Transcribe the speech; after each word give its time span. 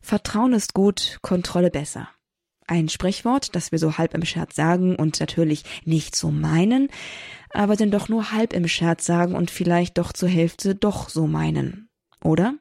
Vertrauen 0.00 0.52
ist 0.52 0.74
gut, 0.74 1.18
Kontrolle 1.22 1.70
besser. 1.70 2.08
Ein 2.66 2.88
Sprichwort, 2.88 3.54
das 3.56 3.72
wir 3.72 3.78
so 3.78 3.96
halb 3.96 4.14
im 4.14 4.24
Scherz 4.24 4.54
sagen 4.54 4.94
und 4.96 5.18
natürlich 5.20 5.64
nicht 5.84 6.14
so 6.14 6.30
meinen, 6.30 6.88
aber 7.50 7.76
denn 7.76 7.90
doch 7.90 8.08
nur 8.08 8.32
halb 8.32 8.52
im 8.52 8.68
Scherz 8.68 9.06
sagen 9.06 9.34
und 9.34 9.50
vielleicht 9.50 9.96
doch 9.96 10.12
zur 10.12 10.28
Hälfte 10.28 10.74
doch 10.74 11.08
so 11.08 11.26
meinen. 11.26 11.88
Oder? 12.22 12.54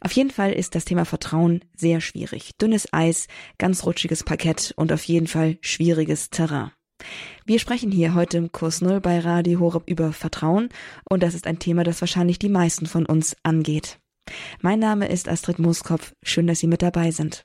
Auf 0.00 0.12
jeden 0.12 0.30
Fall 0.30 0.52
ist 0.52 0.74
das 0.74 0.84
Thema 0.84 1.04
Vertrauen 1.04 1.64
sehr 1.76 2.00
schwierig. 2.00 2.56
Dünnes 2.60 2.92
Eis, 2.92 3.28
ganz 3.58 3.84
rutschiges 3.84 4.24
Parkett 4.24 4.72
und 4.76 4.92
auf 4.92 5.04
jeden 5.04 5.28
Fall 5.28 5.58
schwieriges 5.60 6.30
Terrain. 6.30 6.72
Wir 7.44 7.58
sprechen 7.58 7.90
hier 7.90 8.14
heute 8.14 8.38
im 8.38 8.52
Kurs 8.52 8.80
Null 8.80 9.00
bei 9.00 9.18
Radio 9.18 9.60
Horeb 9.60 9.84
über 9.86 10.12
Vertrauen 10.12 10.68
und 11.08 11.22
das 11.22 11.34
ist 11.34 11.46
ein 11.46 11.58
Thema, 11.58 11.84
das 11.84 12.00
wahrscheinlich 12.00 12.38
die 12.38 12.48
meisten 12.48 12.86
von 12.86 13.06
uns 13.06 13.36
angeht. 13.42 13.98
Mein 14.60 14.78
Name 14.78 15.08
ist 15.08 15.28
Astrid 15.28 15.58
Mooskopf. 15.58 16.14
Schön, 16.22 16.46
dass 16.46 16.60
Sie 16.60 16.66
mit 16.66 16.82
dabei 16.82 17.10
sind. 17.10 17.44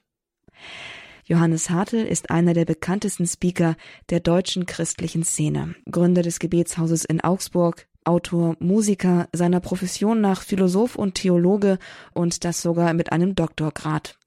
Johannes 1.25 1.69
Hartl 1.69 1.97
ist 1.97 2.29
einer 2.29 2.53
der 2.53 2.65
bekanntesten 2.65 3.27
Speaker 3.27 3.75
der 4.09 4.21
deutschen 4.21 4.65
christlichen 4.65 5.23
Szene, 5.23 5.75
Gründer 5.91 6.21
des 6.21 6.39
Gebetshauses 6.39 7.03
in 7.03 7.21
Augsburg, 7.21 7.87
Autor, 8.05 8.55
Musiker, 8.59 9.27
seiner 9.33 9.59
Profession 9.59 10.21
nach 10.21 10.41
Philosoph 10.41 10.95
und 10.95 11.15
Theologe 11.15 11.79
und 12.13 12.45
das 12.45 12.61
sogar 12.61 12.93
mit 12.93 13.11
einem 13.11 13.35
Doktorgrad. 13.35 14.17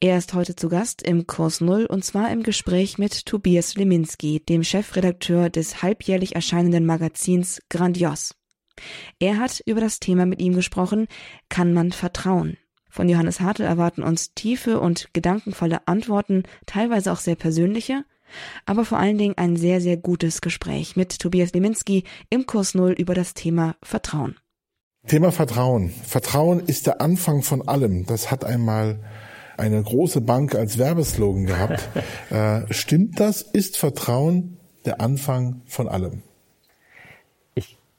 Er 0.00 0.18
ist 0.18 0.34
heute 0.34 0.54
zu 0.54 0.68
Gast 0.68 1.00
im 1.00 1.26
Kurs 1.26 1.62
Null 1.62 1.86
und 1.86 2.04
zwar 2.04 2.30
im 2.30 2.42
Gespräch 2.42 2.98
mit 2.98 3.24
Tobias 3.24 3.74
Leminski, 3.76 4.40
dem 4.40 4.62
Chefredakteur 4.62 5.48
des 5.48 5.82
halbjährlich 5.82 6.34
erscheinenden 6.34 6.84
Magazins 6.84 7.62
Grandios. 7.70 8.34
Er 9.18 9.38
hat 9.38 9.62
über 9.66 9.80
das 9.80 10.00
Thema 10.00 10.26
mit 10.26 10.40
ihm 10.40 10.54
gesprochen, 10.54 11.06
kann 11.48 11.72
man 11.72 11.92
vertrauen? 11.92 12.56
Von 12.88 13.08
Johannes 13.08 13.40
Hartl 13.40 13.62
erwarten 13.62 14.02
uns 14.02 14.32
tiefe 14.34 14.80
und 14.80 15.08
gedankenvolle 15.12 15.86
Antworten, 15.86 16.44
teilweise 16.64 17.12
auch 17.12 17.18
sehr 17.18 17.36
persönliche, 17.36 18.04
aber 18.64 18.84
vor 18.84 18.98
allen 18.98 19.18
Dingen 19.18 19.36
ein 19.36 19.56
sehr, 19.56 19.80
sehr 19.80 19.96
gutes 19.96 20.40
Gespräch 20.40 20.96
mit 20.96 21.18
Tobias 21.18 21.52
Leminski 21.52 22.04
im 22.30 22.46
Kurs 22.46 22.74
Null 22.74 22.92
über 22.92 23.14
das 23.14 23.34
Thema 23.34 23.76
Vertrauen. 23.82 24.36
Thema 25.06 25.30
Vertrauen. 25.30 25.90
Vertrauen 25.90 26.60
ist 26.60 26.86
der 26.86 27.00
Anfang 27.00 27.42
von 27.42 27.68
allem. 27.68 28.06
Das 28.06 28.30
hat 28.30 28.44
einmal 28.44 29.00
eine 29.56 29.82
große 29.82 30.20
Bank 30.20 30.54
als 30.54 30.78
Werbeslogan 30.78 31.46
gehabt. 31.46 31.88
äh, 32.30 32.62
stimmt 32.72 33.20
das? 33.20 33.42
Ist 33.42 33.76
Vertrauen 33.76 34.58
der 34.84 35.00
Anfang 35.00 35.62
von 35.66 35.88
allem? 35.88 36.22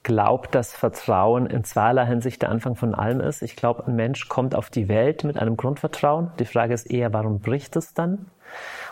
Ich 0.07 0.13
glaube, 0.13 0.47
dass 0.49 0.73
Vertrauen 0.73 1.47
in 1.47 1.65
zweierlei 1.65 2.05
Hinsicht 2.05 2.41
der 2.41 2.47
Anfang 2.47 2.75
von 2.75 2.95
allem 2.95 3.19
ist. 3.19 3.41
Ich 3.41 3.57
glaube, 3.57 3.85
ein 3.87 3.97
Mensch 3.97 4.29
kommt 4.29 4.55
auf 4.55 4.69
die 4.69 4.87
Welt 4.87 5.25
mit 5.25 5.37
einem 5.37 5.57
Grundvertrauen. 5.57 6.31
Die 6.39 6.45
Frage 6.45 6.73
ist 6.73 6.89
eher, 6.89 7.11
warum 7.11 7.41
bricht 7.41 7.75
es 7.75 7.93
dann? 7.93 8.27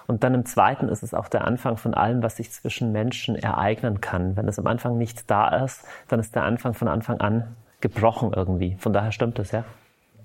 Und 0.08 0.26
dann 0.26 0.34
im 0.34 0.46
zweiten 0.46 0.90
ist 0.90 1.04
es 1.04 1.14
auch 1.14 1.30
der 1.30 1.46
Anfang 1.46 1.78
von 1.78 1.94
allem, 1.94 2.22
was 2.22 2.36
sich 2.36 2.52
zwischen 2.52 2.92
Menschen 2.92 3.38
ereignen 3.38 4.02
kann. 4.02 4.36
Wenn 4.36 4.50
es 4.50 4.60
am 4.60 4.68
Anfang 4.68 4.98
nicht 4.98 5.32
da 5.32 5.64
ist, 5.64 5.86
dann 6.10 6.20
ist 6.20 6.36
der 6.36 6.44
Anfang 6.44 6.74
von 6.74 6.90
Anfang 6.90 7.22
an 7.22 7.56
gebrochen 7.80 8.34
irgendwie. 8.36 8.76
Von 8.78 8.92
daher 8.92 9.14
stimmt 9.14 9.40
es, 9.40 9.52
ja. 9.52 9.64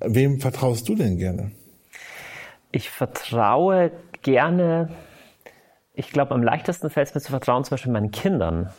Wem 0.00 0.40
vertraust 0.40 0.88
du 0.88 0.96
denn 0.96 1.18
gerne? 1.18 1.52
Ich 2.72 2.90
vertraue 2.90 3.92
gerne, 4.22 4.88
ich 5.94 6.10
glaube, 6.10 6.34
am 6.34 6.42
leichtesten 6.42 6.90
fällt 6.90 7.06
es 7.06 7.14
mir 7.14 7.20
zu 7.20 7.30
vertrauen, 7.30 7.62
zum 7.62 7.74
Beispiel 7.74 7.92
meinen 7.92 8.10
Kindern 8.10 8.70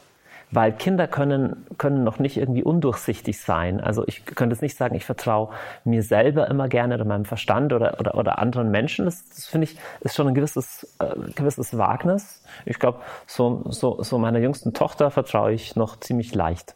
weil 0.52 0.74
Kinder 0.74 1.08
können, 1.08 1.66
können 1.78 2.04
noch 2.04 2.20
nicht 2.20 2.38
irgendwie 2.38 2.64
undurchsichtig 2.64 3.40
sein. 3.40 3.80
Also 3.80 4.04
ich 4.06 4.26
könnte 4.26 4.54
jetzt 4.54 4.62
nicht 4.62 4.78
sagen, 4.78 4.96
ich 4.96 5.06
vertraue 5.06 5.50
mir 5.86 6.04
selber 6.04 6.50
immer 6.50 6.68
gerne 6.68 6.96
oder 6.96 7.06
meinem 7.06 7.26
Verstand 7.26 7.74
oder, 7.74 8.00
oder, 8.00 8.16
oder 8.16 8.40
anderen 8.40 8.70
Menschen. 8.70 9.06
Das, 9.06 9.28
das 9.30 9.46
finde 9.48 9.66
ich, 9.66 9.78
ist 10.02 10.16
schon 10.16 10.28
ein 10.28 10.34
gewisses, 10.34 10.96
äh, 11.00 11.16
gewisses 11.36 11.78
Wagnis. 11.78 12.44
Ich 12.66 12.80
glaube, 12.80 13.00
so, 13.26 13.64
so, 13.70 14.04
so 14.04 14.18
meiner 14.18 14.40
jüngsten 14.40 14.74
Tochter 14.74 15.10
vertraue 15.10 15.54
ich 15.54 15.76
noch 15.76 16.00
ziemlich 16.00 16.36
leicht. 16.36 16.76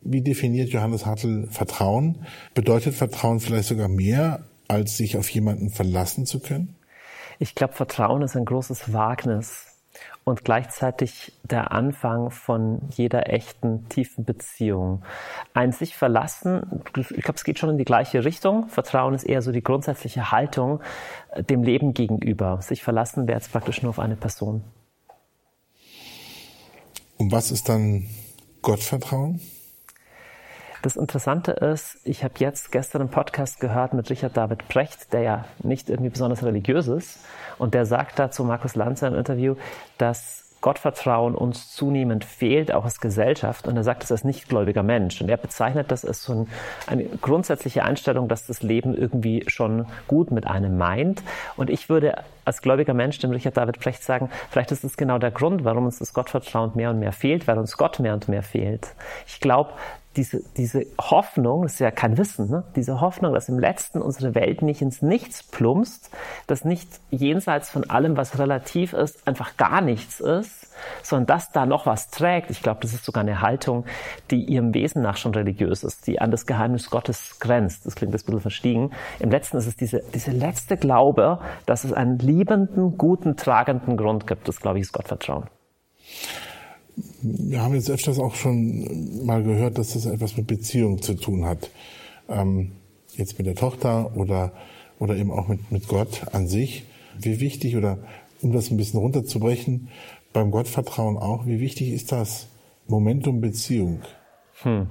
Wie 0.00 0.22
definiert 0.22 0.70
Johannes 0.70 1.06
Hartl 1.06 1.48
Vertrauen? 1.50 2.24
Bedeutet 2.54 2.94
Vertrauen 2.94 3.40
vielleicht 3.40 3.68
sogar 3.68 3.88
mehr, 3.88 4.44
als 4.68 4.96
sich 4.96 5.16
auf 5.16 5.28
jemanden 5.30 5.70
verlassen 5.70 6.24
zu 6.24 6.38
können? 6.38 6.76
Ich 7.40 7.56
glaube, 7.56 7.74
Vertrauen 7.74 8.22
ist 8.22 8.36
ein 8.36 8.44
großes 8.44 8.92
Wagnis 8.92 9.67
und 10.28 10.44
gleichzeitig 10.44 11.32
der 11.42 11.72
Anfang 11.72 12.30
von 12.30 12.80
jeder 12.90 13.30
echten, 13.30 13.88
tiefen 13.88 14.24
Beziehung. 14.24 15.02
Ein 15.54 15.72
sich 15.72 15.96
verlassen, 15.96 16.82
ich 16.96 17.08
glaube, 17.08 17.36
es 17.36 17.44
geht 17.44 17.58
schon 17.58 17.70
in 17.70 17.78
die 17.78 17.84
gleiche 17.84 18.24
Richtung. 18.24 18.68
Vertrauen 18.68 19.14
ist 19.14 19.24
eher 19.24 19.42
so 19.42 19.52
die 19.52 19.62
grundsätzliche 19.62 20.30
Haltung 20.30 20.80
äh, 21.30 21.42
dem 21.42 21.62
Leben 21.62 21.94
gegenüber. 21.94 22.60
Sich 22.60 22.82
verlassen 22.82 23.26
wäre 23.26 23.38
jetzt 23.38 23.52
praktisch 23.52 23.82
nur 23.82 23.90
auf 23.90 23.98
eine 23.98 24.16
Person. 24.16 24.62
Und 27.16 27.32
was 27.32 27.50
ist 27.50 27.68
dann 27.68 28.06
Gottvertrauen? 28.62 29.40
Das 30.82 30.96
Interessante 30.96 31.52
ist, 31.52 31.98
ich 32.04 32.22
habe 32.22 32.34
jetzt 32.38 32.70
gestern 32.70 33.02
einen 33.02 33.10
Podcast 33.10 33.58
gehört 33.58 33.94
mit 33.94 34.08
Richard 34.10 34.36
David 34.36 34.68
Precht, 34.68 35.12
der 35.12 35.22
ja 35.22 35.44
nicht 35.58 35.90
irgendwie 35.90 36.10
besonders 36.10 36.44
religiös 36.44 36.86
ist. 36.86 37.18
Und 37.58 37.74
der 37.74 37.84
sagt 37.84 38.18
dazu 38.18 38.44
Markus 38.44 38.76
Lanzer 38.76 39.08
im 39.08 39.14
Interview, 39.14 39.56
dass 39.98 40.48
Gottvertrauen 40.60 41.36
uns 41.36 41.72
zunehmend 41.72 42.24
fehlt, 42.24 42.72
auch 42.72 42.84
als 42.84 43.00
Gesellschaft. 43.00 43.68
Und 43.68 43.76
er 43.76 43.84
sagt 43.84 44.02
es 44.04 44.10
als 44.10 44.24
nichtgläubiger 44.24 44.82
Mensch. 44.82 45.20
Und 45.20 45.28
er 45.28 45.36
bezeichnet 45.36 45.90
das 45.90 46.04
als 46.04 46.22
so 46.22 46.32
ein, 46.32 46.48
eine 46.86 47.04
grundsätzliche 47.04 47.84
Einstellung, 47.84 48.28
dass 48.28 48.46
das 48.46 48.62
Leben 48.62 48.96
irgendwie 48.96 49.44
schon 49.46 49.86
gut 50.08 50.30
mit 50.30 50.46
einem 50.46 50.76
meint. 50.76 51.22
Und 51.56 51.70
ich 51.70 51.88
würde 51.88 52.24
als 52.44 52.60
gläubiger 52.60 52.94
Mensch 52.94 53.18
dem 53.18 53.30
Richard 53.30 53.56
David 53.56 53.78
Precht 53.78 54.02
sagen, 54.02 54.30
vielleicht 54.50 54.72
ist 54.72 54.82
es 54.82 54.96
genau 54.96 55.18
der 55.18 55.30
Grund, 55.30 55.64
warum 55.64 55.86
uns 55.86 55.98
das 55.98 56.12
Gottvertrauen 56.12 56.72
mehr 56.74 56.90
und 56.90 56.98
mehr 56.98 57.12
fehlt, 57.12 57.46
weil 57.46 57.58
uns 57.58 57.76
Gott 57.76 58.00
mehr 58.00 58.14
und 58.14 58.28
mehr 58.28 58.42
fehlt. 58.42 58.88
Ich 59.26 59.40
glaube, 59.40 59.70
diese, 60.18 60.42
diese 60.56 60.84
Hoffnung, 61.00 61.62
das 61.62 61.74
ist 61.74 61.78
ja 61.78 61.92
kein 61.92 62.18
Wissen, 62.18 62.50
ne? 62.50 62.64
diese 62.74 63.00
Hoffnung, 63.00 63.32
dass 63.34 63.48
im 63.48 63.58
Letzten 63.58 64.02
unsere 64.02 64.34
Welt 64.34 64.62
nicht 64.62 64.82
ins 64.82 65.00
Nichts 65.00 65.44
plumpst, 65.44 66.10
dass 66.48 66.64
nicht 66.64 66.88
jenseits 67.10 67.70
von 67.70 67.88
allem, 67.88 68.16
was 68.16 68.36
relativ 68.36 68.94
ist, 68.94 69.26
einfach 69.28 69.56
gar 69.56 69.80
nichts 69.80 70.18
ist, 70.18 70.74
sondern 71.04 71.26
dass 71.26 71.52
da 71.52 71.66
noch 71.66 71.86
was 71.86 72.10
trägt. 72.10 72.50
Ich 72.50 72.62
glaube, 72.64 72.80
das 72.82 72.92
ist 72.92 73.04
sogar 73.04 73.22
eine 73.22 73.40
Haltung, 73.40 73.84
die 74.32 74.42
ihrem 74.44 74.74
Wesen 74.74 75.02
nach 75.02 75.16
schon 75.16 75.34
religiös 75.34 75.84
ist, 75.84 76.08
die 76.08 76.20
an 76.20 76.32
das 76.32 76.46
Geheimnis 76.46 76.90
Gottes 76.90 77.38
grenzt. 77.38 77.86
Das 77.86 77.94
klingt 77.94 78.10
ein 78.10 78.18
bisschen 78.18 78.40
verstiegen. 78.40 78.90
Im 79.20 79.30
Letzten 79.30 79.56
ist 79.56 79.68
es 79.68 79.76
diese, 79.76 80.02
diese 80.14 80.32
letzte 80.32 80.76
Glaube, 80.76 81.38
dass 81.64 81.84
es 81.84 81.92
einen 81.92 82.18
liebenden, 82.18 82.98
guten, 82.98 83.36
tragenden 83.36 83.96
Grund 83.96 84.26
gibt. 84.26 84.48
Das, 84.48 84.60
glaube 84.60 84.78
ich, 84.78 84.82
ist 84.82 84.92
Gottvertrauen 84.92 85.48
wir 87.22 87.62
haben 87.62 87.74
jetzt 87.74 87.90
öfters 87.90 88.18
auch 88.18 88.34
schon 88.34 89.24
mal 89.24 89.42
gehört, 89.42 89.78
dass 89.78 89.94
das 89.94 90.06
etwas 90.06 90.36
mit 90.36 90.46
Beziehung 90.46 91.02
zu 91.02 91.14
tun 91.14 91.44
hat. 91.44 91.70
Ähm, 92.28 92.72
jetzt 93.12 93.38
mit 93.38 93.46
der 93.46 93.54
Tochter 93.54 94.16
oder, 94.16 94.52
oder 94.98 95.16
eben 95.16 95.30
auch 95.30 95.48
mit, 95.48 95.70
mit 95.72 95.88
Gott 95.88 96.26
an 96.32 96.46
sich. 96.46 96.84
Wie 97.18 97.40
wichtig 97.40 97.76
oder 97.76 97.98
um 98.40 98.52
das 98.52 98.70
ein 98.70 98.76
bisschen 98.76 99.00
runterzubrechen, 99.00 99.88
beim 100.32 100.50
Gottvertrauen 100.50 101.16
auch, 101.16 101.46
wie 101.46 101.60
wichtig 101.60 101.90
ist 101.90 102.12
das 102.12 102.48
Momentum 102.86 103.40
Beziehung? 103.40 104.02
Hm. 104.62 104.88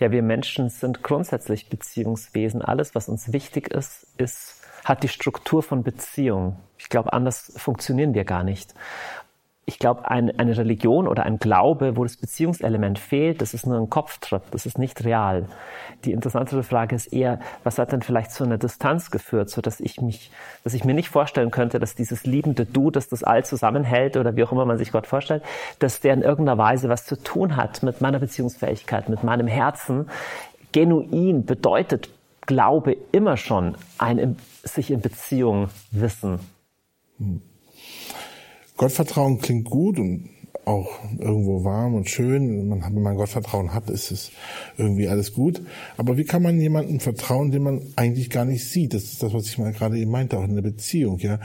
Ja, 0.00 0.10
wir 0.10 0.22
Menschen 0.22 0.70
sind 0.70 1.02
grundsätzlich 1.02 1.68
Beziehungswesen. 1.68 2.62
Alles, 2.62 2.94
was 2.94 3.08
uns 3.08 3.32
wichtig 3.32 3.68
ist, 3.68 4.06
ist 4.16 4.58
hat 4.84 5.02
die 5.02 5.08
Struktur 5.08 5.62
von 5.62 5.82
Beziehung. 5.82 6.56
Ich 6.78 6.88
glaube, 6.88 7.12
anders 7.12 7.52
funktionieren 7.56 8.14
wir 8.14 8.24
gar 8.24 8.44
nicht 8.44 8.74
ich 9.68 9.78
glaube, 9.78 10.10
ein, 10.10 10.36
eine 10.38 10.56
Religion 10.56 11.06
oder 11.06 11.24
ein 11.24 11.38
Glaube, 11.38 11.96
wo 11.98 12.02
das 12.02 12.16
Beziehungselement 12.16 12.98
fehlt, 12.98 13.42
das 13.42 13.52
ist 13.52 13.66
nur 13.66 13.78
ein 13.78 13.90
Kopftrip, 13.90 14.50
das 14.50 14.64
ist 14.64 14.78
nicht 14.78 15.04
real. 15.04 15.44
Die 16.06 16.12
interessantere 16.12 16.62
Frage 16.62 16.96
ist 16.96 17.12
eher, 17.12 17.38
was 17.64 17.78
hat 17.78 17.92
denn 17.92 18.00
vielleicht 18.00 18.30
zu 18.30 18.44
einer 18.44 18.56
Distanz 18.56 19.10
geführt, 19.10 19.50
so 19.50 19.60
dass 19.60 19.80
ich 19.80 20.00
mich, 20.00 20.30
dass 20.64 20.72
ich 20.72 20.86
mir 20.86 20.94
nicht 20.94 21.10
vorstellen 21.10 21.50
könnte, 21.50 21.78
dass 21.78 21.94
dieses 21.94 22.24
liebende 22.24 22.64
Du, 22.64 22.90
das 22.90 23.10
das 23.10 23.22
All 23.22 23.44
zusammenhält 23.44 24.16
oder 24.16 24.36
wie 24.36 24.44
auch 24.44 24.52
immer 24.52 24.64
man 24.64 24.78
sich 24.78 24.90
Gott 24.90 25.06
vorstellt, 25.06 25.42
dass 25.80 26.00
der 26.00 26.14
in 26.14 26.22
irgendeiner 26.22 26.56
Weise 26.56 26.88
was 26.88 27.04
zu 27.04 27.22
tun 27.22 27.56
hat 27.56 27.82
mit 27.82 28.00
meiner 28.00 28.20
Beziehungsfähigkeit, 28.20 29.10
mit 29.10 29.22
meinem 29.22 29.48
Herzen. 29.48 30.08
Genuin 30.72 31.44
bedeutet 31.44 32.08
Glaube 32.46 32.96
immer 33.12 33.36
schon 33.36 33.74
ein 33.98 34.38
sich 34.62 34.90
in 34.90 35.02
Beziehung 35.02 35.68
wissen. 35.90 36.40
Hm. 37.18 37.42
Gottvertrauen 38.78 39.38
klingt 39.40 39.68
gut 39.68 39.98
und 39.98 40.30
auch 40.64 40.88
irgendwo 41.18 41.64
warm 41.64 41.94
und 41.94 42.08
schön. 42.08 42.68
Man, 42.68 42.82
wenn 42.82 43.02
man 43.02 43.16
Gottvertrauen 43.16 43.74
hat, 43.74 43.90
ist 43.90 44.10
es 44.10 44.30
irgendwie 44.76 45.08
alles 45.08 45.34
gut. 45.34 45.62
Aber 45.96 46.16
wie 46.16 46.24
kann 46.24 46.42
man 46.42 46.60
jemandem 46.60 47.00
vertrauen, 47.00 47.50
den 47.50 47.62
man 47.62 47.82
eigentlich 47.96 48.30
gar 48.30 48.44
nicht 48.44 48.64
sieht? 48.64 48.94
Das 48.94 49.04
ist 49.04 49.22
das, 49.22 49.32
was 49.32 49.46
ich 49.46 49.58
mal 49.58 49.72
gerade 49.72 49.98
eben 49.98 50.10
meinte, 50.10 50.38
auch 50.38 50.44
in 50.44 50.54
der 50.54 50.62
Beziehung, 50.62 51.18
ja. 51.18 51.40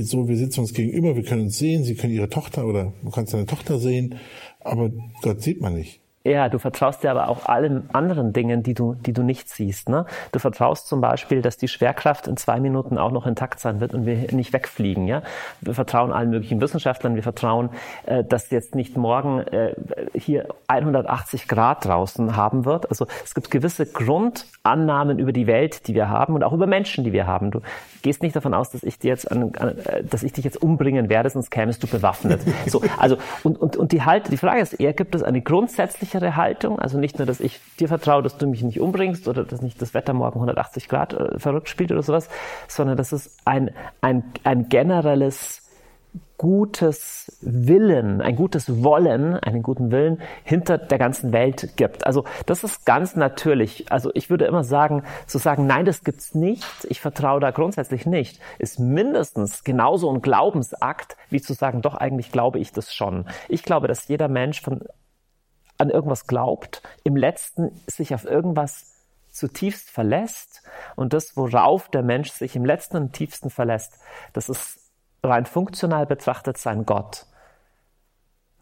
So, 0.00 0.28
wir 0.28 0.38
sitzen 0.38 0.60
uns 0.60 0.72
gegenüber, 0.72 1.14
wir 1.14 1.24
können 1.24 1.42
uns 1.42 1.58
sehen, 1.58 1.84
sie 1.84 1.94
können 1.94 2.14
ihre 2.14 2.30
Tochter 2.30 2.66
oder 2.66 2.94
du 3.02 3.10
kannst 3.10 3.34
deine 3.34 3.44
Tochter 3.44 3.78
sehen, 3.78 4.14
aber 4.60 4.90
Gott 5.20 5.42
sieht 5.42 5.60
man 5.60 5.74
nicht. 5.74 6.00
Ja, 6.26 6.48
du 6.48 6.58
vertraust 6.58 7.02
dir 7.02 7.10
aber 7.10 7.28
auch 7.28 7.44
allen 7.44 7.90
anderen 7.92 8.32
Dingen, 8.32 8.62
die 8.62 8.72
du, 8.72 8.94
die 8.94 9.12
du 9.12 9.22
nicht 9.22 9.50
siehst. 9.50 9.90
Ne? 9.90 10.06
Du 10.32 10.38
vertraust 10.38 10.88
zum 10.88 11.02
Beispiel, 11.02 11.42
dass 11.42 11.58
die 11.58 11.68
Schwerkraft 11.68 12.26
in 12.26 12.38
zwei 12.38 12.60
Minuten 12.60 12.96
auch 12.96 13.10
noch 13.10 13.26
intakt 13.26 13.60
sein 13.60 13.78
wird 13.80 13.92
und 13.92 14.06
wir 14.06 14.32
nicht 14.32 14.54
wegfliegen. 14.54 15.06
Ja? 15.06 15.22
Wir 15.60 15.74
vertrauen 15.74 16.12
allen 16.12 16.30
möglichen 16.30 16.62
Wissenschaftlern. 16.62 17.14
Wir 17.14 17.22
vertrauen, 17.22 17.68
äh, 18.06 18.24
dass 18.24 18.48
jetzt 18.48 18.74
nicht 18.74 18.96
morgen 18.96 19.40
äh, 19.40 19.74
hier 20.14 20.48
180 20.66 21.46
Grad 21.46 21.84
draußen 21.84 22.36
haben 22.36 22.64
wird. 22.64 22.88
Also 22.88 23.06
es 23.22 23.34
gibt 23.34 23.50
gewisse 23.50 23.84
Grundannahmen 23.84 25.18
über 25.18 25.32
die 25.32 25.46
Welt, 25.46 25.88
die 25.88 25.94
wir 25.94 26.08
haben 26.08 26.34
und 26.34 26.42
auch 26.42 26.54
über 26.54 26.66
Menschen, 26.66 27.04
die 27.04 27.12
wir 27.12 27.26
haben. 27.26 27.50
Du 27.50 27.60
gehst 28.04 28.22
nicht 28.22 28.36
davon 28.36 28.54
aus, 28.54 28.70
dass 28.70 28.82
ich 28.84 28.98
dir 28.98 29.08
jetzt, 29.08 29.30
an, 29.30 29.52
an, 29.58 29.78
äh, 29.78 30.04
dass 30.04 30.22
ich 30.22 30.32
dich 30.32 30.44
jetzt 30.44 30.62
umbringen 30.62 31.08
werde, 31.08 31.28
sonst 31.28 31.50
kämest 31.50 31.82
du 31.82 31.88
bewaffnet. 31.88 32.40
so, 32.66 32.80
also 32.98 33.16
und, 33.42 33.60
und, 33.60 33.76
und 33.76 33.92
die 33.92 34.02
halt, 34.02 34.30
die 34.30 34.36
Frage 34.36 34.60
ist 34.60 34.74
eher, 34.74 34.92
gibt 34.92 35.14
es 35.14 35.22
eine 35.22 35.42
grundsätzliche 35.42 36.14
sichere 36.14 36.36
Haltung. 36.36 36.78
Also 36.78 36.98
nicht 36.98 37.18
nur, 37.18 37.26
dass 37.26 37.40
ich 37.40 37.60
dir 37.80 37.88
vertraue, 37.88 38.22
dass 38.22 38.36
du 38.36 38.46
mich 38.46 38.62
nicht 38.62 38.80
umbringst 38.80 39.26
oder 39.28 39.44
dass 39.44 39.62
nicht 39.62 39.80
das 39.82 39.94
Wetter 39.94 40.12
morgen 40.12 40.36
180 40.36 40.88
Grad 40.88 41.12
äh, 41.12 41.38
verrückt 41.38 41.68
spielt 41.68 41.90
oder 41.92 42.02
sowas, 42.02 42.28
sondern 42.68 42.96
dass 42.96 43.12
es 43.12 43.36
ein, 43.44 43.70
ein, 44.00 44.22
ein 44.44 44.68
generelles 44.68 45.63
gutes 46.36 47.38
Willen, 47.40 48.20
ein 48.20 48.36
gutes 48.36 48.82
Wollen, 48.82 49.36
einen 49.36 49.62
guten 49.62 49.90
Willen 49.90 50.20
hinter 50.42 50.78
der 50.78 50.98
ganzen 50.98 51.32
Welt 51.32 51.76
gibt. 51.76 52.06
Also 52.06 52.24
das 52.46 52.64
ist 52.64 52.84
ganz 52.84 53.16
natürlich. 53.16 53.90
Also 53.90 54.10
ich 54.14 54.30
würde 54.30 54.44
immer 54.44 54.64
sagen, 54.64 55.04
zu 55.26 55.38
sagen, 55.38 55.66
nein, 55.66 55.84
das 55.84 56.04
gibt's 56.04 56.34
nicht, 56.34 56.66
ich 56.88 57.00
vertraue 57.00 57.40
da 57.40 57.50
grundsätzlich 57.50 58.04
nicht, 58.04 58.40
ist 58.58 58.78
mindestens 58.78 59.64
genauso 59.64 60.12
ein 60.12 60.22
Glaubensakt, 60.22 61.16
wie 61.30 61.40
zu 61.40 61.54
sagen, 61.54 61.82
doch 61.82 61.94
eigentlich 61.94 62.32
glaube 62.32 62.58
ich 62.58 62.72
das 62.72 62.92
schon. 62.92 63.26
Ich 63.48 63.62
glaube, 63.62 63.88
dass 63.88 64.08
jeder 64.08 64.28
Mensch 64.28 64.60
von 64.60 64.82
an 65.78 65.90
irgendwas 65.90 66.26
glaubt, 66.26 66.82
im 67.04 67.16
letzten 67.16 67.70
sich 67.86 68.14
auf 68.14 68.24
irgendwas 68.24 68.92
zutiefst 69.30 69.90
verlässt 69.90 70.62
und 70.94 71.12
das, 71.12 71.36
worauf 71.36 71.88
der 71.88 72.02
Mensch 72.02 72.30
sich 72.30 72.54
im 72.54 72.64
letzten 72.64 72.96
und 72.96 73.12
tiefsten 73.12 73.50
verlässt, 73.50 73.98
das 74.32 74.48
ist 74.48 74.83
rein 75.24 75.46
funktional 75.46 76.06
betrachtet 76.06 76.58
sein 76.58 76.86
Gott. 76.86 77.26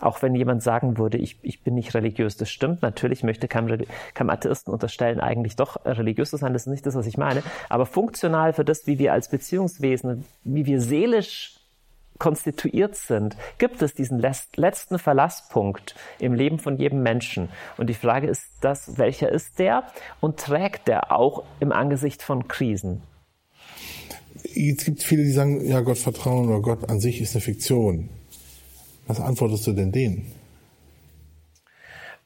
Auch 0.03 0.21
wenn 0.21 0.35
jemand 0.35 0.65
sagen 0.65 0.99
würde, 0.99 1.17
ich, 1.17 1.39
ich 1.43 1.63
bin 1.63 1.75
nicht 1.75 1.95
religiös, 1.95 2.37
das 2.37 2.51
stimmt. 2.51 2.83
Natürlich 2.83 3.23
möchte 3.23 3.47
kein, 3.47 3.87
kein 4.15 4.31
Atheisten 4.31 4.73
unterstellen, 4.73 5.21
eigentlich 5.21 5.55
doch 5.55 5.85
religiös 5.85 6.31
zu 6.31 6.39
sein. 6.39 6.53
Das 6.53 6.63
ist 6.63 6.73
nicht 6.73 6.85
das, 6.87 6.97
was 6.97 7.07
ich 7.07 7.19
meine. 7.19 7.45
Aber 7.69 7.87
funktional 7.87 8.53
für 8.53 8.65
das, 8.65 8.89
wie 8.89 8.99
wir 8.99 9.13
als 9.13 9.29
Beziehungswesen, 9.29 10.25
wie 10.43 10.67
wir 10.67 10.81
seelisch 10.81 11.61
konstituiert 12.19 12.97
sind, 12.97 13.37
gibt 13.59 13.81
es 13.81 13.95
diesen 13.95 14.21
letzten 14.57 14.99
Verlasspunkt 14.99 15.95
im 16.19 16.35
Leben 16.35 16.59
von 16.59 16.79
jedem 16.79 17.03
Menschen. 17.03 17.49
Und 17.77 17.89
die 17.89 17.95
Frage 17.95 18.27
ist 18.27 18.45
das, 18.61 18.99
welcher 18.99 19.29
ist 19.29 19.61
der 19.61 19.85
und 20.21 20.39
trägt 20.39 20.89
der 20.89 21.13
auch 21.13 21.45
im 21.61 21.71
Angesicht 21.71 22.23
von 22.23 22.49
Krisen? 22.49 23.03
Jetzt 24.55 24.85
gibt 24.85 25.01
es 25.01 25.05
viele, 25.05 25.25
die 25.25 25.31
sagen, 25.31 25.65
ja, 25.67 25.81
Gott 25.81 25.99
vertrauen 25.99 26.49
oder 26.49 26.61
Gott 26.61 26.89
an 26.91 27.01
sich 27.01 27.21
ist 27.21 27.35
eine 27.35 27.43
Fiktion. 27.43 28.09
Was 29.07 29.21
antwortest 29.21 29.67
du 29.67 29.73
denn 29.73 29.93
denen? 29.93 30.33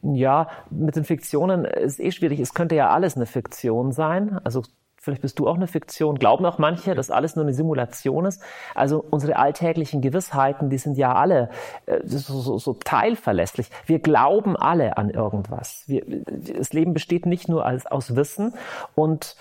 Ja, 0.03 0.49
mit 0.71 0.95
den 0.97 1.05
Fiktionen 1.05 1.65
ist 1.65 2.01
eh 2.01 2.13
schwierig. 2.13 2.39
Es 2.39 2.55
könnte 2.55 2.77
ja 2.77 2.91
alles 2.91 3.17
eine 3.17 3.27
Fiktion 3.27 3.93
sein. 3.93 4.39
Also 4.45 4.63
vielleicht 5.07 5.23
bist 5.23 5.39
du 5.39 5.49
auch 5.49 5.55
eine 5.55 5.67
Fiktion, 5.69 6.17
glauben 6.17 6.45
auch 6.47 6.59
manche, 6.59 6.95
dass 6.95 7.11
alles 7.11 7.37
nur 7.37 7.45
eine 7.45 7.55
Simulation 7.55 8.27
ist. 8.27 8.43
Also 8.75 9.05
unsere 9.11 9.37
alltäglichen 9.37 10.01
Gewissheiten, 10.01 10.69
die 10.69 10.79
sind 10.79 10.99
ja 10.99 11.15
alle 11.15 11.49
äh, 11.87 12.01
so, 12.05 12.41
so, 12.41 12.59
so 12.59 12.75
teilverlässlich. 12.75 13.69
Wir 13.87 14.01
glauben 14.01 14.57
alle 14.57 14.97
an 14.97 15.11
irgendwas. 15.11 15.85
Wir, 15.87 16.05
das 16.07 16.73
Leben 16.73 16.93
besteht 16.93 17.25
nicht 17.25 17.49
nur 17.49 17.65
als, 17.65 17.87
aus 17.87 18.17
Wissen 18.17 18.55
und 18.95 19.37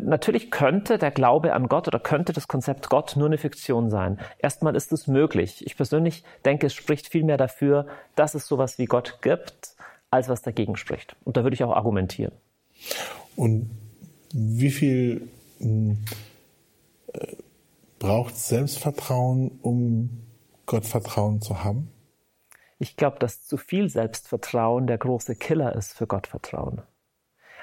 Natürlich 0.00 0.50
könnte 0.50 0.98
der 0.98 1.10
Glaube 1.10 1.52
an 1.52 1.68
Gott 1.68 1.88
oder 1.88 1.98
könnte 1.98 2.32
das 2.32 2.48
Konzept 2.48 2.90
Gott 2.90 3.16
nur 3.16 3.26
eine 3.26 3.38
Fiktion 3.38 3.90
sein. 3.90 4.18
Erstmal 4.38 4.76
ist 4.76 4.92
es 4.92 5.06
möglich. 5.06 5.64
Ich 5.66 5.76
persönlich 5.76 6.24
denke, 6.44 6.66
es 6.66 6.74
spricht 6.74 7.08
viel 7.08 7.24
mehr 7.24 7.36
dafür, 7.36 7.86
dass 8.14 8.34
es 8.34 8.46
sowas 8.46 8.78
wie 8.78 8.86
Gott 8.86 9.18
gibt, 9.22 9.76
als 10.10 10.28
was 10.28 10.42
dagegen 10.42 10.76
spricht. 10.76 11.16
Und 11.24 11.36
da 11.36 11.42
würde 11.42 11.54
ich 11.54 11.64
auch 11.64 11.74
argumentieren. 11.74 12.32
Und 13.36 13.70
wie 14.32 14.70
viel 14.70 15.28
hm, 15.58 16.04
äh, 17.12 17.36
braucht 17.98 18.36
Selbstvertrauen, 18.36 19.58
um 19.62 20.26
Gottvertrauen 20.66 21.40
zu 21.40 21.64
haben? 21.64 21.90
Ich 22.78 22.96
glaube, 22.96 23.18
dass 23.18 23.44
zu 23.44 23.56
viel 23.56 23.88
Selbstvertrauen 23.88 24.86
der 24.86 24.98
große 24.98 25.34
Killer 25.34 25.74
ist 25.74 25.94
für 25.94 26.06
Gottvertrauen. 26.06 26.82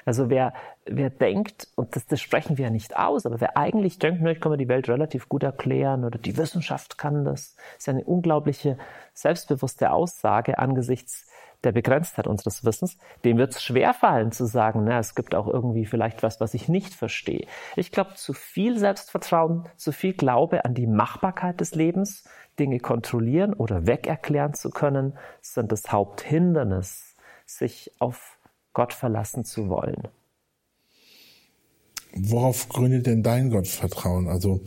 Also 0.06 0.30
wer, 0.30 0.54
wer 0.86 1.10
denkt, 1.10 1.68
und 1.74 1.96
das, 1.96 2.06
das 2.06 2.20
sprechen 2.20 2.56
wir 2.56 2.66
ja 2.66 2.70
nicht 2.70 2.96
aus, 2.96 3.26
aber 3.26 3.40
wer 3.40 3.56
eigentlich 3.56 3.98
denkt, 3.98 4.24
ich 4.24 4.40
kann 4.40 4.52
mir 4.52 4.56
die 4.56 4.68
Welt 4.68 4.88
relativ 4.88 5.28
gut 5.28 5.42
erklären 5.42 6.04
oder 6.04 6.16
die 6.18 6.36
Wissenschaft 6.36 6.96
kann 6.96 7.24
das, 7.24 7.56
ist 7.76 7.88
ja 7.88 7.92
eine 7.92 8.04
unglaubliche 8.04 8.78
selbstbewusste 9.12 9.90
Aussage 9.90 10.58
angesichts 10.58 11.28
der 11.64 11.72
Begrenztheit 11.72 12.28
unseres 12.28 12.64
Wissens, 12.64 12.98
dem 13.24 13.38
wird 13.38 13.54
es 13.54 13.62
schwerfallen 13.64 14.30
zu 14.30 14.46
sagen, 14.46 14.84
na, 14.84 15.00
es 15.00 15.16
gibt 15.16 15.34
auch 15.34 15.48
irgendwie 15.48 15.86
vielleicht 15.86 16.22
was, 16.22 16.40
was 16.40 16.54
ich 16.54 16.68
nicht 16.68 16.94
verstehe. 16.94 17.46
Ich 17.74 17.90
glaube, 17.90 18.14
zu 18.14 18.32
viel 18.32 18.78
Selbstvertrauen, 18.78 19.66
zu 19.76 19.90
viel 19.90 20.12
Glaube 20.12 20.64
an 20.64 20.74
die 20.74 20.86
Machbarkeit 20.86 21.60
des 21.60 21.74
Lebens, 21.74 22.28
Dinge 22.60 22.78
kontrollieren 22.78 23.54
oder 23.54 23.86
wegerklären 23.86 24.54
zu 24.54 24.70
können, 24.70 25.18
sind 25.40 25.72
das 25.72 25.90
Haupthindernis, 25.90 27.16
sich 27.44 27.90
auf 27.98 28.35
Gott 28.76 28.92
verlassen 28.92 29.46
zu 29.46 29.70
wollen. 29.70 29.96
Worauf 32.14 32.68
gründet 32.68 33.06
denn 33.06 33.22
dein 33.22 33.48
Gottvertrauen? 33.48 34.28
Also 34.28 34.60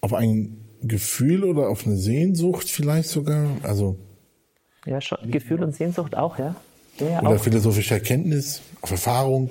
auf 0.00 0.14
ein 0.14 0.64
Gefühl 0.80 1.44
oder 1.44 1.68
auf 1.68 1.86
eine 1.86 1.96
Sehnsucht 1.96 2.70
vielleicht 2.70 3.10
sogar? 3.10 3.48
Also 3.62 3.98
ja, 4.86 4.98
schon. 5.02 5.30
Gefühl 5.30 5.62
und 5.62 5.74
Sehnsucht 5.74 6.16
auch, 6.16 6.38
ja. 6.38 6.56
ja 7.00 7.20
Oder 7.20 7.36
auch. 7.36 7.38
philosophische 7.38 7.92
Erkenntnis, 7.92 8.62
auf 8.80 8.92
Erfahrung. 8.92 9.50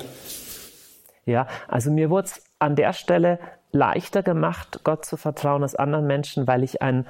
Ja, 1.28 1.48
also 1.68 1.92
mir 1.92 2.10
wurde 2.10 2.30
es 2.30 2.42
an 2.58 2.76
der 2.76 2.94
Stelle 2.94 3.38
leichter 3.72 4.24
gemacht, 4.24 4.80
Gott 4.84 5.06
zu 5.06 5.18
vertrauen 5.18 5.62
als 5.62 5.76
anderen 5.76 6.08
Menschen, 6.08 6.48
weil 6.48 6.64
ich 6.64 6.82
ein, 6.82 7.06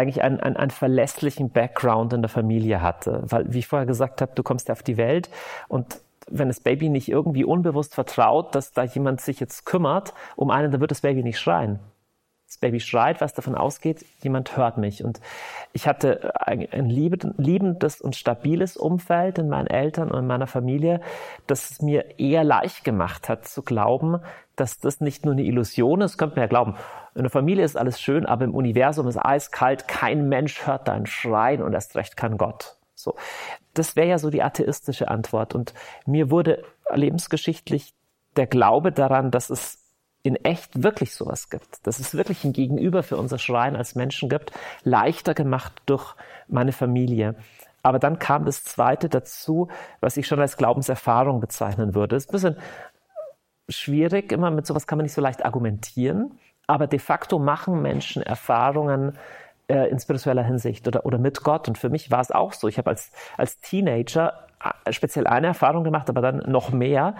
eigentlich 0.00 0.22
einen, 0.22 0.40
einen, 0.40 0.56
einen 0.56 0.70
verlässlichen 0.70 1.50
Background 1.50 2.12
in 2.12 2.22
der 2.22 2.28
Familie 2.28 2.82
hatte. 2.82 3.22
Weil, 3.26 3.52
wie 3.52 3.60
ich 3.60 3.66
vorher 3.66 3.86
gesagt 3.86 4.20
habe, 4.20 4.32
du 4.34 4.42
kommst 4.42 4.68
ja 4.68 4.72
auf 4.72 4.82
die 4.82 4.96
Welt 4.96 5.30
und 5.68 6.00
wenn 6.32 6.48
das 6.48 6.60
Baby 6.60 6.90
nicht 6.90 7.08
irgendwie 7.08 7.44
unbewusst 7.44 7.94
vertraut, 7.94 8.54
dass 8.54 8.72
da 8.72 8.84
jemand 8.84 9.20
sich 9.20 9.40
jetzt 9.40 9.66
kümmert 9.66 10.14
um 10.36 10.50
einen, 10.50 10.70
dann 10.70 10.80
wird 10.80 10.92
das 10.92 11.00
Baby 11.00 11.22
nicht 11.22 11.40
schreien 11.40 11.80
das 12.50 12.58
Baby 12.58 12.80
schreit, 12.80 13.20
was 13.20 13.32
davon 13.32 13.54
ausgeht, 13.54 14.04
jemand 14.22 14.56
hört 14.56 14.76
mich. 14.76 15.04
Und 15.04 15.20
ich 15.72 15.86
hatte 15.86 16.32
ein 16.44 16.90
liebendes 16.90 18.00
und 18.00 18.16
stabiles 18.16 18.76
Umfeld 18.76 19.38
in 19.38 19.48
meinen 19.48 19.68
Eltern 19.68 20.10
und 20.10 20.18
in 20.18 20.26
meiner 20.26 20.48
Familie, 20.48 21.00
das 21.46 21.70
es 21.70 21.80
mir 21.80 22.18
eher 22.18 22.42
leicht 22.42 22.82
gemacht 22.82 23.28
hat 23.28 23.46
zu 23.46 23.62
glauben, 23.62 24.18
dass 24.60 24.78
das 24.78 25.00
nicht 25.00 25.24
nur 25.24 25.32
eine 25.32 25.42
Illusion 25.42 26.02
ist, 26.02 26.18
könnte 26.18 26.36
man 26.36 26.44
ja 26.44 26.48
glauben. 26.48 26.76
In 27.14 27.22
der 27.22 27.30
Familie 27.30 27.64
ist 27.64 27.76
alles 27.76 28.00
schön, 28.00 28.26
aber 28.26 28.44
im 28.44 28.54
Universum 28.54 29.08
ist 29.08 29.16
eiskalt, 29.16 29.88
kein 29.88 30.28
Mensch 30.28 30.66
hört 30.66 30.86
dein 30.86 31.06
Schreien 31.06 31.62
und 31.62 31.72
erst 31.72 31.96
recht 31.96 32.16
kann 32.16 32.36
Gott. 32.36 32.76
So. 32.94 33.16
Das 33.74 33.96
wäre 33.96 34.08
ja 34.08 34.18
so 34.18 34.30
die 34.30 34.42
atheistische 34.42 35.08
Antwort. 35.08 35.54
Und 35.54 35.74
mir 36.06 36.30
wurde 36.30 36.62
lebensgeschichtlich 36.92 37.94
der 38.36 38.46
Glaube 38.46 38.92
daran, 38.92 39.30
dass 39.30 39.50
es 39.50 39.78
in 40.22 40.36
echt 40.36 40.82
wirklich 40.82 41.14
sowas 41.14 41.48
gibt, 41.48 41.86
dass 41.86 41.98
es 41.98 42.14
wirklich 42.14 42.44
ein 42.44 42.52
Gegenüber 42.52 43.02
für 43.02 43.16
unser 43.16 43.38
Schreien 43.38 43.74
als 43.74 43.94
Menschen 43.94 44.28
gibt, 44.28 44.52
leichter 44.84 45.32
gemacht 45.32 45.80
durch 45.86 46.14
meine 46.46 46.72
Familie. 46.72 47.36
Aber 47.82 47.98
dann 47.98 48.18
kam 48.18 48.44
das 48.44 48.62
Zweite 48.62 49.08
dazu, 49.08 49.68
was 50.00 50.18
ich 50.18 50.26
schon 50.26 50.40
als 50.40 50.58
Glaubenserfahrung 50.58 51.40
bezeichnen 51.40 51.94
würde. 51.94 52.16
Es 52.16 52.24
ist 52.24 52.28
ein 52.28 52.32
bisschen 52.32 52.56
schwierig, 53.70 54.32
immer 54.32 54.50
mit 54.50 54.66
sowas 54.66 54.86
kann 54.86 54.98
man 54.98 55.04
nicht 55.04 55.14
so 55.14 55.20
leicht 55.20 55.44
argumentieren, 55.44 56.38
aber 56.66 56.86
de 56.86 56.98
facto 56.98 57.38
machen 57.38 57.82
Menschen 57.82 58.22
Erfahrungen 58.22 59.18
äh, 59.68 59.88
in 59.88 59.98
spiritueller 59.98 60.44
Hinsicht 60.44 60.86
oder, 60.86 61.06
oder 61.06 61.18
mit 61.18 61.42
Gott. 61.42 61.68
Und 61.68 61.78
für 61.78 61.88
mich 61.88 62.10
war 62.10 62.20
es 62.20 62.30
auch 62.30 62.52
so. 62.52 62.68
Ich 62.68 62.78
habe 62.78 62.90
als, 62.90 63.10
als 63.36 63.60
Teenager 63.60 64.46
äh, 64.62 64.92
speziell 64.92 65.26
eine 65.26 65.48
Erfahrung 65.48 65.84
gemacht, 65.84 66.08
aber 66.10 66.20
dann 66.20 66.38
noch 66.50 66.70
mehr, 66.70 67.14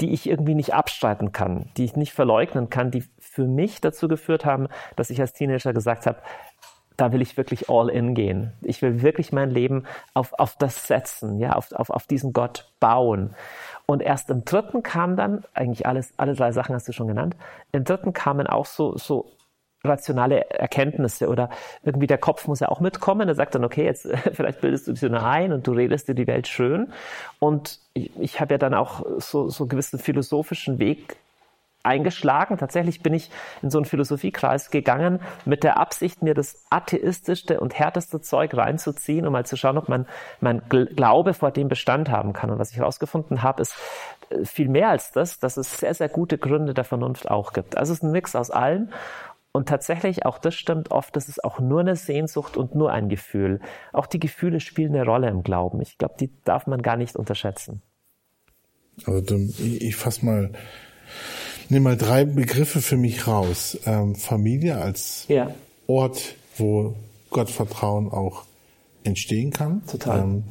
die 0.00 0.12
ich 0.12 0.28
irgendwie 0.28 0.54
nicht 0.54 0.74
abstreiten 0.74 1.32
kann, 1.32 1.70
die 1.76 1.84
ich 1.84 1.96
nicht 1.96 2.12
verleugnen 2.12 2.70
kann, 2.70 2.90
die 2.90 3.04
für 3.18 3.46
mich 3.46 3.80
dazu 3.80 4.08
geführt 4.08 4.44
haben, 4.44 4.68
dass 4.96 5.10
ich 5.10 5.20
als 5.20 5.32
Teenager 5.32 5.72
gesagt 5.72 6.06
habe, 6.06 6.18
da 6.96 7.12
will 7.12 7.22
ich 7.22 7.36
wirklich 7.36 7.68
all 7.68 7.88
in 7.88 8.14
gehen. 8.14 8.52
Ich 8.62 8.80
will 8.80 9.02
wirklich 9.02 9.32
mein 9.32 9.50
Leben 9.50 9.84
auf, 10.14 10.32
auf 10.34 10.56
das 10.56 10.86
setzen, 10.86 11.38
ja, 11.38 11.54
auf, 11.54 11.72
auf, 11.72 11.90
auf 11.90 12.06
diesen 12.06 12.32
Gott 12.32 12.70
bauen. 12.78 13.34
Und 13.86 14.02
erst 14.02 14.30
im 14.30 14.44
dritten 14.44 14.82
kam 14.82 15.16
dann, 15.16 15.44
eigentlich 15.52 15.86
alles, 15.86 16.14
alle 16.16 16.34
drei 16.34 16.52
Sachen 16.52 16.74
hast 16.74 16.88
du 16.88 16.92
schon 16.92 17.08
genannt, 17.08 17.36
im 17.72 17.84
dritten 17.84 18.12
kamen 18.12 18.46
auch 18.46 18.66
so, 18.66 18.96
so 18.96 19.30
rationale 19.84 20.50
Erkenntnisse 20.50 21.28
oder 21.28 21.50
irgendwie 21.82 22.06
der 22.06 22.18
Kopf 22.18 22.46
muss 22.48 22.60
ja 22.60 22.68
auch 22.68 22.80
mitkommen. 22.80 23.28
Er 23.28 23.34
sagt 23.34 23.54
dann, 23.54 23.64
okay, 23.64 23.84
jetzt 23.84 24.08
vielleicht 24.32 24.60
bildest 24.60 24.88
du 24.88 24.92
dich 24.92 25.02
nur 25.02 25.22
ein 25.22 25.52
und 25.52 25.66
du 25.66 25.72
redest 25.72 26.08
dir 26.08 26.14
die 26.14 26.26
Welt 26.26 26.48
schön. 26.48 26.92
Und 27.38 27.78
ich, 27.92 28.10
ich 28.18 28.40
habe 28.40 28.54
ja 28.54 28.58
dann 28.58 28.74
auch 28.74 29.04
so, 29.18 29.48
so 29.48 29.66
gewissen 29.66 29.98
philosophischen 29.98 30.78
Weg 30.78 31.16
eingeschlagen. 31.84 32.58
Tatsächlich 32.58 33.02
bin 33.02 33.14
ich 33.14 33.30
in 33.62 33.70
so 33.70 33.78
einen 33.78 33.84
Philosophiekreis 33.84 34.70
gegangen 34.70 35.20
mit 35.44 35.64
der 35.64 35.78
Absicht, 35.78 36.22
mir 36.22 36.34
das 36.34 36.64
atheistischste 36.70 37.60
und 37.60 37.78
härteste 37.78 38.20
Zeug 38.20 38.54
reinzuziehen, 38.54 39.26
um 39.26 39.32
mal 39.32 39.46
zu 39.46 39.56
schauen, 39.56 39.78
ob 39.78 39.88
mein, 39.88 40.06
mein 40.40 40.62
Glaube 40.68 41.34
vor 41.34 41.50
dem 41.50 41.68
Bestand 41.68 42.10
haben 42.10 42.32
kann. 42.32 42.50
Und 42.50 42.58
was 42.58 42.70
ich 42.70 42.78
herausgefunden 42.78 43.42
habe, 43.42 43.62
ist 43.62 43.74
äh, 44.30 44.44
viel 44.44 44.68
mehr 44.68 44.88
als 44.88 45.12
das, 45.12 45.38
dass 45.38 45.56
es 45.56 45.78
sehr, 45.78 45.94
sehr 45.94 46.08
gute 46.08 46.38
Gründe 46.38 46.74
der 46.74 46.84
Vernunft 46.84 47.30
auch 47.30 47.52
gibt. 47.52 47.76
Also 47.76 47.92
es 47.92 47.98
ist 47.98 48.04
ein 48.04 48.12
Mix 48.12 48.34
aus 48.34 48.50
allen. 48.50 48.92
Und 49.56 49.68
tatsächlich, 49.68 50.26
auch 50.26 50.38
das 50.38 50.56
stimmt 50.56 50.90
oft, 50.90 51.14
das 51.14 51.28
ist 51.28 51.44
auch 51.44 51.60
nur 51.60 51.78
eine 51.78 51.94
Sehnsucht 51.94 52.56
und 52.56 52.74
nur 52.74 52.90
ein 52.90 53.08
Gefühl. 53.08 53.60
Auch 53.92 54.06
die 54.06 54.18
Gefühle 54.18 54.58
spielen 54.58 54.96
eine 54.96 55.04
Rolle 55.04 55.28
im 55.28 55.44
Glauben. 55.44 55.80
Ich 55.80 55.96
glaube, 55.96 56.16
die 56.18 56.32
darf 56.44 56.66
man 56.66 56.82
gar 56.82 56.96
nicht 56.96 57.14
unterschätzen. 57.14 57.80
Also 59.06 59.36
ich 59.60 59.94
fasse 59.94 60.24
mal 60.24 60.52
nehme 61.70 61.90
mal 61.90 61.96
drei 61.96 62.24
Begriffe 62.24 62.80
für 62.80 62.96
mich 62.96 63.26
raus. 63.26 63.78
Ähm, 63.86 64.14
Familie 64.14 64.78
als 64.78 65.26
ja. 65.28 65.54
Ort, 65.86 66.36
wo 66.56 66.94
Gottvertrauen 67.30 68.10
auch 68.10 68.44
entstehen 69.04 69.50
kann. 69.50 69.82
Total. 69.86 70.20
Ähm, 70.20 70.44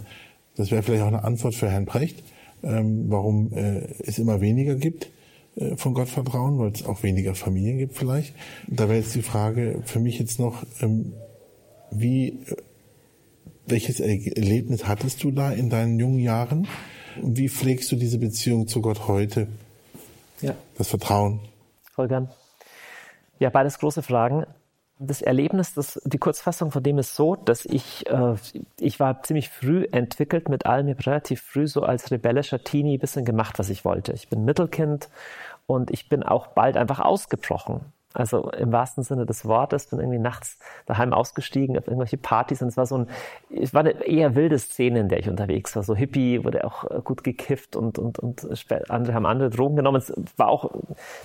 das 0.56 0.72
wäre 0.72 0.84
vielleicht 0.84 1.04
auch 1.04 1.08
eine 1.08 1.24
Antwort 1.24 1.56
für 1.56 1.70
Herrn 1.70 1.86
Precht, 1.86 2.24
ähm, 2.64 3.06
warum 3.10 3.52
äh, 3.54 3.88
es 4.06 4.20
immer 4.20 4.42
weniger 4.42 4.76
gibt 4.76 5.10
äh, 5.56 5.76
von 5.76 5.94
Gottvertrauen, 5.94 6.60
weil 6.60 6.72
es 6.72 6.86
auch 6.86 7.04
weniger 7.04 7.36
Familien 7.36 7.80
gibt 7.80 7.98
vielleicht. 7.98 8.34
Da 8.68 8.88
wäre 8.88 9.00
jetzt 9.00 9.16
die 9.16 9.24
Frage 9.24 9.82
für 9.86 10.00
mich 10.00 10.20
jetzt 10.20 10.40
noch, 10.40 10.64
ähm, 10.82 11.14
wie, 11.92 12.30
äh, 12.30 12.56
welches 13.66 14.00
Erlebnis 14.00 14.88
hattest 14.88 15.24
du 15.24 15.32
da 15.32 15.52
in 15.52 15.70
deinen 15.70 16.00
jungen 16.00 16.20
Jahren? 16.20 16.68
Wie 17.22 17.50
pflegst 17.50 17.92
du 17.92 17.96
diese 17.96 18.18
Beziehung 18.18 18.68
zu 18.68 18.82
Gott 18.82 19.08
heute? 19.08 19.48
Ja. 20.42 20.56
Das 20.78 20.90
Vertrauen. 20.90 21.40
Voll 21.92 22.08
gern. 22.08 22.30
Ja, 23.40 23.50
beides 23.50 23.80
große 23.80 24.02
Fragen. 24.02 24.46
Das 25.00 25.22
Erlebnis, 25.22 25.74
das, 25.74 26.00
die 26.06 26.18
Kurzfassung 26.18 26.72
von 26.72 26.82
dem 26.82 26.98
ist 26.98 27.16
so, 27.16 27.36
dass 27.36 27.66
ich, 27.66 28.08
äh, 28.08 28.36
ich 28.80 29.00
war 29.00 29.24
ziemlich 29.24 29.50
früh 29.50 29.86
entwickelt 29.92 30.50
mit 30.50 30.66
allem, 30.66 30.88
ich 30.88 30.96
habe 30.96 31.06
relativ 31.08 31.42
früh 31.42 31.68
so 31.68 31.82
als 31.82 32.12
rebellischer 32.12 32.64
Teenie 32.64 32.98
ein 32.98 33.00
bisschen 33.00 33.26
gemacht, 33.26 33.60
was 33.60 33.70
ich 33.70 33.86
wollte. 33.86 34.14
Ich 34.14 34.30
bin 34.30 34.46
Mittelkind 34.46 35.10
und 35.66 35.92
ich 35.92 36.10
bin 36.10 36.24
auch 36.24 36.48
bald 36.48 36.78
einfach 36.78 37.00
ausgebrochen. 37.00 37.82
Also 38.14 38.52
im 38.52 38.72
wahrsten 38.72 39.04
Sinne 39.04 39.26
des 39.26 39.46
Wortes, 39.46 39.88
bin 39.88 40.00
irgendwie 40.00 40.20
nachts 40.20 40.60
daheim 40.86 41.14
ausgestiegen 41.14 41.78
auf 41.78 41.88
irgendwelche 41.88 42.18
Partys 42.18 42.62
und 42.62 42.68
es 42.68 42.78
war 42.78 42.86
so 42.86 43.00
ein, 43.00 43.08
es 43.50 43.74
war 43.74 43.82
eine 43.82 44.06
eher 44.06 44.36
wilde 44.36 44.60
Szene, 44.60 45.00
in 45.00 45.10
der 45.10 45.20
ich 45.20 45.30
unterwegs 45.30 45.76
war. 45.76 45.84
So 45.84 45.96
Hippie 45.96 46.44
wurde 46.44 46.64
auch 46.64 46.90
äh, 46.90 47.02
gut 47.04 47.24
gekifft 47.24 47.76
und, 47.76 47.98
und, 47.98 48.20
und 48.20 48.48
andere 48.90 49.16
haben 49.16 49.26
andere 49.26 49.50
Drogen 49.50 49.76
genommen. 49.76 49.98
Es 49.98 50.14
war 50.38 50.50
auch, 50.50 50.72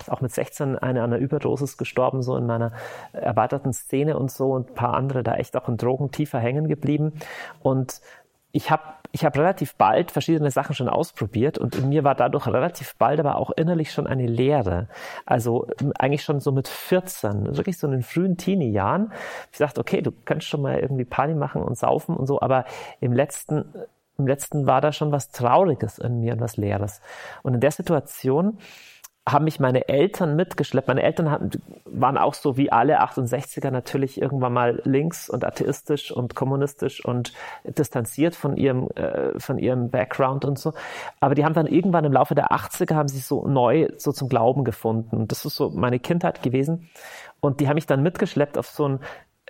auch 0.07 0.21
mit 0.21 0.31
16 0.31 0.77
eine 0.77 1.03
an 1.03 1.13
einer 1.13 1.21
Überdosis 1.21 1.77
gestorben, 1.77 2.23
so 2.23 2.35
in 2.35 2.45
meiner 2.45 2.71
erweiterten 3.13 3.73
Szene 3.73 4.17
und 4.17 4.31
so 4.31 4.53
und 4.53 4.71
ein 4.71 4.75
paar 4.75 4.95
andere 4.95 5.21
da 5.23 5.35
echt 5.35 5.55
auch 5.55 5.69
in 5.69 5.77
Drogen 5.77 6.11
tiefer 6.11 6.39
hängen 6.39 6.67
geblieben. 6.67 7.13
Und 7.61 8.01
ich 8.51 8.71
habe 8.71 8.83
ich 9.11 9.25
hab 9.25 9.37
relativ 9.37 9.75
bald 9.75 10.11
verschiedene 10.11 10.51
Sachen 10.51 10.75
schon 10.75 10.87
ausprobiert 10.87 11.57
und 11.57 11.75
in 11.75 11.89
mir 11.89 12.03
war 12.03 12.13
dadurch 12.13 12.47
relativ 12.47 12.95
bald 12.95 13.19
aber 13.19 13.37
auch 13.37 13.49
innerlich 13.51 13.91
schon 13.91 14.05
eine 14.05 14.27
Leere. 14.27 14.87
Also 15.25 15.67
eigentlich 15.97 16.23
schon 16.23 16.39
so 16.39 16.51
mit 16.51 16.67
14, 16.67 17.57
wirklich 17.57 17.79
so 17.79 17.87
in 17.87 17.91
den 17.91 18.03
frühen 18.03 18.37
Teenie-Jahren. 18.37 19.11
Ich 19.51 19.57
dachte, 19.57 19.81
okay, 19.81 20.01
du 20.01 20.11
kannst 20.25 20.47
schon 20.47 20.61
mal 20.61 20.77
irgendwie 20.77 21.05
Party 21.05 21.33
machen 21.33 21.63
und 21.63 21.77
saufen 21.77 22.15
und 22.15 22.27
so, 22.27 22.39
aber 22.39 22.65
im 22.99 23.13
letzten, 23.13 23.73
im 24.19 24.27
letzten 24.27 24.67
war 24.67 24.81
da 24.81 24.91
schon 24.91 25.11
was 25.11 25.31
Trauriges 25.31 25.97
in 25.97 26.19
mir 26.19 26.33
und 26.33 26.41
was 26.41 26.57
Leeres. 26.57 27.01
Und 27.41 27.55
in 27.55 27.61
der 27.61 27.71
Situation 27.71 28.59
haben 29.31 29.45
mich 29.45 29.59
meine 29.59 29.87
Eltern 29.87 30.35
mitgeschleppt. 30.35 30.87
Meine 30.87 31.03
Eltern 31.03 31.31
hatten, 31.31 31.51
waren 31.85 32.17
auch 32.17 32.33
so 32.33 32.57
wie 32.57 32.71
alle 32.71 33.01
68er 33.01 33.71
natürlich 33.71 34.21
irgendwann 34.21 34.53
mal 34.53 34.81
links 34.85 35.29
und 35.29 35.45
atheistisch 35.45 36.11
und 36.11 36.35
kommunistisch 36.35 37.03
und 37.03 37.33
distanziert 37.63 38.35
von 38.35 38.57
ihrem, 38.57 38.89
äh, 38.91 39.39
von 39.39 39.57
ihrem 39.57 39.89
Background 39.89 40.45
und 40.45 40.59
so. 40.59 40.73
Aber 41.19 41.35
die 41.35 41.45
haben 41.45 41.53
dann 41.53 41.67
irgendwann 41.67 42.05
im 42.05 42.13
Laufe 42.13 42.35
der 42.35 42.51
80er 42.51 42.95
haben 42.95 43.07
sie 43.07 43.19
so 43.19 43.47
neu 43.47 43.89
so 43.97 44.11
zum 44.11 44.29
Glauben 44.29 44.63
gefunden. 44.63 45.17
Und 45.17 45.31
das 45.31 45.45
ist 45.45 45.55
so 45.55 45.69
meine 45.69 45.99
Kindheit 45.99 46.43
gewesen. 46.43 46.89
Und 47.39 47.59
die 47.59 47.67
haben 47.67 47.75
mich 47.75 47.85
dann 47.85 48.03
mitgeschleppt 48.03 48.57
auf 48.57 48.67
so 48.67 48.87
ein 48.87 48.99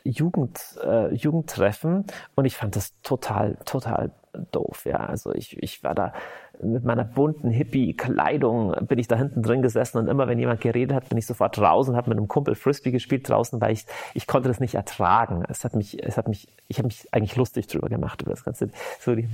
Jugend, 0.03 0.79
äh, 0.83 1.13
Jugendtreffen 1.13 2.05
und 2.35 2.45
ich 2.45 2.55
fand 2.55 2.75
das 2.75 2.93
total, 3.01 3.57
total 3.65 4.11
doof. 4.51 4.85
Ja, 4.85 4.97
also 4.97 5.33
ich, 5.33 5.61
ich 5.61 5.83
war 5.83 5.95
da 5.95 6.13
mit 6.61 6.83
meiner 6.83 7.05
bunten 7.05 7.51
Hippie-Kleidung 7.51 8.75
bin 8.87 8.99
ich 8.99 9.07
da 9.07 9.15
hinten 9.15 9.41
drin 9.41 9.61
gesessen 9.61 9.97
und 9.97 10.07
immer 10.07 10.27
wenn 10.27 10.39
jemand 10.39 10.59
geredet 10.59 10.93
hat, 10.93 11.07
bin 11.07 11.17
ich 11.17 11.25
sofort 11.25 11.57
draußen, 11.57 11.95
habe 11.95 12.09
mit 12.09 12.17
einem 12.17 12.27
Kumpel 12.27 12.55
Frisbee 12.55 12.91
gespielt 12.91 13.29
draußen, 13.29 13.61
weil 13.61 13.71
ich, 13.71 13.85
ich 14.13 14.27
konnte 14.27 14.49
das 14.49 14.59
nicht 14.59 14.75
ertragen. 14.75 15.43
Es 15.47 15.63
hat 15.63 15.75
mich, 15.75 16.03
es 16.03 16.17
hat 16.17 16.27
mich, 16.27 16.47
ich 16.67 16.77
habe 16.77 16.87
mich 16.87 17.07
eigentlich 17.13 17.35
lustig 17.37 17.67
drüber 17.67 17.87
gemacht 17.87 18.21
über 18.21 18.31
das 18.31 18.43
Ganze, 18.43 18.69
so 18.99 19.15
die, 19.15 19.27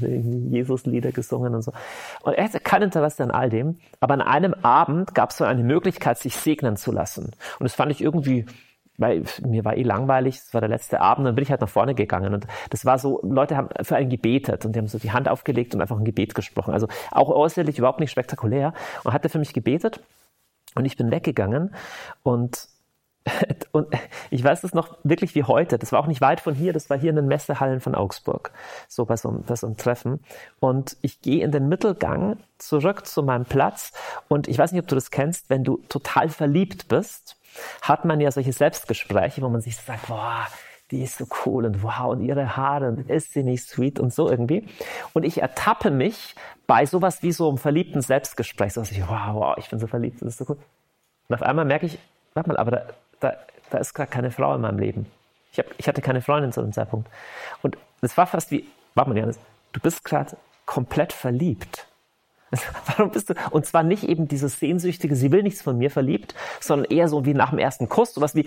Jesus-Lieder 0.51 1.11
gesungen 1.11 1.55
und 1.55 1.63
so. 1.63 1.71
Und 2.23 2.33
er 2.33 2.43
hatte 2.43 2.59
kein 2.59 2.83
Interesse 2.83 3.23
an 3.23 3.31
all 3.31 3.49
dem, 3.49 3.79
aber 3.99 4.13
an 4.13 4.21
einem 4.21 4.53
Abend 4.61 5.15
gab 5.15 5.31
es 5.31 5.37
so 5.37 5.45
eine 5.45 5.63
Möglichkeit, 5.63 6.19
sich 6.19 6.35
segnen 6.35 6.77
zu 6.77 6.91
lassen. 6.91 7.31
Und 7.59 7.63
das 7.63 7.73
fand 7.73 7.91
ich 7.91 8.01
irgendwie 8.01 8.45
weil 8.97 9.23
mir 9.45 9.65
war 9.65 9.75
eh 9.75 9.83
langweilig, 9.83 10.37
es 10.37 10.53
war 10.53 10.61
der 10.61 10.69
letzte 10.69 11.01
Abend, 11.01 11.27
dann 11.27 11.35
bin 11.35 11.43
ich 11.43 11.51
halt 11.51 11.61
nach 11.61 11.69
vorne 11.69 11.95
gegangen 11.95 12.33
und 12.33 12.47
das 12.69 12.85
war 12.85 12.97
so, 12.97 13.19
Leute 13.23 13.57
haben 13.57 13.69
für 13.83 13.95
einen 13.95 14.09
gebetet 14.09 14.65
und 14.65 14.75
die 14.75 14.79
haben 14.79 14.87
so 14.87 14.99
die 14.99 15.11
Hand 15.11 15.27
aufgelegt 15.27 15.75
und 15.75 15.81
einfach 15.81 15.97
ein 15.97 16.05
Gebet 16.05 16.35
gesprochen. 16.35 16.73
Also 16.73 16.87
auch 17.11 17.29
äußerlich 17.29 17.77
überhaupt 17.77 17.99
nicht 17.99 18.11
spektakulär 18.11 18.73
und 19.03 19.13
hat 19.13 19.23
er 19.23 19.29
für 19.29 19.39
mich 19.39 19.53
gebetet 19.53 19.99
und 20.75 20.85
ich 20.85 20.97
bin 20.97 21.11
weggegangen 21.11 21.73
und 22.23 22.67
und 23.71 23.87
ich 24.29 24.43
weiß 24.43 24.63
es 24.63 24.73
noch 24.73 24.97
wirklich 25.03 25.35
wie 25.35 25.43
heute. 25.43 25.79
Das 25.79 25.91
war 25.91 25.99
auch 25.99 26.07
nicht 26.07 26.21
weit 26.21 26.39
von 26.39 26.53
hier. 26.53 26.73
Das 26.73 26.89
war 26.89 26.97
hier 26.97 27.09
in 27.09 27.15
den 27.15 27.27
Messehallen 27.27 27.79
von 27.79 27.95
Augsburg. 27.95 28.51
So 28.87 29.05
bei 29.05 29.17
so, 29.17 29.31
bei 29.45 29.55
so 29.55 29.67
einem 29.67 29.77
Treffen. 29.77 30.19
Und 30.59 30.97
ich 31.01 31.21
gehe 31.21 31.43
in 31.43 31.51
den 31.51 31.67
Mittelgang 31.67 32.37
zurück 32.57 33.07
zu 33.07 33.23
meinem 33.23 33.45
Platz. 33.45 33.93
Und 34.27 34.47
ich 34.47 34.57
weiß 34.57 34.71
nicht, 34.71 34.81
ob 34.81 34.87
du 34.87 34.95
das 34.95 35.11
kennst, 35.11 35.49
wenn 35.49 35.63
du 35.63 35.77
total 35.89 36.29
verliebt 36.29 36.87
bist 36.87 37.37
hat 37.81 38.05
man 38.05 38.19
ja 38.19 38.31
solche 38.31 38.53
Selbstgespräche, 38.53 39.41
wo 39.41 39.49
man 39.49 39.61
sich 39.61 39.77
sagt, 39.77 40.07
boah, 40.07 40.47
die 40.91 41.01
ist 41.01 41.17
so 41.17 41.25
cool 41.45 41.65
und 41.65 41.81
wow, 41.81 42.11
und 42.11 42.21
ihre 42.21 42.55
Haare 42.55 42.89
und 42.89 43.09
ist 43.09 43.33
sie 43.33 43.43
nicht 43.43 43.67
sweet 43.67 43.99
und 43.99 44.13
so 44.13 44.29
irgendwie. 44.29 44.67
Und 45.13 45.23
ich 45.23 45.41
ertappe 45.41 45.89
mich 45.89 46.35
bei 46.67 46.85
sowas 46.85 47.23
wie 47.23 47.31
so 47.31 47.49
einem 47.49 47.57
verliebten 47.57 48.01
Selbstgespräch, 48.01 48.73
so 48.73 48.81
dass 48.81 48.91
ich, 48.91 49.01
wow, 49.01 49.33
wow, 49.33 49.55
ich 49.57 49.69
bin 49.69 49.79
so 49.79 49.87
verliebt, 49.87 50.21
das 50.21 50.29
ist 50.29 50.37
so 50.37 50.45
cool. 50.49 50.57
Und 51.27 51.35
auf 51.35 51.41
einmal 51.41 51.65
merke 51.65 51.87
ich, 51.87 51.97
warte 52.33 52.49
mal, 52.49 52.57
aber 52.57 52.71
da, 52.71 52.85
da, 53.19 53.33
da 53.71 53.77
ist 53.79 53.93
gerade 53.93 54.11
keine 54.11 54.31
Frau 54.31 54.53
in 54.53 54.61
meinem 54.61 54.77
Leben. 54.77 55.07
Ich, 55.51 55.59
hab, 55.59 55.65
ich 55.77 55.87
hatte 55.87 56.01
keine 56.01 56.21
Freundin 56.21 56.51
zu 56.51 56.61
dem 56.61 56.73
Zeitpunkt. 56.73 57.09
Und 57.63 57.77
es 58.01 58.15
war 58.17 58.27
fast 58.27 58.51
wie, 58.51 58.67
warte 58.93 59.09
mal, 59.09 59.17
Janis, 59.17 59.39
du 59.71 59.79
bist 59.79 60.03
gerade 60.03 60.37
komplett 60.65 61.13
verliebt. 61.13 61.87
Warum 62.97 63.11
bist 63.11 63.29
du? 63.29 63.33
Und 63.51 63.65
zwar 63.65 63.83
nicht 63.83 64.03
eben 64.03 64.27
dieses 64.27 64.59
sehnsüchtige, 64.59 65.15
sie 65.15 65.31
will 65.31 65.43
nichts 65.43 65.61
von 65.61 65.77
mir 65.77 65.91
verliebt, 65.91 66.35
sondern 66.59 66.91
eher 66.91 67.07
so 67.07 67.25
wie 67.25 67.33
nach 67.33 67.49
dem 67.49 67.59
ersten 67.59 67.89
Kuss, 67.89 68.13
sowas 68.13 68.35
wie, 68.35 68.45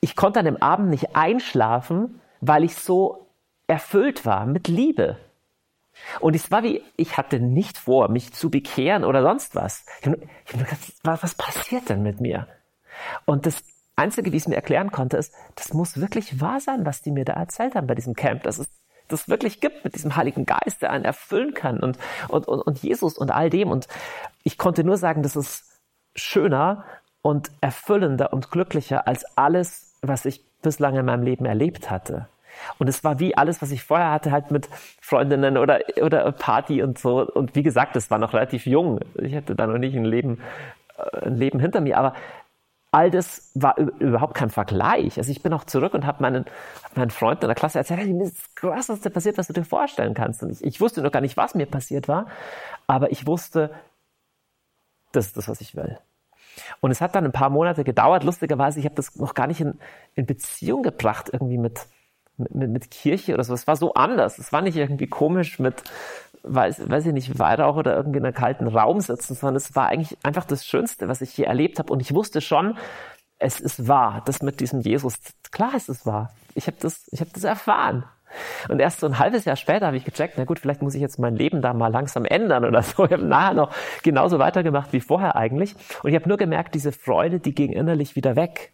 ich 0.00 0.16
konnte 0.16 0.40
an 0.40 0.46
dem 0.46 0.60
Abend 0.60 0.90
nicht 0.90 1.14
einschlafen, 1.16 2.20
weil 2.40 2.64
ich 2.64 2.74
so 2.74 3.26
erfüllt 3.66 4.26
war 4.26 4.46
mit 4.46 4.68
Liebe. 4.68 5.16
Und 6.20 6.34
es 6.34 6.50
war 6.50 6.62
wie, 6.62 6.82
ich 6.96 7.16
hatte 7.16 7.38
nicht 7.38 7.78
vor, 7.78 8.08
mich 8.08 8.32
zu 8.32 8.50
bekehren 8.50 9.04
oder 9.04 9.22
sonst 9.22 9.54
was. 9.54 9.84
Ich 10.00 10.06
habe 10.06 10.20
hab 10.46 10.58
gedacht, 10.58 11.22
was 11.22 11.34
passiert 11.34 11.88
denn 11.88 12.02
mit 12.02 12.20
mir? 12.20 12.48
Und 13.24 13.46
das 13.46 13.62
Einzige, 13.94 14.32
wie 14.32 14.36
ich 14.36 14.42
es 14.44 14.48
mir 14.48 14.56
erklären 14.56 14.90
konnte, 14.90 15.16
ist, 15.16 15.34
das 15.54 15.74
muss 15.74 16.00
wirklich 16.00 16.40
wahr 16.40 16.60
sein, 16.60 16.86
was 16.86 17.02
die 17.02 17.10
mir 17.10 17.24
da 17.24 17.34
erzählt 17.34 17.74
haben 17.74 17.86
bei 17.86 17.94
diesem 17.94 18.14
Camp. 18.14 18.42
Das 18.42 18.58
ist 18.58 18.70
das 19.12 19.28
wirklich 19.28 19.60
gibt 19.60 19.84
mit 19.84 19.94
diesem 19.94 20.16
Heiligen 20.16 20.46
Geist, 20.46 20.82
der 20.82 20.90
einen 20.90 21.04
erfüllen 21.04 21.54
kann 21.54 21.80
und, 21.80 21.98
und, 22.28 22.48
und, 22.48 22.60
und 22.60 22.82
Jesus 22.82 23.18
und 23.18 23.30
all 23.30 23.50
dem. 23.50 23.70
Und 23.70 23.86
ich 24.42 24.58
konnte 24.58 24.84
nur 24.84 24.96
sagen, 24.96 25.22
das 25.22 25.36
ist 25.36 25.64
schöner 26.14 26.84
und 27.22 27.50
erfüllender 27.60 28.32
und 28.32 28.50
glücklicher 28.50 29.06
als 29.06 29.24
alles, 29.36 29.94
was 30.02 30.24
ich 30.24 30.44
bislang 30.62 30.96
in 30.96 31.06
meinem 31.06 31.22
Leben 31.22 31.44
erlebt 31.44 31.90
hatte. 31.90 32.28
Und 32.78 32.88
es 32.88 33.02
war 33.02 33.18
wie 33.18 33.36
alles, 33.36 33.62
was 33.62 33.70
ich 33.70 33.82
vorher 33.82 34.10
hatte, 34.10 34.30
halt 34.30 34.50
mit 34.50 34.68
Freundinnen 35.00 35.56
oder, 35.56 35.80
oder 36.00 36.30
Party 36.32 36.82
und 36.82 36.98
so. 36.98 37.26
Und 37.26 37.54
wie 37.54 37.62
gesagt, 37.62 37.96
es 37.96 38.10
war 38.10 38.18
noch 38.18 38.34
relativ 38.34 38.66
jung. 38.66 39.00
Ich 39.14 39.34
hatte 39.34 39.54
da 39.54 39.66
noch 39.66 39.78
nicht 39.78 39.96
ein 39.96 40.04
Leben, 40.04 40.40
äh, 40.96 41.26
ein 41.26 41.36
Leben 41.36 41.60
hinter 41.60 41.80
mir. 41.80 41.98
Aber 41.98 42.14
all 42.92 43.10
das 43.10 43.50
war 43.54 43.78
überhaupt 43.78 44.34
kein 44.34 44.50
Vergleich. 44.50 45.16
Also 45.16 45.30
ich 45.30 45.42
bin 45.42 45.52
auch 45.54 45.64
zurück 45.64 45.94
und 45.94 46.06
habe 46.06 46.22
meinen, 46.22 46.44
meinen 46.94 47.10
Freunden 47.10 47.44
in 47.44 47.48
der 47.48 47.54
Klasse 47.54 47.78
erzählt, 47.78 48.00
hey, 48.00 48.12
mir 48.12 48.24
ist 48.24 48.36
das 48.36 48.54
Krasseste 48.54 49.10
passiert, 49.10 49.38
was 49.38 49.46
du 49.46 49.54
dir 49.54 49.64
vorstellen 49.64 50.12
kannst. 50.12 50.42
Und 50.42 50.52
ich, 50.52 50.62
ich 50.62 50.80
wusste 50.80 51.02
noch 51.02 51.10
gar 51.10 51.22
nicht, 51.22 51.38
was 51.38 51.54
mir 51.54 51.66
passiert 51.66 52.06
war, 52.06 52.26
aber 52.86 53.10
ich 53.10 53.26
wusste, 53.26 53.70
das 55.12 55.26
ist 55.26 55.36
das, 55.38 55.48
was 55.48 55.62
ich 55.62 55.74
will. 55.74 55.98
Und 56.80 56.90
es 56.90 57.00
hat 57.00 57.14
dann 57.14 57.24
ein 57.24 57.32
paar 57.32 57.48
Monate 57.48 57.82
gedauert. 57.82 58.24
Lustigerweise, 58.24 58.78
ich 58.78 58.84
habe 58.84 58.94
das 58.94 59.16
noch 59.16 59.32
gar 59.32 59.46
nicht 59.46 59.62
in, 59.62 59.78
in 60.14 60.26
Beziehung 60.26 60.82
gebracht, 60.82 61.30
irgendwie 61.32 61.56
mit, 61.56 61.86
mit, 62.36 62.68
mit 62.68 62.90
Kirche 62.90 63.32
oder 63.32 63.44
so. 63.44 63.54
Es 63.54 63.66
war 63.66 63.76
so 63.76 63.94
anders. 63.94 64.38
Es 64.38 64.52
war 64.52 64.60
nicht 64.60 64.76
irgendwie 64.76 65.06
komisch 65.06 65.58
mit, 65.58 65.82
weiß, 66.42 66.88
weiß 66.88 67.06
ich 67.06 67.12
nicht, 67.12 67.38
Weihrauch 67.38 67.76
oder 67.76 67.96
irgendwie 67.96 68.18
in 68.18 68.24
einem 68.24 68.34
kalten 68.34 68.66
Raum 68.66 69.00
sitzen, 69.00 69.34
sondern 69.34 69.56
es 69.56 69.74
war 69.74 69.88
eigentlich 69.88 70.18
einfach 70.22 70.44
das 70.44 70.66
Schönste, 70.66 71.08
was 71.08 71.20
ich 71.20 71.30
hier 71.30 71.46
erlebt 71.46 71.78
habe. 71.78 71.92
Und 71.92 72.00
ich 72.00 72.14
wusste 72.14 72.40
schon, 72.40 72.76
es 73.38 73.60
ist 73.60 73.88
wahr. 73.88 74.22
Das 74.24 74.42
mit 74.42 74.60
diesem 74.60 74.80
Jesus, 74.80 75.18
klar 75.50 75.74
ist 75.74 75.88
es 75.88 76.06
wahr. 76.06 76.32
Ich 76.54 76.66
habe 76.66 76.76
das, 76.80 77.06
ich 77.10 77.20
habe 77.20 77.30
das 77.32 77.44
erfahren. 77.44 78.04
Und 78.68 78.80
erst 78.80 79.00
so 79.00 79.06
ein 79.06 79.18
halbes 79.18 79.44
Jahr 79.44 79.56
später 79.56 79.86
habe 79.86 79.96
ich 79.96 80.04
gecheckt, 80.04 80.34
na 80.38 80.44
gut, 80.44 80.58
vielleicht 80.58 80.82
muss 80.82 80.94
ich 80.94 81.00
jetzt 81.00 81.18
mein 81.18 81.36
Leben 81.36 81.60
da 81.60 81.74
mal 81.74 81.92
langsam 81.92 82.24
ändern 82.24 82.64
oder 82.64 82.82
so. 82.82 83.04
Ich 83.12 83.12
habe 83.12 83.24
nachher 83.24 83.54
noch 83.54 83.74
genauso 84.02 84.38
weitergemacht 84.38 84.92
wie 84.92 85.00
vorher 85.00 85.36
eigentlich. 85.36 85.74
Und 86.02 86.10
ich 86.10 86.16
habe 86.16 86.28
nur 86.28 86.38
gemerkt, 86.38 86.74
diese 86.74 86.92
Freude, 86.92 87.40
die 87.40 87.54
ging 87.54 87.72
innerlich 87.72 88.16
wieder 88.16 88.36
weg. 88.36 88.72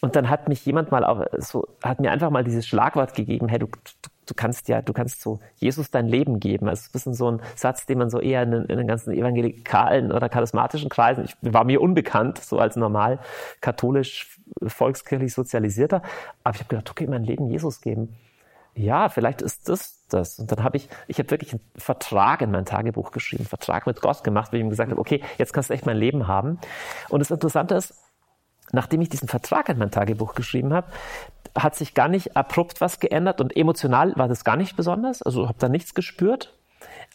Und 0.00 0.16
dann 0.16 0.30
hat 0.30 0.48
mich 0.48 0.64
jemand 0.64 0.90
mal 0.90 1.04
auch 1.04 1.24
so, 1.38 1.66
hat 1.82 2.00
mir 2.00 2.10
einfach 2.10 2.30
mal 2.30 2.44
dieses 2.44 2.66
Schlagwort 2.66 3.14
gegeben, 3.14 3.48
hey, 3.48 3.58
du, 3.58 3.66
du, 3.66 4.10
du 4.30 4.34
kannst 4.34 4.68
ja, 4.68 4.80
du 4.80 4.92
kannst 4.92 5.20
so 5.20 5.40
Jesus 5.56 5.90
dein 5.90 6.06
Leben 6.06 6.40
geben. 6.40 6.68
Also, 6.68 6.88
das 6.92 7.06
ist 7.06 7.18
so 7.18 7.30
ein 7.30 7.40
Satz, 7.56 7.86
den 7.86 7.98
man 7.98 8.10
so 8.10 8.20
eher 8.20 8.42
in, 8.42 8.52
in 8.52 8.78
den 8.78 8.86
ganzen 8.86 9.12
evangelikalen 9.12 10.12
oder 10.12 10.28
charismatischen 10.28 10.88
Kreisen, 10.88 11.24
ich, 11.24 11.36
war 11.40 11.64
mir 11.64 11.80
unbekannt, 11.80 12.38
so 12.38 12.58
als 12.58 12.76
normal 12.76 13.18
katholisch, 13.60 14.40
volkskirchlich 14.66 15.34
sozialisierter. 15.34 16.02
Aber 16.44 16.54
ich 16.54 16.60
habe 16.60 16.68
gedacht, 16.68 16.90
okay, 16.90 17.06
mein 17.06 17.24
Leben 17.24 17.50
Jesus 17.50 17.80
geben. 17.80 18.16
Ja, 18.74 19.08
vielleicht 19.08 19.42
ist 19.42 19.68
das 19.68 20.06
das. 20.12 20.38
Und 20.38 20.50
dann 20.52 20.64
habe 20.64 20.76
ich, 20.76 20.88
ich 21.08 21.18
habe 21.18 21.30
wirklich 21.30 21.52
einen 21.52 21.62
Vertrag 21.76 22.42
in 22.42 22.50
mein 22.50 22.64
Tagebuch 22.64 23.10
geschrieben, 23.10 23.44
Vertrag 23.44 23.86
mit 23.86 24.00
Gott 24.00 24.24
gemacht, 24.24 24.52
wo 24.52 24.56
ich 24.56 24.62
ihm 24.62 24.70
gesagt 24.70 24.90
habe, 24.90 25.00
okay, 25.00 25.22
jetzt 25.38 25.52
kannst 25.52 25.70
du 25.70 25.74
echt 25.74 25.86
mein 25.86 25.96
Leben 25.96 26.26
haben. 26.26 26.58
Und 27.08 27.20
das 27.20 27.30
Interessante 27.30 27.74
ist, 27.74 27.94
nachdem 28.72 29.00
ich 29.00 29.08
diesen 29.08 29.28
Vertrag 29.28 29.68
in 29.68 29.78
mein 29.78 29.90
Tagebuch 29.90 30.34
geschrieben 30.34 30.72
habe, 30.72 30.88
hat 31.56 31.74
sich 31.74 31.94
gar 31.94 32.08
nicht 32.08 32.36
abrupt 32.36 32.80
was 32.80 33.00
geändert 33.00 33.40
und 33.40 33.56
emotional 33.56 34.12
war 34.16 34.28
das 34.28 34.44
gar 34.44 34.56
nicht 34.56 34.76
besonders. 34.76 35.22
Also 35.22 35.48
habe 35.48 35.58
da 35.58 35.68
nichts 35.68 35.94
gespürt. 35.94 36.54